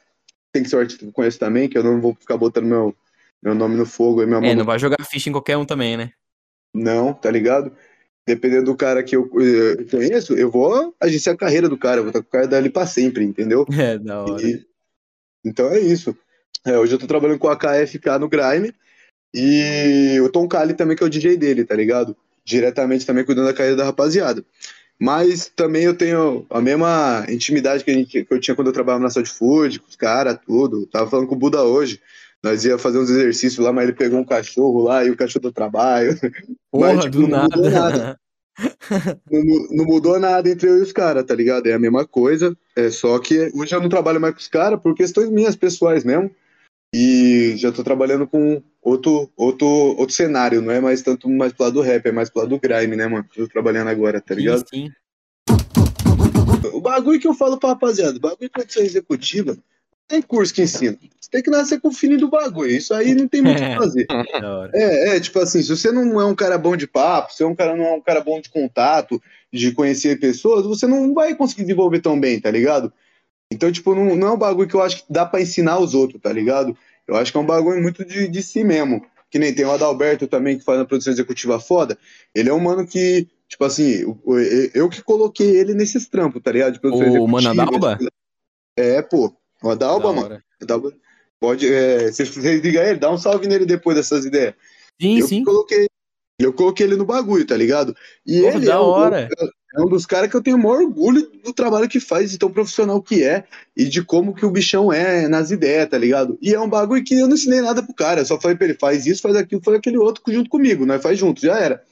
tem 0.53 0.62
que 0.62 0.69
ser 0.69 0.77
um 0.77 0.81
artista 0.81 1.03
que 1.03 1.09
eu 1.09 1.12
conheço 1.12 1.38
também, 1.38 1.69
que 1.69 1.77
eu 1.77 1.83
não 1.83 2.01
vou 2.01 2.15
ficar 2.15 2.37
botando 2.37 2.67
meu, 2.67 2.95
meu 3.43 3.55
nome 3.55 3.77
no 3.77 3.87
fogo. 3.87 4.25
Minha 4.27 4.53
é, 4.53 4.55
não 4.55 4.65
vai 4.65 4.79
jogar 4.79 5.05
ficha 5.05 5.29
em 5.29 5.33
qualquer 5.33 5.57
um 5.57 5.65
também, 5.65 5.97
né? 5.97 6.12
Não, 6.75 7.12
tá 7.12 7.31
ligado? 7.31 7.73
Dependendo 8.27 8.66
do 8.66 8.76
cara 8.76 9.03
que 9.03 9.16
eu, 9.16 9.29
eu 9.41 9.89
conheço, 9.89 10.35
eu 10.35 10.51
vou 10.51 10.95
agenciar 11.01 11.35
a 11.35 11.39
carreira 11.39 11.68
do 11.68 11.76
cara, 11.76 11.99
eu 11.99 12.05
vou 12.05 12.11
estar 12.11 12.22
com 12.22 12.29
o 12.29 12.31
cara 12.31 12.47
dali 12.47 12.70
pra 12.70 12.87
sempre, 12.87 13.24
entendeu? 13.24 13.66
É, 13.79 13.99
da 13.99 14.22
hora. 14.22 14.43
E, 14.43 14.64
então 15.45 15.68
é 15.70 15.81
isso. 15.81 16.16
É, 16.64 16.79
hoje 16.79 16.95
eu 16.95 16.99
tô 16.99 17.07
trabalhando 17.07 17.39
com 17.39 17.49
a 17.49 17.57
KFK 17.57 18.18
no 18.20 18.29
Grime, 18.29 18.72
e 19.35 20.20
o 20.20 20.29
Tom 20.29 20.47
Kali 20.47 20.74
também, 20.74 20.97
que 20.97 21.03
é 21.03 21.07
o 21.07 21.11
DJ 21.11 21.37
dele, 21.37 21.64
tá 21.64 21.74
ligado? 21.74 22.16
Diretamente 22.45 23.07
também 23.07 23.24
cuidando 23.24 23.47
da 23.47 23.55
carreira 23.55 23.76
da 23.76 23.85
rapaziada. 23.85 24.45
Mas 25.03 25.50
também 25.57 25.82
eu 25.82 25.96
tenho 25.96 26.46
a 26.48 26.61
mesma 26.61 27.26
intimidade 27.28 27.82
que, 27.82 27.90
a 27.90 27.94
gente, 27.94 28.24
que 28.24 28.32
eu 28.32 28.38
tinha 28.38 28.55
quando 28.55 28.68
eu 28.68 28.72
trabalhava 28.72 29.03
na 29.03 29.11
Saúde 29.11 29.30
Food, 29.30 29.80
com 29.80 29.88
os 29.88 29.96
caras, 29.96 30.38
tudo. 30.46 30.86
Tava 30.86 31.11
falando 31.11 31.26
com 31.26 31.34
o 31.34 31.38
Buda 31.38 31.64
hoje. 31.64 32.00
Nós 32.40 32.64
ia 32.64 32.78
fazer 32.78 33.00
uns 33.00 33.11
exercícios 33.11 33.59
lá, 33.59 33.72
mas 33.72 33.82
ele 33.82 33.96
pegou 33.96 34.20
um 34.20 34.24
cachorro 34.24 34.80
lá 34.80 35.05
e 35.05 35.11
o 35.11 35.16
cachorro 35.16 35.42
do 35.42 35.53
trabalho. 35.53 36.16
Porra, 36.70 36.94
mas, 36.94 37.05
tipo, 37.05 37.16
do 37.16 37.22
não 37.22 37.28
nada. 37.30 37.70
nada. 37.70 38.20
não, 39.28 39.42
não, 39.72 39.84
mudou 39.84 40.20
nada 40.20 40.48
entre 40.48 40.68
eu 40.68 40.78
e 40.78 40.82
os 40.82 40.92
caras, 40.92 41.24
tá 41.24 41.34
ligado? 41.34 41.66
É 41.66 41.72
a 41.72 41.80
mesma 41.80 42.07
coisa. 42.07 42.57
É 42.76 42.88
só 42.88 43.18
que 43.18 43.50
hoje 43.57 43.74
eu 43.74 43.80
não 43.80 43.88
trabalho 43.88 44.20
mais 44.20 44.34
com 44.34 44.40
os 44.40 44.48
caras 44.48 44.80
por 44.80 44.94
questões 44.94 45.28
minhas 45.30 45.57
pessoais 45.57 46.05
mesmo. 46.05 46.30
E 46.95 47.55
já 47.57 47.72
tô 47.72 47.82
trabalhando 47.82 48.26
com 48.26 48.62
outro, 48.82 49.30
outro, 49.34 49.66
outro 49.66 50.14
cenário, 50.14 50.61
não 50.61 50.70
é 50.70 50.80
mais 50.80 51.01
tanto 51.01 51.28
mais 51.28 51.53
pro 51.53 51.64
lado 51.64 51.74
do 51.74 51.80
rap, 51.80 52.07
é 52.07 52.12
mais 52.12 52.28
pro 52.28 52.43
lado 52.43 52.51
do 52.51 52.61
grime, 52.61 52.97
né, 52.97 53.07
mano? 53.07 53.26
Tô 53.34 53.49
trabalhando 53.49 53.88
agora, 53.88 54.20
tá 54.20 54.34
ligado? 54.34 54.62
Sim, 54.68 54.90
sim. 55.49 56.80
bagulho 56.82 57.18
que 57.18 57.26
eu 57.26 57.32
falo 57.32 57.59
pra 57.59 57.70
rapaziada, 57.70 58.18
bagulho 58.18 58.43
de 58.43 58.51
produção 58.51 58.82
executiva, 58.82 59.57
tem 60.07 60.20
curso 60.20 60.53
que 60.53 60.61
ensina. 60.61 60.99
Você 61.18 61.30
tem 61.30 61.43
que 61.43 61.51
nascer 61.51 61.80
com 61.80 61.88
o 61.88 61.93
feeling 61.93 62.18
do 62.18 62.28
bagulho. 62.28 62.70
Isso 62.70 62.93
aí 62.93 63.14
não 63.14 63.26
tem 63.26 63.40
muito 63.40 63.62
o 63.62 63.66
que 63.66 63.76
fazer. 63.76 64.07
Da 64.38 64.59
hora. 64.59 64.70
É, 64.74 65.16
é, 65.16 65.20
tipo 65.20 65.38
assim, 65.38 65.62
se 65.62 65.70
você 65.70 65.90
não 65.90 66.20
é 66.20 66.26
um 66.26 66.34
cara 66.34 66.59
bom 66.59 66.76
de 66.76 66.86
papo, 66.86 67.32
se 67.32 67.43
é 67.43 67.47
um 67.47 67.55
cara 67.55 67.74
não 67.74 67.84
é 67.84 67.93
um 67.95 68.01
cara 68.03 68.20
bom 68.20 68.38
de 68.38 68.51
contato, 68.51 69.22
de 69.51 69.72
conhecer 69.72 70.20
pessoas, 70.20 70.66
você 70.66 70.86
não 70.86 71.14
vai 71.14 71.34
conseguir 71.34 71.62
desenvolver 71.62 72.01
tão 72.01 72.20
bem, 72.20 72.38
tá 72.38 72.51
ligado? 72.51 72.93
Então, 73.53 73.70
tipo, 73.70 73.94
não, 73.94 74.16
não 74.16 74.28
é 74.28 74.32
um 74.32 74.38
bagulho 74.38 74.68
que 74.68 74.74
eu 74.74 74.82
acho 74.82 74.98
que 74.98 75.05
dá 75.12 75.24
pra 75.26 75.40
ensinar 75.40 75.78
os 75.78 75.94
outros, 75.94 76.20
tá 76.20 76.32
ligado? 76.32 76.76
Eu 77.07 77.16
acho 77.16 77.30
que 77.30 77.36
é 77.38 77.40
um 77.40 77.46
bagulho 77.46 77.80
muito 77.82 78.05
de, 78.05 78.28
de 78.28 78.42
si 78.42 78.64
mesmo. 78.64 79.05
Que 79.30 79.38
nem 79.38 79.55
tem 79.55 79.64
o 79.64 79.70
Adalberto 79.70 80.26
também, 80.26 80.59
que 80.59 80.64
faz 80.64 80.78
uma 80.78 80.84
produção 80.86 81.12
executiva 81.12 81.59
foda. 81.59 81.98
Ele 82.34 82.50
é 82.50 82.53
um 82.55 82.61
mano 82.61 82.86
que, 82.86 83.26
tipo 83.48 83.64
assim, 83.64 84.05
o- 84.05 84.38
eu 84.74 84.88
que 84.90 85.03
coloquei 85.03 85.57
ele 85.57 85.72
nesses 85.74 86.07
trampos, 86.07 86.42
tá 86.42 86.53
ligado? 86.53 86.74
De 86.74 86.80
produção 86.80 87.07
O 87.22 87.26
Mano 87.26 87.48
Adalba? 87.48 87.98
É, 88.78 89.00
pô. 89.03 89.34
O 89.62 89.70
Adalba, 89.70 90.12
Da 90.12 90.20
mano. 90.20 90.42
Adalba. 90.61 90.92
Pode, 91.40 91.66
é, 91.72 92.12
se 92.12 92.24
você 92.26 92.61
ligar 92.61 92.86
ele, 92.88 92.98
dá 92.98 93.11
um 93.11 93.18
salve 93.18 93.48
nele 93.48 93.64
depois 93.66 93.96
dessas 93.96 94.24
ideias. 94.24 94.55
Sim, 95.00 95.18
eu 95.18 95.26
sim. 95.26 95.38
que 95.38 95.44
coloquei. 95.44 95.86
Eu 96.38 96.53
coloquei 96.53 96.86
ele 96.86 96.96
no 96.96 97.05
bagulho, 97.05 97.46
tá 97.46 97.57
ligado? 97.57 97.96
E 98.26 98.40
Pô, 98.40 98.48
ele 98.48 98.66
da 98.66 98.74
é 98.74 98.78
um, 98.78 98.82
hora. 98.82 99.28
É 99.75 99.81
um 99.81 99.89
dos 99.89 100.05
caras 100.05 100.31
que 100.31 100.37
eu 100.37 100.43
tenho 100.43 100.57
o 100.57 100.61
maior 100.61 100.83
orgulho 100.83 101.31
do 101.43 101.53
trabalho 101.53 101.89
que 101.89 101.99
faz, 101.99 102.31
de 102.31 102.39
tão 102.39 102.51
profissional 102.51 103.01
que 103.01 103.23
é, 103.23 103.45
e 103.77 103.85
de 103.85 104.05
como 104.05 104.35
que 104.35 104.45
o 104.45 104.51
bichão 104.51 104.93
é 104.93 105.27
nas 105.29 105.51
ideias, 105.51 105.89
tá 105.89 105.97
ligado? 105.97 106.39
E 106.43 106.53
é 106.55 106.61
um 106.61 106.68
bagulho 106.68 107.03
que 107.03 107.14
eu 107.14 107.27
não 107.27 107.35
ensinei 107.35 107.61
nada 107.61 107.83
pro 107.83 107.95
cara, 107.95 108.25
só 108.25 108.39
falei 108.39 108.57
pra 108.57 108.66
ele, 108.66 108.79
faz 108.79 109.07
isso, 109.07 109.23
faz 109.23 109.35
aquilo, 109.35 109.62
faz 109.64 109.79
aquele 109.79 109.97
outro 109.99 110.23
junto 110.29 110.51
comigo, 110.51 110.85
nós 110.85 111.03
faz 111.03 111.18
junto, 111.18 111.41
já 111.41 111.59
era. 111.59 111.83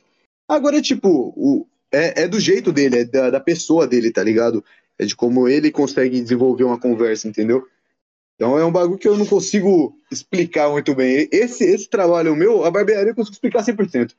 Agora, 0.47 0.83
tipo, 0.83 1.33
o, 1.37 1.67
é, 1.91 2.23
é 2.25 2.29
do 2.29 2.39
jeito 2.39 2.73
dele, 2.73 2.99
é 2.99 3.05
da, 3.05 3.31
da 3.31 3.41
pessoa 3.41 3.87
dele, 3.87 4.13
tá 4.13 4.23
ligado? 4.23 4.65
É 4.99 5.07
de 5.07 5.17
como 5.17 5.49
ele 5.49 5.71
consegue 5.71 6.21
desenvolver 6.21 6.65
uma 6.65 6.79
conversa, 6.79 7.29
entendeu? 7.29 7.67
Então 8.35 8.59
é 8.59 8.65
um 8.65 8.73
bagulho 8.73 8.99
que 8.99 9.07
eu 9.07 9.19
não 9.19 9.27
consigo 9.27 9.95
explicar 10.11 10.71
muito 10.71 10.95
bem. 10.95 11.29
Esse, 11.31 11.63
esse 11.65 11.89
trabalho 11.89 12.35
meu, 12.35 12.65
a 12.65 12.71
barbearia 12.71 13.11
eu 13.11 13.15
consigo 13.15 13.35
explicar 13.35 13.63
100%. 13.63 14.13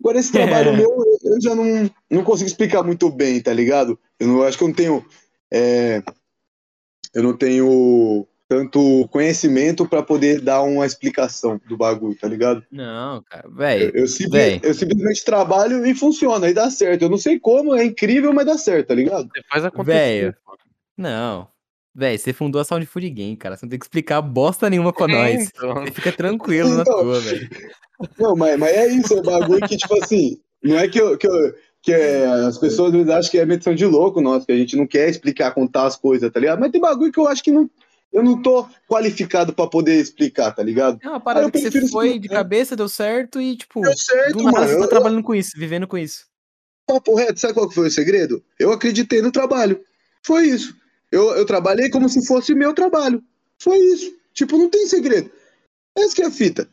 Agora, 0.00 0.18
esse 0.18 0.30
trabalho 0.32 0.76
meu, 0.76 1.04
eu 1.24 1.40
já 1.40 1.54
não, 1.54 1.90
não 2.10 2.22
consigo 2.24 2.48
explicar 2.48 2.82
muito 2.82 3.10
bem, 3.10 3.40
tá 3.40 3.52
ligado? 3.52 3.98
Eu 4.18 4.28
não, 4.28 4.42
acho 4.42 4.56
que 4.56 4.64
eu 4.64 4.68
não 4.68 4.74
tenho. 4.74 5.04
é, 5.52 6.02
eu 7.14 7.22
não 7.22 7.36
tenho 7.36 8.26
tanto 8.48 9.06
conhecimento 9.10 9.86
pra 9.86 10.02
poder 10.02 10.40
dar 10.40 10.62
uma 10.62 10.86
explicação 10.86 11.60
do 11.68 11.76
bagulho, 11.76 12.16
tá 12.18 12.26
ligado? 12.28 12.64
Não, 12.70 13.22
cara, 13.28 13.46
Eu, 13.46 13.54
velho. 13.54 13.92
eu 13.94 14.06
véi. 14.30 14.60
eu 14.62 14.72
simplesmente 14.72 15.24
trabalho 15.24 15.84
e 15.84 15.94
funciona, 15.94 16.48
e 16.48 16.54
dá 16.54 16.70
certo. 16.70 17.02
Eu 17.02 17.10
não 17.10 17.18
sei 17.18 17.38
como, 17.38 17.74
é 17.74 17.84
incrível, 17.84 18.32
mas 18.32 18.46
dá 18.46 18.56
certo, 18.56 18.88
tá 18.88 18.94
ligado? 18.94 19.28
Você 19.34 19.42
faz 19.50 19.64
acontecer. 19.64 19.92
Velho. 20.22 20.36
Não. 20.96 21.48
Véi, 21.94 22.16
você 22.16 22.32
fundou 22.32 22.60
a 22.60 22.64
Sound 22.64 22.86
Food 22.86 23.10
Game, 23.10 23.36
cara. 23.36 23.56
Você 23.56 23.66
não 23.66 23.70
tem 23.70 23.78
que 23.78 23.84
explicar 23.84 24.22
bosta 24.22 24.70
nenhuma 24.70 24.92
pra 24.92 25.08
nós. 25.08 25.50
Então, 25.54 25.74
Você 25.74 25.90
fica 25.92 26.12
tranquilo 26.12 26.70
na 26.70 26.82
Então. 26.82 27.00
tua, 27.02 27.20
velho. 27.20 27.48
Não, 28.18 28.36
mas, 28.36 28.58
mas 28.58 28.76
é 28.76 28.88
isso, 28.88 29.14
é 29.18 29.22
bagulho 29.22 29.66
que, 29.66 29.76
tipo 29.76 30.02
assim, 30.02 30.38
não 30.62 30.78
é 30.78 30.88
que, 30.88 31.00
eu, 31.00 31.16
que, 31.18 31.26
eu, 31.26 31.54
que 31.82 31.92
é, 31.92 32.24
as 32.26 32.58
pessoas 32.58 32.94
acham 33.08 33.30
que 33.30 33.38
é 33.38 33.44
medição 33.44 33.74
de 33.74 33.84
louco, 33.86 34.20
nossa, 34.20 34.46
que 34.46 34.52
a 34.52 34.56
gente 34.56 34.76
não 34.76 34.86
quer 34.86 35.08
explicar, 35.08 35.52
contar 35.52 35.86
as 35.86 35.96
coisas, 35.96 36.30
tá 36.32 36.38
ligado? 36.38 36.60
Mas 36.60 36.70
tem 36.70 36.80
bagulho 36.80 37.12
que 37.12 37.18
eu 37.18 37.26
acho 37.26 37.42
que 37.42 37.50
não, 37.50 37.68
eu 38.12 38.22
não 38.22 38.40
tô 38.40 38.66
qualificado 38.88 39.52
pra 39.52 39.66
poder 39.66 40.00
explicar, 40.00 40.52
tá 40.52 40.62
ligado? 40.62 40.98
É 41.02 41.08
uma 41.08 41.20
parada 41.20 41.46
eu 41.46 41.50
que 41.50 41.58
você 41.58 41.88
foi 41.88 42.18
de 42.18 42.28
cabeça, 42.28 42.76
deu 42.76 42.88
certo 42.88 43.40
e, 43.40 43.56
tipo, 43.56 43.80
Deu 43.80 43.96
certo, 43.96 44.38
do 44.38 44.44
nada 44.44 44.58
mano. 44.60 44.68
você 44.68 44.76
tá 44.78 44.84
Eu- 44.84 44.88
trabalhando 44.88 45.22
com 45.22 45.34
isso, 45.34 45.50
vivendo 45.56 45.86
com 45.86 45.98
isso. 45.98 46.26
Papo 46.86 47.14
reto, 47.14 47.38
sabe 47.38 47.52
qual 47.52 47.68
que 47.68 47.74
foi 47.74 47.88
o 47.88 47.90
segredo? 47.90 48.42
Eu 48.58 48.72
acreditei 48.72 49.20
no 49.20 49.30
trabalho. 49.30 49.78
Foi 50.24 50.44
isso. 50.46 50.74
Eu, 51.12 51.32
eu 51.36 51.44
trabalhei 51.44 51.90
como 51.90 52.08
se 52.08 52.24
fosse 52.26 52.54
meu 52.54 52.72
trabalho. 52.72 53.22
Foi 53.58 53.76
isso. 53.76 54.10
Tipo, 54.32 54.56
não 54.56 54.70
tem 54.70 54.86
segredo. 54.86 55.30
Essa 55.96 56.14
que 56.14 56.22
é 56.22 56.26
a 56.26 56.30
fita. 56.30 56.66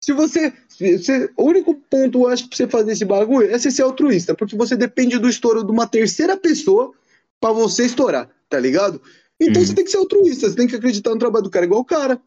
Se 0.00 0.12
você, 0.12 0.52
se 0.68 1.30
O 1.36 1.44
único 1.44 1.74
ponto, 1.74 2.22
eu 2.22 2.28
acho, 2.28 2.48
pra 2.48 2.56
você 2.56 2.68
fazer 2.68 2.92
esse 2.92 3.04
bagulho 3.04 3.50
é 3.50 3.58
você 3.58 3.70
ser 3.70 3.82
altruísta, 3.82 4.34
porque 4.34 4.56
você 4.56 4.76
depende 4.76 5.18
do 5.18 5.28
estouro 5.28 5.64
de 5.64 5.70
uma 5.70 5.86
terceira 5.86 6.36
pessoa 6.36 6.92
pra 7.40 7.52
você 7.52 7.84
estourar, 7.84 8.30
tá 8.48 8.58
ligado? 8.58 9.00
Então 9.40 9.60
Uhum. 9.62 9.68
você 9.68 9.74
tem 9.74 9.84
que 9.84 9.90
ser 9.90 9.98
altruísta, 9.98 10.48
você 10.48 10.56
tem 10.56 10.66
que 10.66 10.76
acreditar 10.76 11.10
no 11.10 11.18
trabalho 11.18 11.44
do 11.44 11.50
cara 11.50 11.64
igual 11.64 11.80
o 11.80 11.84
cara, 11.84 12.20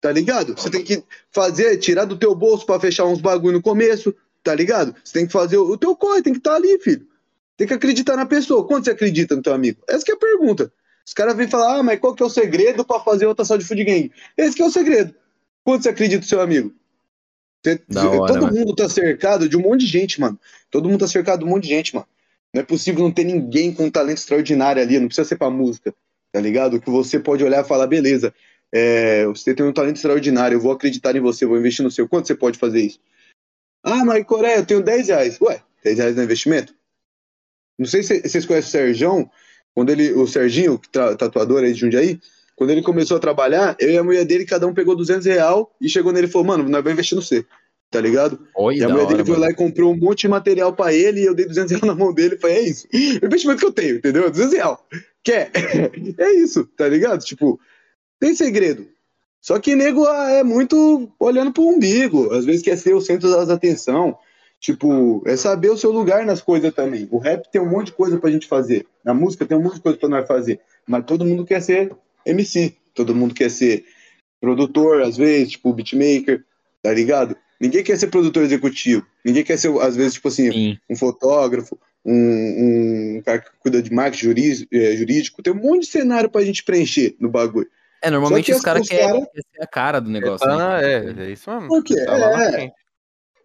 tá 0.00 0.10
ligado? 0.10 0.54
Você 0.54 0.70
tem 0.70 0.82
que 0.82 1.02
fazer, 1.30 1.76
tirar 1.78 2.04
do 2.04 2.18
teu 2.18 2.34
bolso 2.34 2.64
pra 2.66 2.80
fechar 2.80 3.04
uns 3.04 3.20
bagulho 3.20 3.54
no 3.58 3.62
começo, 3.62 4.14
tá 4.42 4.54
ligado? 4.54 4.94
Você 5.04 5.12
tem 5.12 5.26
que 5.26 5.32
fazer 5.32 5.58
o, 5.58 5.70
o 5.70 5.76
teu 5.78 5.94
corre, 5.94 6.22
tem 6.22 6.32
que 6.32 6.38
estar 6.38 6.54
ali, 6.54 6.78
filho. 6.80 7.06
Tem 7.56 7.66
que 7.66 7.74
acreditar 7.74 8.16
na 8.16 8.24
pessoa. 8.24 8.66
Quanto 8.66 8.84
você 8.84 8.90
acredita 8.92 9.36
no 9.36 9.42
teu 9.42 9.52
amigo? 9.52 9.82
Essa 9.86 10.02
que 10.04 10.12
é 10.12 10.14
a 10.14 10.18
pergunta. 10.18 10.72
Os 11.06 11.12
caras 11.12 11.36
vêm 11.36 11.48
falar, 11.48 11.76
ah, 11.78 11.82
mas 11.82 12.00
qual 12.00 12.14
que 12.14 12.22
é 12.22 12.26
o 12.26 12.30
segredo 12.30 12.84
pra 12.84 13.00
fazer 13.00 13.26
outra 13.26 13.44
só 13.44 13.56
de 13.56 13.64
food 13.64 13.84
gang? 13.84 14.10
Esse 14.36 14.56
que 14.56 14.62
é 14.62 14.66
o 14.66 14.70
segredo. 14.70 15.14
Quanto 15.62 15.82
você 15.82 15.90
acredita 15.90 16.22
no 16.22 16.26
seu 16.26 16.40
amigo? 16.40 16.72
Você- 17.62 17.80
hora, 17.96 18.32
todo 18.32 18.42
mano. 18.42 18.56
mundo 18.56 18.74
tá 18.74 18.88
cercado 18.88 19.48
de 19.48 19.56
um 19.56 19.60
monte 19.60 19.80
de 19.80 19.86
gente, 19.86 20.20
mano. 20.20 20.38
Todo 20.70 20.88
mundo 20.88 21.00
tá 21.00 21.06
cercado 21.06 21.40
de 21.40 21.44
um 21.44 21.48
monte 21.48 21.64
de 21.64 21.70
gente, 21.70 21.94
mano. 21.94 22.06
Não 22.54 22.62
é 22.62 22.64
possível 22.64 23.04
não 23.04 23.12
ter 23.12 23.24
ninguém 23.24 23.72
com 23.72 23.84
um 23.84 23.90
talento 23.90 24.18
extraordinário 24.18 24.82
ali. 24.82 24.98
Não 24.98 25.06
precisa 25.06 25.28
ser 25.28 25.36
pra 25.36 25.50
música, 25.50 25.94
tá 26.32 26.40
ligado? 26.40 26.80
Que 26.80 26.90
você 26.90 27.18
pode 27.18 27.44
olhar 27.44 27.64
e 27.64 27.68
falar, 27.68 27.86
beleza, 27.86 28.34
é, 28.72 29.26
você 29.26 29.54
tem 29.54 29.64
um 29.64 29.72
talento 29.72 29.96
extraordinário, 29.96 30.56
eu 30.56 30.60
vou 30.60 30.72
acreditar 30.72 31.14
em 31.14 31.20
você, 31.20 31.44
vou 31.46 31.58
investir 31.58 31.84
no 31.84 31.90
seu. 31.90 32.08
Quanto 32.08 32.26
você 32.26 32.34
pode 32.34 32.58
fazer 32.58 32.80
isso? 32.80 33.00
Ah, 33.82 34.04
mas 34.04 34.24
Coreia, 34.24 34.56
eu 34.56 34.66
tenho 34.66 34.82
10 34.82 35.08
reais. 35.08 35.40
Ué, 35.40 35.62
10 35.84 35.98
reais 35.98 36.16
no 36.16 36.22
investimento? 36.22 36.74
Não 37.78 37.86
sei 37.86 38.02
se 38.02 38.20
vocês 38.20 38.44
conhecem 38.44 38.68
o 38.68 38.72
Serjão, 38.72 39.30
quando 39.74 39.90
ele, 39.90 40.12
o 40.12 40.26
Serginho, 40.26 40.78
que 40.78 40.88
tatuador 40.90 41.62
aí 41.62 41.72
de 41.72 41.80
Jundiaí, 41.80 42.20
quando 42.60 42.72
ele 42.72 42.82
começou 42.82 43.16
a 43.16 43.20
trabalhar, 43.20 43.74
eu 43.80 43.90
e 43.90 43.96
a 43.96 44.04
mulher 44.04 44.22
dele, 44.22 44.44
cada 44.44 44.66
um 44.66 44.74
pegou 44.74 44.94
200 44.94 45.24
real 45.24 45.74
e 45.80 45.88
chegou 45.88 46.12
nele 46.12 46.26
e 46.26 46.30
falou, 46.30 46.46
mano, 46.46 46.64
nós 46.64 46.82
vamos 46.82 46.92
investir 46.92 47.16
no 47.16 47.22
você, 47.22 47.42
tá 47.90 47.98
ligado? 47.98 48.38
Oi, 48.54 48.76
E 48.76 48.84
a 48.84 48.88
mulher 48.90 49.04
hora, 49.04 49.12
dele 49.12 49.24
foi 49.24 49.32
mano. 49.32 49.46
lá 49.46 49.50
e 49.50 49.54
comprou 49.54 49.90
um 49.90 49.96
monte 49.96 50.20
de 50.20 50.28
material 50.28 50.70
pra 50.74 50.92
ele 50.92 51.22
e 51.22 51.24
eu 51.24 51.34
dei 51.34 51.46
200 51.46 51.70
reais 51.70 51.86
na 51.86 51.94
mão 51.94 52.12
dele 52.12 52.34
e 52.34 52.38
falei, 52.38 52.56
é 52.56 52.60
isso. 52.60 52.86
O 52.92 53.24
investimento 53.24 53.60
que 53.60 53.64
eu 53.66 53.72
tenho, 53.72 53.96
entendeu? 53.96 54.30
200 54.30 54.52
reais. 54.52 54.76
Quer? 55.24 55.50
É 56.18 56.32
isso, 56.34 56.66
tá 56.76 56.86
ligado? 56.86 57.24
Tipo, 57.24 57.58
tem 58.18 58.34
segredo. 58.34 58.86
Só 59.40 59.58
que 59.58 59.74
nego 59.74 60.04
ah, 60.04 60.30
é 60.30 60.44
muito 60.44 61.10
olhando 61.18 61.52
pro 61.54 61.62
umbigo. 61.66 62.30
Às 62.34 62.44
vezes 62.44 62.60
quer 62.60 62.76
ser 62.76 62.94
o 62.94 63.00
centro 63.00 63.30
das 63.30 63.48
atenção. 63.48 64.18
Tipo, 64.60 65.22
é 65.24 65.34
saber 65.34 65.70
o 65.70 65.78
seu 65.78 65.90
lugar 65.90 66.26
nas 66.26 66.42
coisas 66.42 66.74
também. 66.74 67.08
O 67.10 67.16
rap 67.16 67.50
tem 67.50 67.58
um 67.58 67.70
monte 67.70 67.86
de 67.86 67.92
coisa 67.92 68.18
pra 68.18 68.30
gente 68.30 68.46
fazer. 68.46 68.86
Na 69.02 69.14
música 69.14 69.46
tem 69.46 69.56
um 69.56 69.62
monte 69.62 69.76
de 69.76 69.80
coisa 69.80 69.96
pra 69.96 70.10
nós 70.10 70.28
fazer. 70.28 70.60
Mas 70.86 71.06
todo 71.06 71.24
mundo 71.24 71.46
quer 71.46 71.62
ser 71.62 71.90
MC. 72.26 72.74
Todo 72.94 73.14
mundo 73.14 73.34
quer 73.34 73.50
ser 73.50 73.84
produtor, 74.40 75.02
às 75.02 75.16
vezes, 75.16 75.52
tipo, 75.52 75.72
beatmaker, 75.72 76.44
tá 76.82 76.92
ligado? 76.92 77.36
Ninguém 77.60 77.82
quer 77.84 77.98
ser 77.98 78.06
produtor 78.08 78.42
executivo. 78.42 79.04
Ninguém 79.24 79.44
quer 79.44 79.58
ser, 79.58 79.70
às 79.80 79.94
vezes, 79.96 80.14
tipo 80.14 80.28
assim, 80.28 80.50
Sim. 80.50 80.78
um 80.88 80.96
fotógrafo, 80.96 81.78
um, 82.04 83.16
um 83.18 83.22
cara 83.22 83.38
que 83.40 83.50
cuida 83.60 83.82
de 83.82 83.92
marketing 83.92 84.24
jurí- 84.24 84.68
jurídico. 84.96 85.42
Tem 85.42 85.52
um 85.52 85.56
monte 85.56 85.82
de 85.82 85.86
cenário 85.88 86.30
pra 86.30 86.42
gente 86.44 86.64
preencher 86.64 87.14
no 87.20 87.28
bagulho. 87.28 87.68
É, 88.02 88.08
normalmente 88.10 88.46
que 88.46 88.52
os 88.52 88.58
as- 88.58 88.64
caras 88.64 88.88
querem 88.88 89.06
cara- 89.06 89.30
ser 89.34 89.62
a 89.62 89.66
cara 89.66 90.00
do 90.00 90.08
negócio. 90.10 90.46
né? 90.48 90.54
Ah, 90.58 90.80
é, 90.82 91.28
é 91.28 91.30
isso 91.32 91.50
mesmo. 91.50 91.68
Por 91.68 91.84
quê? 91.84 92.02
Tá 92.06 92.50
É. 92.58 92.72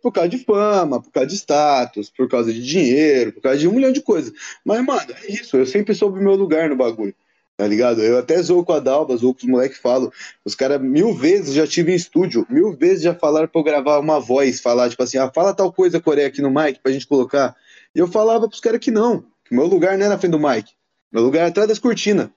Por 0.02 0.12
causa 0.14 0.30
de 0.30 0.38
fama, 0.38 1.02
por 1.02 1.12
causa 1.12 1.28
de 1.28 1.36
status, 1.36 2.10
por 2.16 2.30
causa 2.30 2.54
de 2.54 2.64
dinheiro, 2.64 3.34
por 3.34 3.42
causa 3.42 3.58
de 3.58 3.68
um 3.68 3.74
milhão 3.74 3.92
de 3.92 4.02
coisas. 4.02 4.32
Mas, 4.64 4.82
mano, 4.86 5.12
é 5.24 5.32
isso. 5.32 5.58
Eu 5.58 5.66
sempre 5.66 5.94
soube 5.94 6.20
o 6.20 6.24
meu 6.24 6.36
lugar 6.36 6.70
no 6.70 6.76
bagulho. 6.78 7.14
Tá 7.58 7.66
ligado? 7.66 8.02
Eu 8.02 8.18
até 8.18 8.42
zoo 8.42 8.66
com 8.66 8.74
a 8.74 8.80
Dalva, 8.80 9.16
zoo 9.16 9.34
com 9.34 9.40
os 9.40 9.50
moleques 9.50 9.78
falam. 9.78 10.12
Os 10.44 10.54
caras 10.54 10.82
mil 10.82 11.14
vezes 11.14 11.54
já 11.54 11.66
tive 11.66 11.94
em 11.94 11.96
estúdio, 11.96 12.46
mil 12.50 12.76
vezes 12.76 13.04
já 13.04 13.16
falaram 13.16 13.48
pra 13.48 13.62
eu 13.62 13.64
gravar 13.64 14.00
uma 14.00 14.20
voz, 14.20 14.60
falar, 14.60 14.90
tipo 14.90 15.02
assim, 15.02 15.18
ah, 15.18 15.32
fala 15.34 15.54
tal 15.54 15.72
coisa, 15.72 16.02
Coreia, 16.02 16.28
aqui 16.28 16.42
no 16.42 16.50
mic 16.50 16.80
pra 16.82 16.92
gente 16.92 17.08
colocar. 17.08 17.56
E 17.96 18.00
eu 18.00 18.08
falava 18.08 18.48
pros 18.50 18.60
caras 18.60 18.80
que 18.80 18.92
não, 18.92 19.24
que 19.46 19.56
meu 19.56 19.66
lugar 19.66 19.98
não 19.98 20.06
é 20.06 20.10
na 20.10 20.18
frente 20.18 20.34
do 20.34 20.40
mic. 20.40 20.70
Meu 21.12 21.24
lugar 21.24 21.46
é 21.46 21.48
atrás 21.48 21.70
das 21.70 21.80
cortinas. 21.80 22.30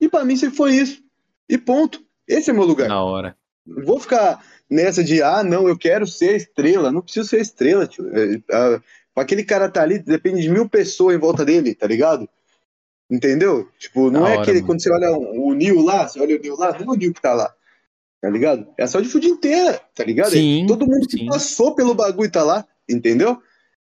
E 0.00 0.08
pra 0.08 0.24
mim 0.24 0.36
sempre 0.36 0.56
foi 0.56 0.74
isso. 0.74 1.00
E 1.48 1.56
ponto. 1.56 2.02
Esse 2.26 2.50
é 2.50 2.52
meu 2.52 2.64
lugar. 2.64 2.88
Da 2.88 3.00
hora. 3.00 3.36
Não 3.64 3.84
vou 3.84 4.00
ficar 4.00 4.44
nessa 4.68 5.04
de, 5.04 5.22
ah, 5.22 5.44
não, 5.44 5.68
eu 5.68 5.78
quero 5.78 6.04
ser 6.04 6.34
estrela. 6.34 6.90
Não 6.90 7.00
preciso 7.00 7.28
ser 7.28 7.40
estrela, 7.40 7.86
tio. 7.86 8.10
É, 8.12 8.80
aquele 9.14 9.44
cara 9.44 9.68
tá 9.68 9.82
ali, 9.82 10.00
depende 10.00 10.42
de 10.42 10.50
mil 10.50 10.68
pessoas 10.68 11.14
em 11.14 11.18
volta 11.18 11.44
dele, 11.44 11.74
tá 11.74 11.86
ligado? 11.86 12.28
Entendeu? 13.10 13.68
Tipo, 13.78 14.10
não 14.10 14.22
Da 14.22 14.28
é 14.28 14.32
hora, 14.32 14.42
aquele, 14.42 14.56
mano. 14.58 14.66
quando 14.66 14.82
você 14.82 14.92
olha 14.92 15.12
o 15.12 15.54
Nil 15.54 15.80
lá, 15.82 16.06
você 16.06 16.20
olha 16.20 16.36
o 16.36 16.40
Nil 16.40 16.56
lá, 16.56 16.72
não 16.78 16.92
é 16.92 16.96
o 16.96 16.98
Nil 16.98 17.14
que 17.14 17.22
tá 17.22 17.32
lá. 17.32 17.54
Tá 18.20 18.28
ligado? 18.28 18.66
É 18.76 18.82
a 18.82 18.86
saúde 18.86 19.08
food 19.08 19.28
inteira, 19.28 19.80
tá 19.94 20.02
ligado? 20.04 20.30
Sim, 20.32 20.64
Todo 20.66 20.86
mundo 20.86 21.06
que 21.06 21.18
sim. 21.18 21.26
passou 21.26 21.74
pelo 21.74 21.94
bagulho 21.94 22.30
tá 22.30 22.42
lá, 22.42 22.66
entendeu? 22.88 23.38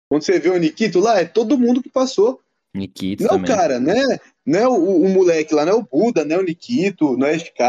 Quando 0.10 0.24
você 0.24 0.40
vê 0.40 0.50
o 0.50 0.58
Nikito 0.58 1.00
lá, 1.00 1.20
é 1.20 1.26
todo 1.26 1.58
mundo 1.58 1.84
que 1.84 1.90
passou. 1.90 2.40
Nikito 2.74 3.24
Não, 3.24 3.32
também. 3.32 3.46
cara, 3.56 3.80
né? 3.80 4.02
Não 4.46 4.60
é 4.60 4.68
o, 4.68 4.74
o 4.74 5.10
moleque 5.10 5.54
lá, 5.54 5.66
não 5.66 5.74
é 5.74 5.76
o 5.76 5.84
Buda, 5.84 6.24
não 6.26 6.38
é 6.38 6.40
o 6.40 6.44
Nikito, 6.44 7.18
não 7.18 7.28
é 7.28 7.34
o 7.34 7.36
SK, 7.36 7.60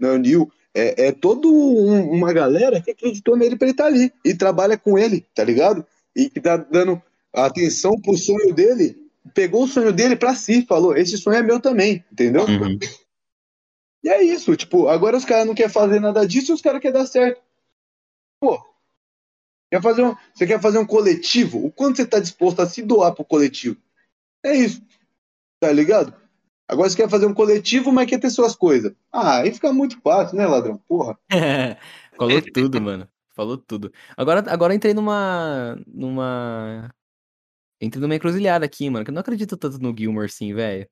não 0.00 0.08
é 0.10 0.12
o 0.14 0.18
Nil. 0.18 0.50
É, 0.74 1.06
é 1.08 1.12
toda 1.12 1.46
um- 1.48 2.10
uma 2.10 2.32
galera 2.32 2.80
que 2.80 2.90
acreditou 2.90 3.36
nele 3.36 3.56
pra 3.56 3.66
ele 3.66 3.72
estar 3.72 3.86
ali 3.86 4.12
e 4.24 4.34
trabalha 4.34 4.76
com 4.76 4.98
ele, 4.98 5.24
tá 5.34 5.44
ligado? 5.44 5.86
E 6.16 6.28
que 6.28 6.40
tá 6.40 6.56
dando 6.56 7.00
atenção 7.32 7.98
pro 8.00 8.16
sonho 8.16 8.52
dele 8.54 8.96
pegou 9.34 9.64
o 9.64 9.68
sonho 9.68 9.92
dele 9.92 10.16
pra 10.16 10.34
si, 10.34 10.64
falou, 10.66 10.96
esse 10.96 11.16
sonho 11.16 11.36
é 11.36 11.42
meu 11.42 11.60
também, 11.60 12.04
entendeu? 12.10 12.44
Uhum. 12.44 12.78
E 14.04 14.08
é 14.08 14.22
isso, 14.22 14.56
tipo, 14.56 14.88
agora 14.88 15.16
os 15.16 15.24
caras 15.24 15.46
não 15.46 15.54
querem 15.54 15.72
fazer 15.72 16.00
nada 16.00 16.26
disso 16.26 16.50
e 16.50 16.54
os 16.54 16.62
caras 16.62 16.80
querem 16.80 16.98
dar 16.98 17.06
certo. 17.06 17.40
Pô, 18.40 18.60
quer 19.70 19.80
fazer 19.80 20.02
um, 20.02 20.16
você 20.34 20.46
quer 20.46 20.60
fazer 20.60 20.78
um 20.78 20.86
coletivo? 20.86 21.64
O 21.64 21.70
quanto 21.70 21.96
você 21.96 22.06
tá 22.06 22.18
disposto 22.18 22.60
a 22.60 22.66
se 22.66 22.82
doar 22.82 23.14
pro 23.14 23.24
coletivo? 23.24 23.76
É 24.44 24.54
isso, 24.54 24.82
tá 25.60 25.70
ligado? 25.70 26.20
Agora 26.66 26.88
você 26.88 26.96
quer 26.96 27.08
fazer 27.08 27.26
um 27.26 27.34
coletivo, 27.34 27.92
mas 27.92 28.08
quer 28.08 28.18
ter 28.18 28.30
suas 28.30 28.56
coisas. 28.56 28.92
Ah, 29.12 29.40
aí 29.40 29.52
fica 29.52 29.72
muito 29.72 30.00
fácil, 30.00 30.36
né, 30.36 30.46
ladrão? 30.46 30.78
Porra. 30.88 31.18
Falou 32.16 32.42
tudo, 32.52 32.80
mano. 32.80 33.08
Falou 33.34 33.56
tudo. 33.56 33.92
Agora, 34.16 34.44
agora 34.48 34.74
entrei 34.74 34.94
numa. 34.94 35.78
numa. 35.86 36.90
Entrei 37.82 38.00
numa 38.00 38.14
encruzilhada 38.14 38.64
aqui, 38.64 38.88
mano. 38.88 39.04
Que 39.04 39.10
eu 39.10 39.14
não 39.14 39.20
acredito 39.20 39.56
tanto 39.56 39.78
no 39.78 39.92
Gilmore 39.96 40.26
assim, 40.26 40.54
velho. 40.54 40.86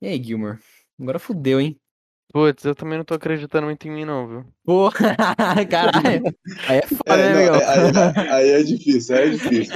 E 0.00 0.06
aí, 0.08 0.22
Gilmore? 0.22 0.58
Agora 0.98 1.18
fudeu, 1.18 1.60
hein? 1.60 1.78
Putz, 2.32 2.64
eu 2.64 2.74
também 2.74 2.96
não 2.98 3.04
tô 3.04 3.14
acreditando 3.14 3.66
muito 3.66 3.86
em 3.86 3.90
mim, 3.90 4.04
não, 4.04 4.26
viu? 4.26 4.44
Pô, 4.64 4.90
caralho. 5.70 6.22
Aí 6.66 6.78
é 6.78 6.86
foda, 6.86 7.02
É, 7.06 7.16
né, 7.16 7.34
não, 7.34 7.40
meu? 7.42 7.54
aí, 7.54 7.78
aí- 7.94 8.28
aí 8.30 8.48
é 8.50 8.62
difícil, 8.62 9.16
aí 9.16 9.28
é 9.28 9.30
difícil. 9.30 9.74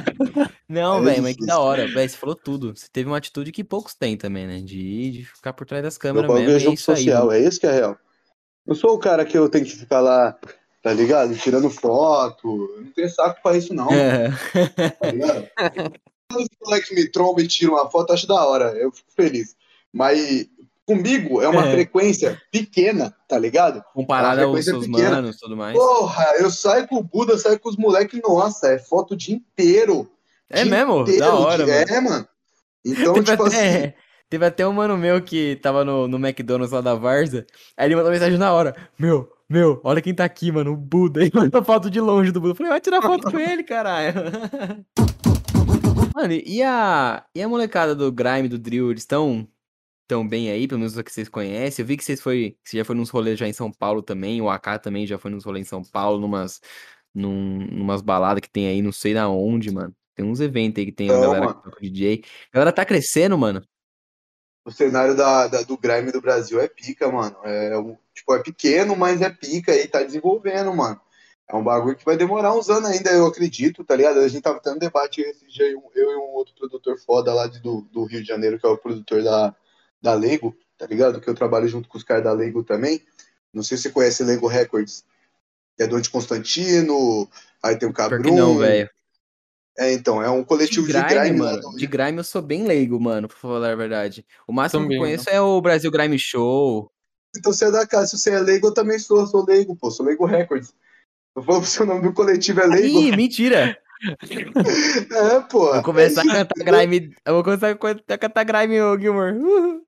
Não, 0.68 0.99
é 0.99 1.01
velho, 1.03 1.22
mas 1.22 1.37
que 1.37 1.47
da 1.47 1.59
hora. 1.59 1.87
Velho, 1.87 2.09
você 2.09 2.16
falou 2.16 2.35
tudo. 2.35 2.74
Você 2.76 2.87
teve 2.91 3.09
uma 3.09 3.16
atitude 3.18 3.53
que 3.53 3.62
poucos 3.64 3.95
têm 3.95 4.16
também, 4.16 4.47
né? 4.47 4.61
De, 4.61 5.11
de 5.11 5.24
ficar 5.24 5.53
por 5.53 5.66
trás 5.66 5.83
das 5.83 5.97
câmeras 5.99 6.28
bagulho 6.28 6.47
mesmo. 6.47 6.59
é 6.59 6.61
é 6.61 6.64
jogo 6.64 6.74
isso 6.74 6.91
aí. 6.93 6.97
social, 6.99 7.26
mano. 7.26 7.39
é 7.39 7.41
isso 7.49 7.61
que 7.61 7.66
é 7.66 7.72
real. 7.72 7.99
Não 8.66 8.74
sou 8.74 8.95
o 8.95 8.99
cara 8.99 9.24
que 9.24 9.37
eu 9.37 9.49
tenho 9.49 9.64
que 9.64 9.76
ficar 9.76 10.01
lá, 10.01 10.39
tá 10.83 10.93
ligado? 10.93 11.35
Tirando 11.37 11.68
foto. 11.70 12.70
Eu 12.76 12.83
não 12.85 12.93
tenho 12.93 13.09
saco 13.09 13.41
pra 13.43 13.57
isso, 13.57 13.72
não, 13.74 13.89
tá 15.01 15.07
ligado? 15.11 15.49
Os 16.39 16.49
moleques 16.64 16.91
me 16.97 17.09
trombam 17.11 17.45
e 17.45 17.49
tiram 17.49 17.74
uma 17.74 17.91
foto, 17.91 18.12
acho 18.12 18.26
da 18.26 18.45
hora. 18.47 18.72
Eu 18.76 18.91
fico 18.93 19.11
feliz. 19.14 19.55
Mas 19.93 20.47
comigo 20.87 21.41
é 21.43 21.49
uma 21.49 21.66
É. 21.68 21.72
frequência 21.72 22.41
pequena, 22.51 23.14
tá 23.28 23.39
ligado? 23.39 23.83
Comparado 23.95 24.41
É 24.41 24.45
aos 24.45 24.64
seus 24.64 24.87
pequena. 24.87 25.11
manos 25.11 25.37
e 25.37 25.39
tudo 25.39 25.57
mais. 25.57 25.74
Porra, 25.76 26.26
eu 26.39 26.51
saio 26.51 26.89
com 26.89 26.97
o 26.97 27.03
Buda, 27.03 27.39
saio 27.39 27.59
com 27.59 27.68
os 27.68 27.76
moleques, 27.76 28.20
nossa, 28.22 28.68
é 28.68 28.78
foto 28.78 29.12
o 29.14 29.16
dia 29.16 29.35
inteiro. 29.37 30.11
é 30.51 30.62
dia 30.64 30.70
mesmo? 30.70 31.01
inteiro, 31.03 31.20
Da 31.20 31.35
hora, 31.35 31.64
dia- 31.64 31.74
mano. 31.74 31.87
É, 31.91 32.01
mano. 32.01 32.28
Então, 32.85 33.12
Teve 33.14 33.30
tipo 33.30 33.43
até, 33.45 33.76
assim, 33.85 33.93
teve 34.28 34.45
até 34.45 34.66
um 34.66 34.72
mano 34.72 34.97
meu 34.99 35.22
que 35.22 35.57
tava 35.62 35.85
no, 35.85 36.09
no 36.09 36.18
McDonald's 36.18 36.72
lá 36.72 36.80
da 36.80 36.95
Varza. 36.95 37.47
Aí 37.76 37.87
ele 37.87 37.95
mandou 37.97 38.11
mensagem 38.11 38.37
na 38.39 38.53
hora: 38.53 38.74
Meu, 38.99 39.30
meu, 39.49 39.80
olha 39.85 40.03
quem 40.03 40.12
tá 40.14 40.24
aqui, 40.24 40.51
mano, 40.51 40.72
o 40.72 40.76
Buda. 40.76 41.20
Aí 41.22 41.30
mandou 41.33 41.62
foto 41.62 41.89
de 41.89 42.01
longe 42.01 42.33
do 42.33 42.41
Buda. 42.41 42.53
Eu 42.53 42.57
falei, 42.57 42.70
vai 42.72 42.80
tirar 42.80 43.01
foto 43.01 43.30
com 43.30 43.39
ele, 43.39 43.62
caralho. 43.62 44.14
Mano, 46.15 46.35
e 46.35 46.63
a, 46.63 47.27
e 47.35 47.43
a 47.43 47.49
molecada 47.49 47.95
do 47.95 48.13
Grime, 48.13 48.49
do 48.49 48.59
Drill, 48.59 48.91
eles 48.91 49.03
estão 49.03 49.49
tão 50.09 50.27
bem 50.29 50.51
aí, 50.51 50.69
pelo 50.69 50.81
menos 50.81 50.97
o 50.97 51.05
que 51.05 51.13
vocês 51.13 51.29
conhecem? 51.29 51.83
Eu 51.83 51.87
vi 51.89 51.97
que 51.97 52.05
vocês 52.05 52.21
foi, 52.21 52.53
que 52.65 52.71
você 52.71 52.79
já 52.79 52.85
foi 52.85 52.97
nos 52.97 53.11
rolês 53.11 53.39
já 53.39 53.49
em 53.49 53.53
São 53.55 53.73
Paulo 53.73 54.03
também, 54.03 54.41
o 54.43 54.51
AK 54.51 54.79
também 54.81 55.07
já 55.07 55.19
foi 55.19 55.31
nos 55.31 55.45
rolês 55.45 55.67
em 55.67 55.71
São 55.71 55.85
Paulo, 55.85 56.21
numas, 56.21 56.61
num, 57.15 57.67
numas 57.69 58.03
baladas 58.03 58.41
que 58.43 58.51
tem 58.51 58.69
aí, 58.69 58.83
não 58.83 58.93
sei 58.93 59.15
na 59.15 59.29
onde, 59.31 59.71
mano. 59.73 59.95
Tem 60.15 60.25
uns 60.27 60.41
eventos 60.41 60.81
aí 60.81 60.87
que 60.87 60.93
tem 60.93 61.11
a 61.11 61.15
Então, 61.15 61.33
galera 61.33 61.49
que 61.49 61.63
toca 61.63 61.81
DJ. 61.81 62.25
A 62.53 62.55
galera 62.55 62.73
tá 62.73 62.85
crescendo, 62.87 63.39
mano. 63.39 63.63
o 64.65 64.71
cenário 64.71 65.17
da, 65.17 65.49
da- 65.49 65.63
do 65.63 65.77
grime 65.77 66.13
do 66.13 66.21
Brasil 66.21 66.61
é 66.61 66.69
pica, 66.69 67.11
mano. 67.11 67.37
É, 67.45 67.71
tipo, 68.15 68.35
é 68.35 68.43
pequeno, 68.43 68.95
mas 68.97 69.21
é 69.21 69.31
pica 69.31 69.75
e 69.75 69.89
tá 69.89 70.03
desenvolvendo, 70.03 70.75
mano. 70.75 71.01
É 71.53 71.57
um 71.57 71.63
bagulho 71.63 71.95
que 71.95 72.05
vai 72.05 72.17
demorar 72.17 72.55
uns 72.55 72.71
anos 72.71 72.89
ainda, 72.89 73.11
eu 73.11 73.27
acredito, 73.27 73.85
tá 73.85 73.95
ligado? 73.95 74.21
A 74.21 74.27
gente 74.27 74.43
tava 74.43 74.59
tendo 74.59 74.79
debate 74.79 75.21
esse 75.21 75.47
dia, 75.47 75.71
eu, 75.71 75.83
eu 75.95 76.11
e 76.13 76.17
um 76.17 76.31
outro 76.33 76.55
produtor 76.55 76.99
foda 76.99 77.35
lá 77.35 77.47
de- 77.47 77.61
do, 77.61 77.83
do 77.93 78.05
Rio 78.05 78.23
de 78.23 78.27
Janeiro, 78.29 78.59
que 78.59 78.67
é 78.67 78.71
o 78.71 78.79
produtor 78.79 79.23
da, 79.23 79.55
da 80.01 80.15
Lego, 80.15 80.57
tá 80.79 80.87
ligado? 80.87 81.21
Que 81.21 81.29
eu 81.29 81.35
trabalho 81.35 81.69
junto 81.69 81.91
com 81.91 81.99
os 81.99 82.05
caras 82.05 82.25
da 82.25 82.33
Lego 82.33 82.65
também. 82.65 83.03
Não 83.53 83.63
sei 83.63 83.77
se 83.77 83.83
você 83.83 83.91
conhece 83.91 84.25
Lego 84.25 84.47
Records. 84.47 85.05
É 85.79 85.87
do 85.87 85.97
Anti 85.97 86.09
Constantino, 86.09 87.29
aí 87.63 87.77
tem 87.77 87.87
o 87.87 87.93
Cabrum. 87.93 88.35
não, 88.35 88.59
velho. 88.59 88.89
É, 89.79 89.93
então, 89.93 90.23
é 90.23 90.31
um 90.31 90.41
De 90.41 90.47
coletivo 90.47 90.87
de 90.87 90.93
grime, 90.93 91.09
grime, 91.09 91.41
lá 91.41 91.53
mano. 91.53 91.77
De 91.77 91.87
grime 91.87 92.19
eu 92.19 92.25
sou 92.25 92.41
bem 92.41 92.65
leigo, 92.65 92.99
mano, 92.99 93.29
pra 93.29 93.37
falar 93.37 93.73
a 93.73 93.77
verdade. 93.77 94.25
O 94.47 94.53
máximo 94.55 94.81
que 94.81 94.95
eu 94.95 94.99
Também, 94.99 94.99
conheço 95.01 95.29
é 95.29 95.41
o 95.41 95.61
Brasil 95.61 95.91
Grime 95.91 96.19
Show. 96.19 96.91
Então 97.37 97.53
você 97.53 97.67
é 97.67 97.71
da 97.71 97.87
casa, 97.87 98.07
se 98.07 98.19
você 98.19 98.31
é 98.31 98.39
leigo, 98.41 98.69
eu 98.69 98.75
também 98.75 98.99
sou, 98.99 99.27
sou 99.27 99.45
leigo, 99.45 99.77
pô, 99.77 99.91
sou 99.91 100.05
leigo 100.07 100.25
records. 100.25 100.75
Eu 101.37 101.43
falo 101.43 101.61
pro 101.61 101.68
seu 101.68 101.87
nome 101.87 102.03
do 102.03 102.12
coletivo 102.12 102.61
é 102.61 102.66
leigo. 102.66 103.01
Ih, 103.01 103.16
mentira! 103.16 103.78
É, 104.03 105.41
pô. 105.49 105.72
Vou 105.74 105.83
começar 105.83 106.22
é 106.26 106.41
a 106.41 106.45
cantar 106.45 106.64
grime. 106.64 107.14
Eu 107.24 107.35
vou 107.35 107.45
começar 107.45 107.70
a 107.70 107.74
can- 107.76 108.01
a 108.09 108.18
cantar 108.18 108.45
grime, 108.45 108.80
ô 108.83 108.99
Gilmore. 108.99 109.37
Uhul. 109.37 109.83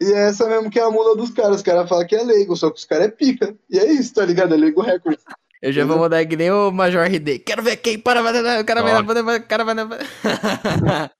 E 0.00 0.12
é 0.12 0.28
essa 0.28 0.48
mesmo 0.48 0.70
que 0.70 0.78
é 0.78 0.82
a 0.82 0.90
mula 0.90 1.16
dos 1.16 1.30
caras. 1.30 1.56
Os 1.56 1.62
caras 1.62 1.88
falam 1.88 2.06
que 2.06 2.14
é 2.14 2.22
leigo, 2.22 2.56
só 2.56 2.70
que 2.70 2.78
os 2.78 2.84
caras 2.84 3.06
é 3.06 3.10
pica. 3.10 3.56
E 3.68 3.76
é 3.78 3.92
isso, 3.92 4.14
tá 4.14 4.24
ligado? 4.24 4.54
É 4.54 4.56
leigo 4.56 4.80
records. 4.80 5.24
Eu 5.60 5.72
já 5.72 5.84
vou 5.84 5.98
mandar 5.98 6.24
que 6.24 6.36
nem 6.36 6.50
o 6.50 6.70
Major 6.70 7.04
RD. 7.04 7.40
Quero 7.40 7.62
ver 7.62 7.76
quem 7.76 7.98
para, 7.98 8.22
vai, 8.22 8.60
o 8.60 8.64
cara 8.64 8.82
vai, 8.82 9.22
vai, 9.22 9.38
o 9.38 9.46
cara 9.46 9.64
vai. 9.64 9.74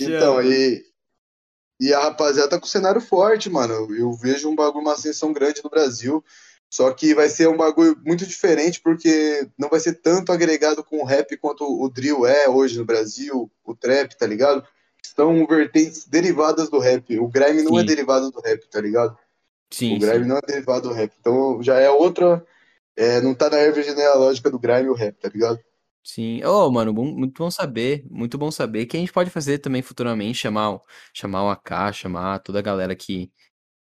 Então, 0.00 0.42
e, 0.42 0.82
e 1.80 1.94
a 1.94 2.00
rapaziada 2.00 2.50
tá 2.50 2.58
com 2.58 2.66
o 2.66 2.68
cenário 2.68 3.00
forte, 3.00 3.48
mano. 3.48 3.94
Eu 3.94 4.12
vejo 4.14 4.48
um 4.50 4.56
bagulho, 4.56 4.82
uma 4.82 4.94
ascensão 4.94 5.32
grande 5.32 5.62
no 5.62 5.70
Brasil. 5.70 6.22
Só 6.76 6.92
que 6.92 7.14
vai 7.14 7.28
ser 7.28 7.48
um 7.48 7.56
bagulho 7.56 7.96
muito 8.04 8.26
diferente, 8.26 8.80
porque 8.80 9.48
não 9.58 9.68
vai 9.70 9.80
ser 9.80 9.94
tanto 9.94 10.32
agregado 10.32 10.84
com 10.84 10.98
o 11.02 11.04
rap 11.04 11.36
quanto 11.38 11.64
o 11.64 11.88
drill 11.88 12.26
é 12.26 12.48
hoje 12.48 12.78
no 12.78 12.84
Brasil, 12.84 13.50
o 13.64 13.74
trap, 13.74 14.14
tá 14.16 14.26
ligado? 14.26 14.66
São 15.02 15.46
vertentes 15.46 16.06
derivadas 16.06 16.68
do 16.68 16.78
rap. 16.78 17.18
O 17.18 17.28
grime 17.28 17.62
não 17.62 17.78
é 17.78 17.82
Sim. 17.82 17.86
derivado 17.86 18.30
do 18.30 18.40
rap, 18.40 18.68
tá 18.68 18.80
ligado? 18.80 19.16
Sim, 19.70 19.96
o 19.96 19.98
grime 19.98 20.24
sim. 20.24 20.28
não 20.28 20.36
é 20.38 20.40
derivado 20.46 20.88
do 20.88 20.94
rap. 20.94 21.12
Então 21.20 21.62
já 21.62 21.78
é 21.80 21.90
outra. 21.90 22.44
é, 22.96 23.20
não 23.22 23.34
tá 23.34 23.50
na 23.50 23.58
árvore 23.58 23.84
genealógica 23.84 24.50
do 24.50 24.58
grime 24.58 24.84
e 24.86 24.90
o 24.90 24.94
rap, 24.94 25.16
tá 25.20 25.28
ligado? 25.28 25.60
Sim. 26.02 26.42
Ô, 26.44 26.70
mano, 26.70 26.92
bom- 26.92 27.12
muito 27.12 27.36
bom 27.42 27.50
saber. 27.50 28.04
Muito 28.10 28.38
bom 28.38 28.50
saber 28.50 28.86
que 28.86 28.96
a 28.96 29.00
gente 29.00 29.12
pode 29.12 29.30
fazer 29.30 29.58
também 29.58 29.82
futuramente, 29.82 30.38
chamar 30.38 30.78
chamar 31.12 31.44
o 31.44 31.50
AK, 31.50 31.92
chamar 31.92 32.38
toda 32.40 32.60
a 32.60 32.62
galera 32.62 32.94
que 32.94 33.30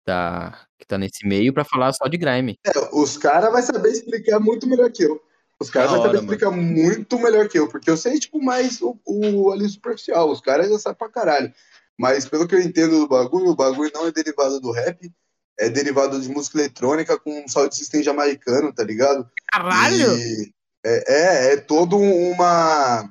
tá, 0.05 0.67
que 0.79 0.87
tá 0.87 0.99
nesse 0.99 1.27
meio 1.27 1.53
pra 1.53 1.65
falar 1.65 1.93
só 1.93 2.07
de 2.07 2.17
grime. 2.17 2.59
É, 2.65 2.73
os 2.93 3.17
caras 3.17 3.53
vão 3.53 3.63
saber 3.63 3.91
explicar 3.91 4.41
muito 4.41 4.67
melhor 4.67 4.91
que 4.91 5.05
eu. 5.05 5.21
Os 5.61 5.69
caras 5.69 5.91
vão 5.91 6.01
saber 6.01 6.15
mano. 6.15 6.25
explicar 6.25 6.51
muito 6.51 7.19
melhor 7.19 7.49
que 7.49 7.59
eu, 7.59 7.69
porque 7.69 7.91
eu 7.91 7.97
sei, 7.97 8.19
tipo, 8.19 8.43
mais 8.43 8.81
o, 8.81 8.99
o 9.05 9.53
ali 9.53 9.69
superficial. 9.69 10.31
Os 10.31 10.41
caras 10.41 10.71
já 10.71 10.79
sabem 10.79 10.99
pra 10.99 11.11
caralho. 11.11 11.53
Mas 11.99 12.27
pelo 12.27 12.49
que 12.49 12.55
eu 12.55 12.61
entendo 12.63 13.01
do 13.01 13.09
bagulho, 13.09 13.51
o 13.51 13.55
bagulho 13.57 13.91
não 13.93 14.07
é 14.07 14.13
derivado 14.13 14.59
do 14.59 14.71
rap, 14.71 15.13
é 15.59 15.69
derivado 15.69 16.19
de 16.19 16.31
música 16.31 16.59
eletrônica 16.59 17.19
com 17.19 17.45
um 17.45 17.47
sound 17.47 17.77
system 17.77 18.03
jamaicano, 18.03 18.73
tá 18.73 18.83
ligado? 18.83 19.29
Caralho! 19.53 20.17
E 20.17 20.51
é, 20.83 21.05
é, 21.07 21.53
é 21.53 21.57
todo 21.59 21.99
uma. 21.99 23.07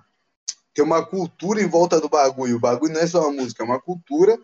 Tem 0.74 0.84
uma 0.84 1.06
cultura 1.06 1.62
em 1.62 1.68
volta 1.68 2.02
do 2.02 2.10
bagulho. 2.10 2.56
O 2.56 2.60
bagulho 2.60 2.94
não 2.94 3.02
é 3.02 3.06
só 3.06 3.22
uma 3.22 3.44
música, 3.44 3.62
é 3.62 3.66
uma 3.66 3.80
cultura 3.80 4.40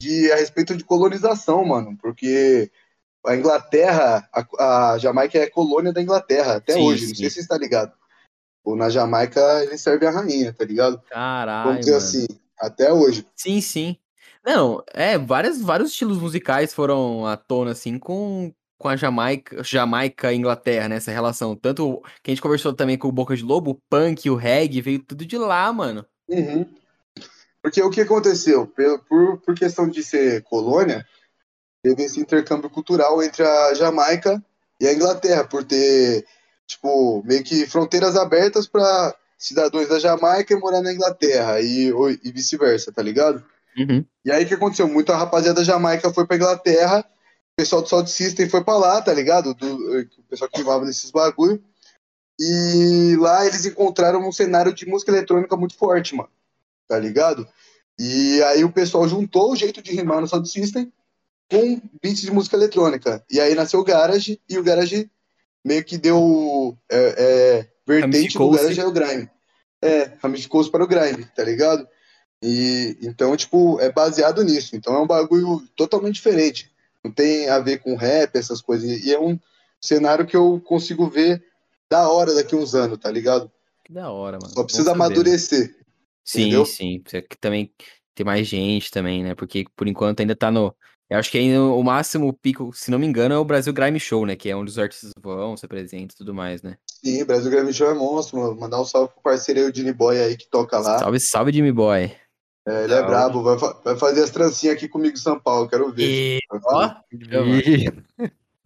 de, 0.00 0.30
a 0.32 0.36
respeito 0.36 0.76
de 0.76 0.84
colonização, 0.84 1.64
mano. 1.64 1.96
Porque 2.00 2.70
a 3.26 3.36
Inglaterra, 3.36 4.28
a, 4.32 4.92
a 4.92 4.98
Jamaica 4.98 5.38
é 5.38 5.50
colônia 5.50 5.92
da 5.92 6.02
Inglaterra 6.02 6.56
até 6.56 6.74
Sim, 6.74 6.82
hoje. 6.82 7.08
Não 7.08 7.14
sim. 7.14 7.14
sei 7.16 7.30
se 7.30 7.34
você 7.36 7.40
está 7.40 7.58
ligado. 7.58 7.92
Ou 8.64 8.76
na 8.76 8.90
Jamaica 8.90 9.40
eles 9.64 9.80
servem 9.80 10.08
a 10.08 10.12
rainha, 10.12 10.52
tá 10.52 10.64
ligado? 10.64 11.00
Caralho, 11.08 11.68
Vamos 11.68 11.80
dizer 11.80 11.92
mano. 11.92 12.04
assim, 12.04 12.26
até 12.58 12.92
hoje. 12.92 13.26
Sim, 13.34 13.60
sim. 13.60 13.96
Não, 14.44 14.82
é, 14.94 15.18
várias, 15.18 15.60
vários 15.60 15.90
estilos 15.90 16.18
musicais 16.18 16.72
foram 16.72 17.26
à 17.26 17.36
tona, 17.36 17.72
assim, 17.72 17.98
com, 17.98 18.52
com 18.78 18.88
a 18.88 18.96
Jamaica, 18.96 19.62
Jamaica 19.62 20.32
e 20.32 20.36
Inglaterra, 20.36 20.88
né, 20.88 20.96
essa 20.96 21.10
relação. 21.10 21.56
Tanto 21.56 22.02
que 22.22 22.30
a 22.30 22.34
gente 22.34 22.42
conversou 22.42 22.72
também 22.72 22.96
com 22.96 23.08
o 23.08 23.12
Boca 23.12 23.36
de 23.36 23.42
Lobo, 23.42 23.72
o 23.72 23.80
punk, 23.90 24.30
o 24.30 24.36
reggae, 24.36 24.80
veio 24.80 25.02
tudo 25.02 25.26
de 25.26 25.36
lá, 25.36 25.70
mano. 25.72 26.06
Uhum. 26.28 26.64
Porque 27.68 27.82
o 27.82 27.90
que 27.90 28.00
aconteceu? 28.00 28.66
Por, 28.66 28.98
por, 29.00 29.40
por 29.42 29.54
questão 29.54 29.86
de 29.86 30.02
ser 30.02 30.42
colônia, 30.44 31.06
teve 31.82 32.02
esse 32.02 32.18
intercâmbio 32.18 32.70
cultural 32.70 33.22
entre 33.22 33.42
a 33.42 33.74
Jamaica 33.74 34.42
e 34.80 34.88
a 34.88 34.92
Inglaterra, 34.94 35.44
por 35.44 35.62
ter, 35.62 36.24
tipo, 36.66 37.22
meio 37.26 37.44
que 37.44 37.66
fronteiras 37.66 38.16
abertas 38.16 38.66
para 38.66 39.14
cidadãos 39.36 39.86
da 39.86 39.98
Jamaica 39.98 40.54
e 40.54 40.58
morar 40.58 40.80
na 40.80 40.94
Inglaterra, 40.94 41.60
e, 41.60 41.92
e 42.24 42.32
vice-versa, 42.32 42.90
tá 42.90 43.02
ligado? 43.02 43.44
Uhum. 43.76 44.02
E 44.24 44.32
aí 44.32 44.44
o 44.44 44.48
que 44.48 44.54
aconteceu? 44.54 44.88
Muita 44.88 45.14
rapaziada 45.14 45.60
da 45.60 45.64
Jamaica 45.64 46.10
foi 46.10 46.26
pra 46.26 46.36
Inglaterra, 46.36 47.00
o 47.00 47.56
pessoal 47.58 47.82
do 47.82 47.88
Sound 47.88 48.10
System 48.10 48.48
foi 48.48 48.64
pra 48.64 48.78
lá, 48.78 49.02
tá 49.02 49.12
ligado? 49.12 49.52
Do, 49.52 50.00
o 50.00 50.22
pessoal 50.30 50.48
que 50.48 50.56
filmava 50.56 50.86
nesses 50.86 51.10
bagulho. 51.10 51.62
E 52.40 53.14
lá 53.20 53.44
eles 53.44 53.66
encontraram 53.66 54.26
um 54.26 54.32
cenário 54.32 54.72
de 54.72 54.86
música 54.86 55.10
eletrônica 55.10 55.54
muito 55.54 55.76
forte, 55.76 56.14
mano. 56.14 56.30
Tá 56.88 56.98
ligado? 56.98 57.46
E 57.98 58.42
aí 58.44 58.64
o 58.64 58.72
pessoal 58.72 59.08
juntou 59.08 59.52
o 59.52 59.56
jeito 59.56 59.82
de 59.82 59.92
rimar 59.92 60.20
no 60.20 60.28
Sound 60.28 60.48
System 60.48 60.92
com 61.50 61.80
beats 62.02 62.20
de 62.20 62.30
música 62.30 62.56
eletrônica. 62.56 63.24
E 63.30 63.40
aí 63.40 63.54
nasceu 63.54 63.80
o 63.80 63.84
Garage, 63.84 64.40
e 64.48 64.58
o 64.58 64.62
Garage 64.62 65.10
meio 65.64 65.84
que 65.84 65.98
deu 65.98 66.76
é, 66.90 67.14
é, 67.18 67.68
vertente 67.86 68.38
do. 68.38 68.50
Garage 68.50 68.80
é 68.80 68.86
o 68.86 68.92
Grime. 68.92 69.28
É, 69.82 70.12
ramificou-se 70.22 70.70
para 70.70 70.84
o 70.84 70.86
Grime, 70.86 71.24
tá 71.36 71.44
ligado? 71.44 71.86
E 72.42 72.96
então, 73.02 73.36
tipo, 73.36 73.80
é 73.80 73.90
baseado 73.90 74.42
nisso. 74.44 74.76
Então 74.76 74.94
é 74.94 75.00
um 75.00 75.06
bagulho 75.06 75.62
totalmente 75.76 76.14
diferente. 76.14 76.70
Não 77.02 77.10
tem 77.10 77.48
a 77.48 77.58
ver 77.58 77.78
com 77.78 77.96
rap, 77.96 78.36
essas 78.36 78.60
coisas. 78.60 78.88
E 79.04 79.12
é 79.12 79.18
um 79.18 79.38
cenário 79.80 80.26
que 80.26 80.36
eu 80.36 80.60
consigo 80.64 81.08
ver 81.08 81.42
da 81.90 82.08
hora 82.08 82.34
daqui 82.34 82.54
uns 82.54 82.74
anos, 82.74 82.98
tá 82.98 83.10
ligado? 83.10 83.50
Que 83.84 83.92
da 83.92 84.10
hora, 84.10 84.38
mano. 84.40 84.52
Só 84.52 84.64
precisa 84.64 84.90
mano. 84.90 85.04
amadurecer. 85.04 85.74
Sim, 86.28 86.40
entendeu? 86.42 86.64
sim. 86.66 87.00
Precisa 87.00 87.22
que 87.22 87.38
também 87.38 87.72
ter 88.14 88.24
mais 88.24 88.46
gente 88.46 88.90
também, 88.90 89.22
né? 89.24 89.34
Porque 89.34 89.64
por 89.74 89.88
enquanto 89.88 90.20
ainda 90.20 90.36
tá 90.36 90.50
no. 90.50 90.74
Eu 91.08 91.18
acho 91.18 91.30
que 91.30 91.38
ainda 91.38 91.62
o 91.62 91.82
máximo 91.82 92.30
pico, 92.34 92.70
se 92.74 92.90
não 92.90 92.98
me 92.98 93.06
engano, 93.06 93.34
é 93.34 93.38
o 93.38 93.44
Brasil 93.44 93.72
Grime 93.72 93.98
Show, 93.98 94.26
né? 94.26 94.36
Que 94.36 94.50
é 94.50 94.56
onde 94.56 94.70
os 94.70 94.78
artistas 94.78 95.10
vão, 95.22 95.56
se 95.56 95.64
apresentam 95.64 96.14
e 96.14 96.18
tudo 96.18 96.34
mais, 96.34 96.60
né? 96.60 96.76
Sim, 97.02 97.24
Brasil 97.24 97.50
Grammy 97.50 97.72
Show 97.72 97.90
é 97.90 97.94
monstro, 97.94 98.38
mano. 98.38 98.54
Mandar 98.60 98.78
um 98.80 98.84
salve 98.84 99.14
pro 99.14 99.22
parceiro 99.22 99.60
aí, 99.60 99.66
o 99.66 99.72
Dini 99.72 99.92
Boy 99.92 100.18
aí, 100.20 100.36
que 100.36 100.50
toca 100.50 100.78
lá. 100.78 100.98
Salve, 100.98 101.18
salve, 101.20 101.52
Jimmy 101.52 101.72
Boy. 101.72 102.12
É, 102.66 102.84
ele 102.84 102.92
é 102.92 103.02
brabo, 103.02 103.42
vai, 103.42 103.58
fa- 103.58 103.80
vai 103.82 103.96
fazer 103.96 104.22
as 104.22 104.30
trancinhas 104.30 104.76
aqui 104.76 104.86
comigo 104.86 105.14
em 105.14 105.18
São 105.18 105.40
Paulo, 105.40 105.66
quero 105.66 105.90
ver. 105.90 106.04
E, 106.06 106.40
ó. 106.66 106.90
Ih, 107.10 107.86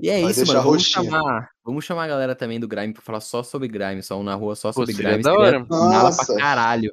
e 0.01 0.11
é 0.11 0.23
Vai 0.23 0.31
isso, 0.33 0.45
mano. 0.47 0.63
Vamos 0.63 0.83
roxinha. 0.83 1.05
chamar, 1.05 1.49
vamos 1.65 1.85
chamar 1.85 2.05
a 2.05 2.09
galera 2.09 2.35
também 2.35 2.59
do 2.59 2.67
Grime 2.67 2.93
pra 2.93 3.03
falar 3.03 3.21
só 3.21 3.45
sobre 3.45 3.69
Grime, 3.69 4.03
só 4.03 4.19
um 4.19 4.25
na 4.25 4.35
rua 4.35 4.57
só 4.57 4.71
Pô, 4.73 4.81
sobre 4.81 4.95
seria 4.95 5.11
Grime. 5.11 5.23
da 5.23 5.31
seria 5.31 5.47
hora. 5.47 5.59
nada 5.61 6.03
Nossa. 6.05 6.27
pra 6.27 6.37
caralho. 6.43 6.93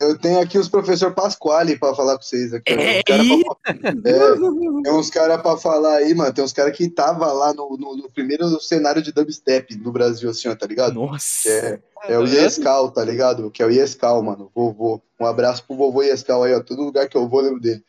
Eu 0.00 0.18
tenho 0.18 0.40
aqui 0.40 0.58
os 0.58 0.68
professor 0.68 1.14
Pasquale 1.14 1.78
pra 1.78 1.94
falar 1.94 2.16
com 2.16 2.22
vocês 2.22 2.52
aqui. 2.52 2.72
É, 2.72 2.98
Uns 2.98 3.02
cara 3.04 3.22
pra- 3.24 4.10
é, 4.10 4.82
tem 4.82 4.92
uns 4.92 5.10
caras 5.10 5.40
pra 5.42 5.56
falar 5.56 5.96
aí, 5.96 6.12
mano. 6.14 6.32
Tem 6.34 6.44
uns 6.44 6.52
caras 6.52 6.76
que 6.76 6.88
tava 6.90 7.32
lá 7.32 7.54
no, 7.54 7.76
no- 7.78 7.96
no 7.96 8.10
primeiro 8.10 8.60
cenário 8.60 9.00
de 9.00 9.12
dubstep 9.12 9.76
no 9.76 9.92
Brasil, 9.92 10.28
assim, 10.28 10.48
ó, 10.48 10.54
tá 10.56 10.66
ligado? 10.66 10.94
Nossa. 10.94 11.48
É, 11.48 11.80
é 12.08 12.18
o 12.18 12.26
Iescal, 12.26 12.90
tá 12.90 13.04
ligado? 13.04 13.50
Que 13.50 13.62
é 13.62 13.66
o 13.66 13.70
Iescal, 13.70 14.20
mano. 14.22 14.50
Vovô. 14.54 15.00
Um 15.18 15.26
abraço 15.26 15.64
pro 15.64 15.76
vovô 15.76 16.02
Iescal 16.02 16.42
aí, 16.42 16.52
ó. 16.54 16.60
Todo 16.60 16.82
lugar 16.82 17.08
que 17.08 17.16
eu 17.16 17.28
vou, 17.28 17.40
eu 17.40 17.46
lembro 17.46 17.60
dele. 17.60 17.82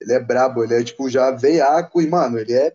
Ele 0.00 0.12
é 0.12 0.20
brabo, 0.20 0.62
ele 0.64 0.74
é 0.74 0.82
tipo 0.84 1.08
já 1.08 1.30
veiaco 1.30 2.02
e, 2.02 2.08
mano, 2.08 2.38
ele 2.38 2.52
é. 2.52 2.74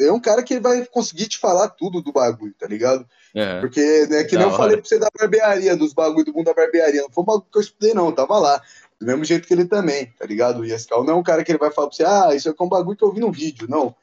É 0.00 0.10
um 0.10 0.20
cara 0.20 0.42
que 0.42 0.58
vai 0.58 0.84
conseguir 0.86 1.28
te 1.28 1.38
falar 1.38 1.68
tudo 1.68 2.00
do 2.00 2.12
bagulho, 2.12 2.54
tá 2.58 2.66
ligado? 2.66 3.06
É. 3.34 3.60
Porque, 3.60 4.06
né, 4.08 4.24
que 4.24 4.36
Da 4.36 4.38
nem 4.38 4.48
eu 4.48 4.54
hora. 4.54 4.56
falei 4.56 4.76
pra 4.76 4.86
você 4.86 4.98
da 4.98 5.08
barbearia, 5.16 5.76
dos 5.76 5.92
bagulho 5.92 6.24
do 6.24 6.32
mundo 6.32 6.46
da 6.46 6.54
barbearia. 6.54 7.02
Não 7.02 7.10
foi 7.10 7.22
um 7.22 7.26
bagulho 7.26 7.46
que 7.50 7.58
eu 7.58 7.62
estudei, 7.62 7.94
não, 7.94 8.10
tava 8.10 8.38
lá. 8.38 8.60
Do 8.98 9.06
mesmo 9.06 9.24
jeito 9.24 9.46
que 9.46 9.52
ele 9.52 9.64
também, 9.64 10.06
tá 10.18 10.24
ligado? 10.24 10.60
O 10.60 10.64
Yescal 10.64 11.04
não 11.04 11.14
é 11.14 11.16
um 11.16 11.22
cara 11.22 11.44
que 11.44 11.50
ele 11.52 11.58
vai 11.58 11.70
falar 11.70 11.88
pra 11.88 11.96
você, 11.96 12.04
ah, 12.04 12.34
isso 12.34 12.48
aqui 12.48 12.62
é 12.62 12.64
um 12.64 12.68
bagulho 12.68 12.96
que 12.96 13.04
eu 13.04 13.12
vi 13.12 13.20
no 13.20 13.30
vídeo. 13.32 13.66
Não. 13.68 13.94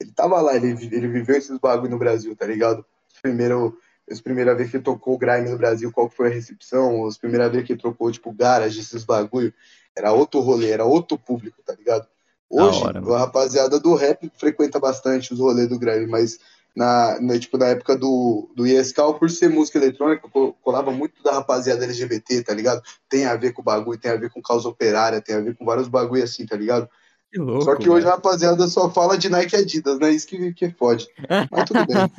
Ele 0.00 0.10
tava 0.12 0.40
lá, 0.40 0.56
ele, 0.56 0.68
ele 0.68 1.08
viveu 1.08 1.36
esses 1.36 1.58
bagulho 1.58 1.90
no 1.90 1.98
Brasil, 1.98 2.34
tá 2.34 2.46
ligado? 2.46 2.84
Primeiro, 3.22 3.78
as 4.10 4.20
primeira 4.20 4.54
vez 4.54 4.70
que 4.70 4.76
ele 4.76 4.84
tocou 4.84 5.14
o 5.14 5.18
Grime 5.18 5.48
no 5.48 5.56
Brasil, 5.58 5.90
qual 5.92 6.08
foi 6.08 6.28
a 6.28 6.34
recepção? 6.34 7.06
As 7.06 7.16
primeira 7.18 7.48
vez 7.48 7.64
que 7.66 7.72
ele 7.72 7.80
trocou, 7.80 8.10
tipo, 8.10 8.32
garage, 8.32 8.80
esses 8.80 9.04
bagulho. 9.04 9.52
Era 9.96 10.12
outro 10.12 10.40
rolê, 10.40 10.70
era 10.70 10.84
outro 10.84 11.16
público, 11.16 11.62
tá 11.64 11.74
ligado? 11.74 12.06
Hoje, 12.50 12.82
hora, 12.84 13.00
a 13.14 13.18
rapaziada 13.18 13.80
do 13.80 13.94
rap 13.94 14.30
frequenta 14.36 14.78
bastante 14.78 15.32
os 15.32 15.38
rolês 15.40 15.68
do 15.68 15.78
Grime, 15.78 16.06
mas 16.06 16.38
na, 16.76 17.20
na, 17.20 17.38
tipo, 17.38 17.56
na 17.56 17.66
época 17.68 17.96
do, 17.96 18.50
do 18.54 18.66
ISCAL, 18.66 19.14
por 19.18 19.30
ser 19.30 19.48
música 19.48 19.78
eletrônica, 19.78 20.28
co- 20.28 20.52
colava 20.62 20.90
muito 20.90 21.22
da 21.22 21.32
rapaziada 21.32 21.84
LGBT, 21.84 22.42
tá 22.42 22.52
ligado? 22.54 22.82
Tem 23.08 23.24
a 23.26 23.34
ver 23.36 23.52
com 23.52 23.62
o 23.62 23.64
bagulho, 23.64 23.98
tem 23.98 24.10
a 24.10 24.16
ver 24.16 24.30
com 24.30 24.42
causa 24.42 24.68
operária, 24.68 25.20
tem 25.20 25.34
a 25.36 25.40
ver 25.40 25.56
com 25.56 25.64
vários 25.64 25.88
bagulho 25.88 26.22
assim, 26.22 26.44
tá 26.46 26.56
ligado? 26.56 26.88
Que 27.32 27.38
louco. 27.38 27.64
Só 27.64 27.76
que 27.76 27.88
hoje 27.88 28.06
a 28.06 28.10
rapaziada 28.10 28.66
só 28.68 28.90
fala 28.90 29.16
de 29.18 29.28
Nike 29.28 29.56
Adidas, 29.56 29.98
né? 29.98 30.10
Isso 30.10 30.26
que, 30.26 30.52
que 30.52 30.70
fode. 30.70 31.08
Mas 31.50 31.64
tudo 31.64 31.86
bem. 31.86 32.10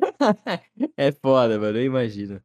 É 0.96 1.12
foda, 1.12 1.58
mano. 1.58 1.78
Eu 1.78 1.84
imagino. 1.84 2.40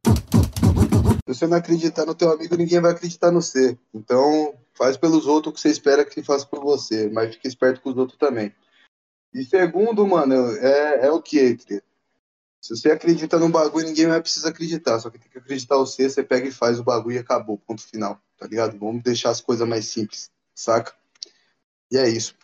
Se 1.26 1.34
você 1.34 1.46
não 1.48 1.56
acreditar 1.56 2.06
no 2.06 2.14
teu 2.14 2.30
amigo, 2.30 2.56
ninguém 2.56 2.80
vai 2.80 2.92
acreditar 2.92 3.32
no 3.32 3.42
você. 3.42 3.76
Então, 3.92 4.54
faz 4.74 4.96
pelos 4.96 5.26
outros 5.26 5.50
o 5.50 5.54
que 5.54 5.60
você 5.60 5.70
espera 5.70 6.04
que 6.04 6.22
faça 6.22 6.46
por 6.46 6.62
você, 6.62 7.10
mas 7.10 7.34
fique 7.34 7.48
esperto 7.48 7.80
com 7.80 7.90
os 7.90 7.96
outros 7.96 8.16
também. 8.16 8.54
E 9.34 9.44
segundo, 9.44 10.06
mano, 10.06 10.34
é, 10.58 11.06
é 11.06 11.10
o 11.10 11.20
que? 11.20 11.58
Se 12.60 12.76
você 12.76 12.92
acredita 12.92 13.38
num 13.38 13.50
bagulho, 13.50 13.86
ninguém 13.86 14.06
vai 14.06 14.20
precisar 14.20 14.50
acreditar. 14.50 15.00
Só 15.00 15.10
que 15.10 15.18
tem 15.18 15.28
que 15.28 15.38
acreditar 15.38 15.76
você, 15.76 16.08
você 16.08 16.22
pega 16.22 16.46
e 16.46 16.52
faz 16.52 16.78
o 16.78 16.84
bagulho 16.84 17.16
e 17.16 17.18
acabou. 17.18 17.58
Ponto 17.58 17.82
final, 17.82 18.20
tá 18.38 18.46
ligado? 18.46 18.78
Vamos 18.78 19.02
deixar 19.02 19.30
as 19.30 19.40
coisas 19.40 19.66
mais 19.66 19.86
simples, 19.86 20.30
saca? 20.54 20.94
E 21.90 21.98
é 21.98 22.08
isso. 22.08 22.34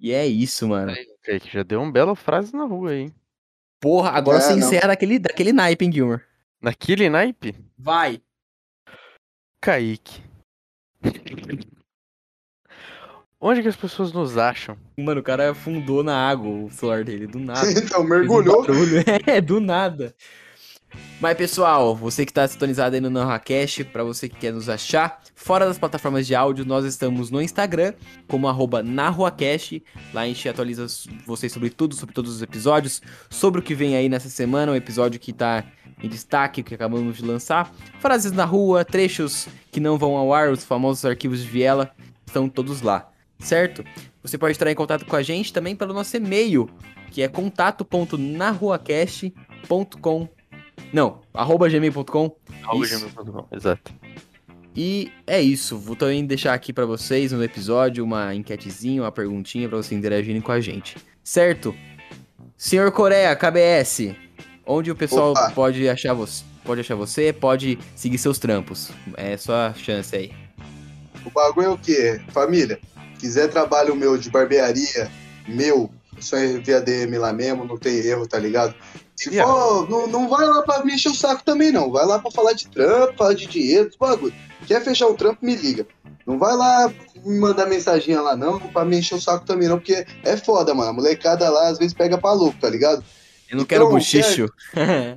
E 0.00 0.12
é 0.12 0.26
isso, 0.26 0.66
mano. 0.66 0.94
Kaique, 1.22 1.50
já 1.52 1.62
deu 1.62 1.82
uma 1.82 1.92
bela 1.92 2.16
frase 2.16 2.54
na 2.56 2.64
rua 2.64 2.92
aí. 2.92 3.00
hein? 3.00 3.14
Porra, 3.78 4.10
agora 4.10 4.38
É, 4.38 4.40
você 4.40 4.54
encerra 4.54 4.88
daquele, 4.88 5.18
daquele 5.18 5.52
naipe, 5.52 5.84
hein, 5.84 5.92
Gilmer? 5.92 6.26
Naquele 6.62 7.08
naipe, 7.08 7.54
Vai. 7.78 8.20
Kaique. 9.62 10.22
Onde 13.40 13.62
que 13.62 13.68
as 13.68 13.76
pessoas 13.76 14.12
nos 14.12 14.36
acham? 14.36 14.76
Mano, 14.98 15.20
o 15.20 15.24
cara 15.24 15.50
afundou 15.50 16.02
na 16.02 16.14
água 16.28 16.50
o 16.50 16.70
celular 16.70 17.02
dele, 17.04 17.26
do 17.26 17.38
nada. 17.38 17.66
então, 17.72 18.02
um 18.02 18.04
mergulhou. 18.04 18.62
barulho. 18.62 19.02
É, 19.26 19.40
do 19.40 19.58
nada. 19.60 20.14
Mas, 21.20 21.38
pessoal, 21.38 21.94
você 21.94 22.26
que 22.26 22.32
tá 22.32 22.46
sintonizado 22.46 22.94
aí 22.94 23.00
no 23.00 23.08
NarraCast, 23.08 23.84
pra 23.84 24.02
você 24.02 24.28
que 24.28 24.36
quer 24.36 24.52
nos 24.52 24.68
achar, 24.68 25.22
fora 25.34 25.64
das 25.64 25.78
plataformas 25.78 26.26
de 26.26 26.34
áudio, 26.34 26.64
nós 26.66 26.84
estamos 26.84 27.30
no 27.30 27.40
Instagram, 27.40 27.94
como 28.26 28.48
arroba 28.48 28.82
NarruaCast. 28.82 29.82
Lá 30.12 30.22
a 30.22 30.26
gente 30.26 30.46
atualiza 30.48 30.86
vocês 31.24 31.52
sobre 31.52 31.70
tudo, 31.70 31.94
sobre 31.94 32.14
todos 32.14 32.34
os 32.34 32.42
episódios, 32.42 33.00
sobre 33.30 33.60
o 33.60 33.62
que 33.62 33.74
vem 33.74 33.96
aí 33.96 34.08
nessa 34.08 34.28
semana, 34.28 34.72
o 34.72 34.76
episódio 34.76 35.20
que 35.20 35.32
tá 35.32 35.64
em 36.02 36.08
destaque, 36.08 36.62
que 36.62 36.74
acabamos 36.74 37.16
de 37.16 37.24
lançar. 37.24 37.72
Frases 37.98 38.32
na 38.32 38.44
rua, 38.44 38.84
trechos 38.84 39.48
que 39.70 39.80
não 39.80 39.96
vão 39.98 40.16
ao 40.16 40.32
ar, 40.32 40.50
os 40.50 40.64
famosos 40.64 41.04
arquivos 41.04 41.42
de 41.42 41.48
Viela, 41.48 41.90
estão 42.26 42.48
todos 42.48 42.80
lá, 42.82 43.08
certo? 43.38 43.84
Você 44.22 44.36
pode 44.38 44.54
entrar 44.54 44.70
em 44.70 44.74
contato 44.74 45.04
com 45.06 45.16
a 45.16 45.22
gente 45.22 45.52
também 45.52 45.74
pelo 45.76 45.92
nosso 45.94 46.16
e-mail, 46.16 46.68
que 47.10 47.22
é 47.22 47.28
contato.narruacast.com 47.28 50.28
não, 50.92 51.20
arroba 51.32 51.68
gmail.com 51.68 52.34
Arroba 52.64 52.86
gmail.com, 52.86 53.46
Exato. 53.54 53.92
e 54.74 55.12
é 55.26 55.40
isso, 55.40 55.78
vou 55.78 55.94
também 55.94 56.24
deixar 56.24 56.54
aqui 56.54 56.72
pra 56.72 56.86
vocês 56.86 57.32
no 57.32 57.44
episódio 57.44 58.02
uma 58.04 58.34
enquetezinha, 58.34 59.02
uma 59.02 59.12
perguntinha 59.12 59.68
pra 59.68 59.76
vocês 59.78 59.98
interagirem 59.98 60.40
com 60.40 60.52
a 60.52 60.60
gente, 60.60 60.96
certo? 61.22 61.74
Senhor 62.56 62.90
Coreia, 62.92 63.34
KBS, 63.36 64.16
onde 64.66 64.90
o 64.90 64.96
pessoal 64.96 65.32
Opa. 65.32 65.50
pode 65.54 65.88
achar 65.88 66.14
você? 66.14 66.44
Pode 66.64 66.80
achar 66.82 66.94
você, 66.94 67.32
pode 67.32 67.78
seguir 67.96 68.18
seus 68.18 68.38
trampos. 68.38 68.90
É 69.16 69.36
só 69.36 69.68
a 69.68 69.74
chance 69.74 70.14
aí. 70.14 70.32
O 71.24 71.30
bagulho 71.30 71.66
é 71.66 71.70
o 71.70 71.78
quê? 71.78 72.20
Família, 72.32 72.78
quiser 73.18 73.48
trabalho 73.48 73.94
meu 73.94 74.16
de 74.16 74.30
barbearia, 74.30 75.10
meu, 75.48 75.90
é 76.16 76.20
só 76.20 76.38
enviar 76.38 76.82
DM 76.82 77.16
lá 77.18 77.32
mesmo, 77.32 77.64
não 77.64 77.76
tem 77.78 77.96
erro, 77.96 78.26
tá 78.26 78.38
ligado? 78.38 78.74
Se 79.16 79.28
Yeah. 79.30 79.52
for, 79.52 79.88
não, 79.90 80.06
não 80.06 80.28
vai 80.30 80.46
lá 80.46 80.62
pra 80.62 80.82
me 80.82 80.94
encher 80.94 81.10
o 81.10 81.14
saco 81.14 81.44
também, 81.44 81.70
não. 81.70 81.90
Vai 81.90 82.06
lá 82.06 82.18
pra 82.18 82.30
falar 82.30 82.54
de 82.54 82.66
trampo, 82.68 83.18
falar 83.18 83.34
de 83.34 83.46
dinheiro, 83.46 83.90
bagulho. 84.00 84.32
Quer 84.66 84.82
fechar 84.82 85.08
um 85.08 85.14
trampo, 85.14 85.44
me 85.44 85.54
liga. 85.54 85.86
Não 86.26 86.38
vai 86.38 86.56
lá 86.56 86.90
me 87.24 87.38
mandar 87.38 87.66
mensaginha 87.66 88.20
lá, 88.22 88.34
não, 88.34 88.58
pra 88.58 88.82
me 88.84 88.98
encher 88.98 89.16
o 89.16 89.20
saco 89.20 89.44
também, 89.44 89.68
não, 89.68 89.76
porque 89.78 90.06
é 90.22 90.36
foda, 90.38 90.72
mano. 90.72 90.90
A 90.90 90.92
molecada 90.94 91.50
lá 91.50 91.68
às 91.68 91.78
vezes 91.78 91.92
pega 91.92 92.16
pra 92.16 92.32
louco, 92.32 92.58
tá 92.58 92.70
ligado? 92.70 93.04
Eu 93.50 93.56
não 93.56 93.64
quero 93.64 93.84
Então, 93.84 93.96
buchicho. 93.96 94.46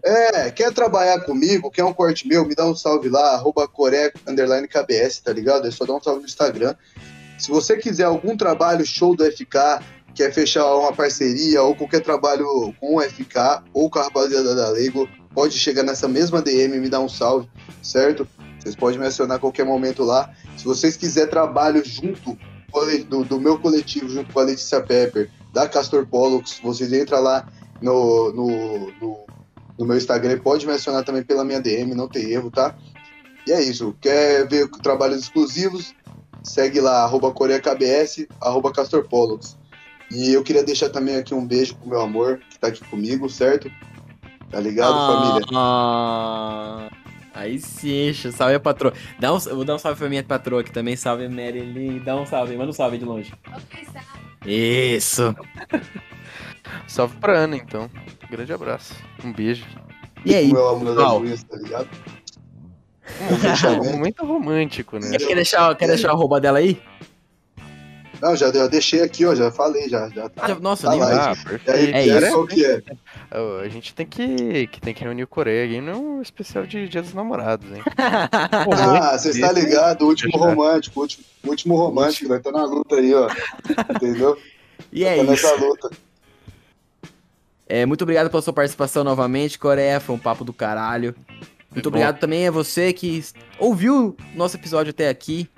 É, 0.04 0.50
quer 0.50 0.74
trabalhar 0.74 1.22
comigo, 1.22 1.70
quer 1.70 1.84
um 1.84 1.94
corte 1.94 2.28
meu, 2.28 2.46
me 2.46 2.56
dá 2.56 2.66
um 2.66 2.76
salve 2.76 3.08
lá, 3.08 3.36
arroba 3.36 3.70
underline 4.28 4.68
KBS, 4.68 5.22
tá 5.22 5.32
ligado? 5.32 5.68
É 5.68 5.72
só 5.72 5.86
dar 5.86 5.94
um 5.94 6.02
salve 6.02 6.22
no 6.22 6.26
Instagram. 6.26 6.76
Se 7.38 7.50
você 7.50 7.78
quiser 7.78 8.06
algum 8.06 8.36
trabalho 8.36 8.86
show 8.86 9.16
do 9.16 9.24
FK, 9.24 9.84
quer 10.16 10.34
fechar 10.34 10.66
uma 10.76 10.92
parceria 10.94 11.62
ou 11.62 11.76
qualquer 11.76 12.02
trabalho 12.02 12.74
com 12.80 12.98
o 12.98 13.02
FK 13.02 13.64
ou 13.74 13.90
com 13.90 14.00
a 14.00 14.04
rapaziada 14.04 14.56
da 14.56 14.70
Lego, 14.70 15.08
pode 15.34 15.58
chegar 15.58 15.84
nessa 15.84 16.08
mesma 16.08 16.42
DM 16.42 16.76
e 16.76 16.80
me 16.80 16.90
dar 16.90 17.02
um 17.02 17.10
salve, 17.10 17.48
certo? 17.82 18.28
Vocês 18.60 18.76
podem 18.76 19.00
me 19.00 19.06
acionar 19.06 19.38
a 19.38 19.40
qualquer 19.40 19.66
momento 19.66 20.04
lá. 20.04 20.32
Se 20.58 20.66
vocês 20.66 20.96
quiserem 20.98 21.30
trabalho 21.30 21.84
junto 21.86 22.38
do, 23.08 23.24
do 23.24 23.40
meu 23.40 23.60
coletivo, 23.60 24.10
junto 24.10 24.34
com 24.34 24.40
a 24.40 24.44
Letícia 24.44 24.82
Pepper, 24.82 25.30
da 25.54 25.68
Castor 25.68 26.08
Pollux, 26.08 26.60
vocês 26.64 26.92
entram 26.92 27.22
lá 27.22 27.48
no, 27.84 28.32
no, 28.32 28.92
no, 29.02 29.26
no 29.78 29.86
meu 29.86 29.98
Instagram, 29.98 30.40
pode 30.40 30.66
me 30.66 30.72
acionar 30.72 31.04
também 31.04 31.22
pela 31.22 31.44
minha 31.44 31.60
DM, 31.60 31.94
não 31.94 32.08
tem 32.08 32.32
erro, 32.32 32.50
tá? 32.50 32.76
E 33.46 33.52
é 33.52 33.62
isso. 33.62 33.94
Quer 34.00 34.48
ver 34.48 34.70
trabalhos 34.82 35.20
exclusivos? 35.20 35.94
Segue 36.42 36.80
lá, 36.80 37.04
arroba 37.04 37.32
CoreaKBS, 37.32 38.28
arroba 38.42 38.72
Castor 38.72 39.08
Pollux. 39.08 39.58
E 40.10 40.32
eu 40.32 40.44
queria 40.44 40.64
deixar 40.64 40.90
também 40.90 41.18
aqui 41.18 41.34
um 41.34 41.46
beijo 41.46 41.76
pro 41.76 41.90
meu 41.90 42.02
amor, 42.02 42.40
que 42.50 42.58
tá 42.58 42.68
aqui 42.68 42.84
comigo, 42.86 43.30
certo? 43.30 43.70
Tá 44.50 44.60
ligado, 44.60 44.94
família? 44.94 45.48
Ah, 45.54 46.90
aí 47.34 47.60
sim, 47.60 48.14
salve 48.14 48.56
a 48.56 48.60
patroa. 48.60 48.94
Dá 49.20 49.34
um, 49.34 49.40
eu 49.46 49.56
vou 49.56 49.66
dar 49.66 49.76
um 49.76 49.80
salve 49.80 49.98
pra 49.98 50.10
minha 50.10 50.24
patroa 50.24 50.62
aqui 50.62 50.72
também, 50.72 50.96
salve 50.96 51.28
Marilyn. 51.28 52.00
Dá 52.00 52.16
um 52.16 52.26
salve, 52.26 52.56
manda 52.56 52.70
um 52.70 52.74
salve 52.74 52.98
de 52.98 53.06
longe. 53.06 53.34
Isso. 54.46 55.36
Salve 56.88 57.18
pra 57.18 57.38
Ana, 57.40 57.56
então. 57.56 57.90
Grande 58.30 58.54
abraço. 58.54 58.94
Um 59.24 59.32
beijo. 59.32 59.66
E 60.26 60.34
aí, 60.34 60.50
O 60.50 60.54
meu 60.54 60.68
amor 60.70 61.22
unhas, 61.22 61.44
tá 61.44 61.58
ligado? 61.58 61.90
Um. 63.22 63.82
Um 63.90 63.92
momento 63.98 64.26
romântico, 64.26 64.98
né? 64.98 65.18
Quer 65.18 65.36
deixar, 65.36 65.76
quer 65.76 65.88
deixar 65.88 66.10
a 66.10 66.12
arroba 66.14 66.40
dela 66.40 66.60
aí? 66.60 66.82
Não, 68.22 68.34
já, 68.38 68.50
já 68.54 68.68
deixei 68.68 69.02
aqui, 69.02 69.26
ó, 69.26 69.36
já 69.36 69.52
falei, 69.52 69.90
já. 69.90 70.08
já 70.08 70.32
Ah, 70.38 70.48
já- 70.48 70.56
nossa, 70.60 70.86
Tá 70.88 70.92
nem 70.92 71.00
lá. 71.02 71.32
Ah, 71.32 71.36
E 71.36 71.38
aí, 71.38 71.44
perfeito. 71.44 71.70
É 71.70 72.00
aí, 72.00 72.10
isso. 72.10 72.32
qual 72.32 72.48
que 72.48 72.66
é? 72.66 72.82
A 73.66 73.68
gente 73.68 73.94
tem 73.94 74.06
que, 74.06 74.68
que 74.68 74.80
tem 74.80 74.94
que 74.94 75.04
reunir 75.04 75.24
o 75.24 75.28
Coreia 75.28 75.68
Game 75.68 75.86
num 75.92 76.22
especial 76.22 76.66
de 76.66 76.88
Dia 76.88 77.02
dos 77.02 77.14
Namorados, 77.14 77.70
hein? 77.70 77.84
Ah, 78.72 79.18
você 79.18 79.32
está 79.32 79.52
ligado, 79.52 80.04
o 80.04 80.08
último 80.08 80.38
romântico, 80.38 80.98
o 80.98 81.04
último, 81.04 81.26
o 81.44 81.50
último 81.50 81.76
romântico, 81.76 82.30
vai 82.30 82.38
estar 82.38 82.54
na 82.54 82.64
luta 82.64 82.96
aí, 82.96 83.14
ó. 83.14 83.28
Entendeu? 83.94 84.38
E 84.94 85.04
é 85.04 85.18
tá 85.18 85.24
isso. 85.24 85.32
nessa 85.32 85.56
luta. 85.56 85.90
É, 87.74 87.88
muito 87.88 88.04
obrigado 88.04 88.30
pela 88.30 88.40
sua 88.40 88.54
participação 88.54 89.04
novamente, 89.04 89.58
Coreia. 89.58 90.00
Foi 90.00 90.14
um 90.14 90.20
papo 90.20 90.46
do 90.46 90.54
caralho. 90.54 91.16
Muito 91.72 91.90
bom. 91.90 91.98
obrigado 91.98 92.20
também 92.20 92.48
a 92.48 92.52
você 92.52 92.94
que 92.94 93.26
ouviu 93.58 94.16
nosso 94.36 94.58
episódio 94.58 94.92
até 94.92 95.10
aqui. 95.10 95.50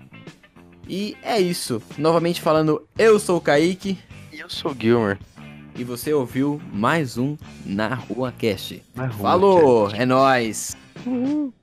E 0.87 1.17
é 1.21 1.37
isso. 1.41 1.83
Novamente 1.97 2.39
falando, 2.39 2.87
eu 2.97 3.19
sou 3.19 3.35
o 3.35 3.41
Kaique. 3.41 3.99
E 4.31 4.39
eu 4.39 4.49
sou 4.49 4.71
o 4.71 4.75
Gilmer. 4.79 5.19
E 5.75 5.83
você 5.83 6.13
ouviu 6.13 6.61
mais 6.71 7.17
um 7.17 7.35
Na 7.65 7.93
Rua 7.93 8.31
Cast. 8.31 8.81
Na 8.95 9.07
rua, 9.07 9.21
Falou, 9.21 9.91
é 9.91 10.05
nóis. 10.05 10.77
Uhul. 11.05 11.53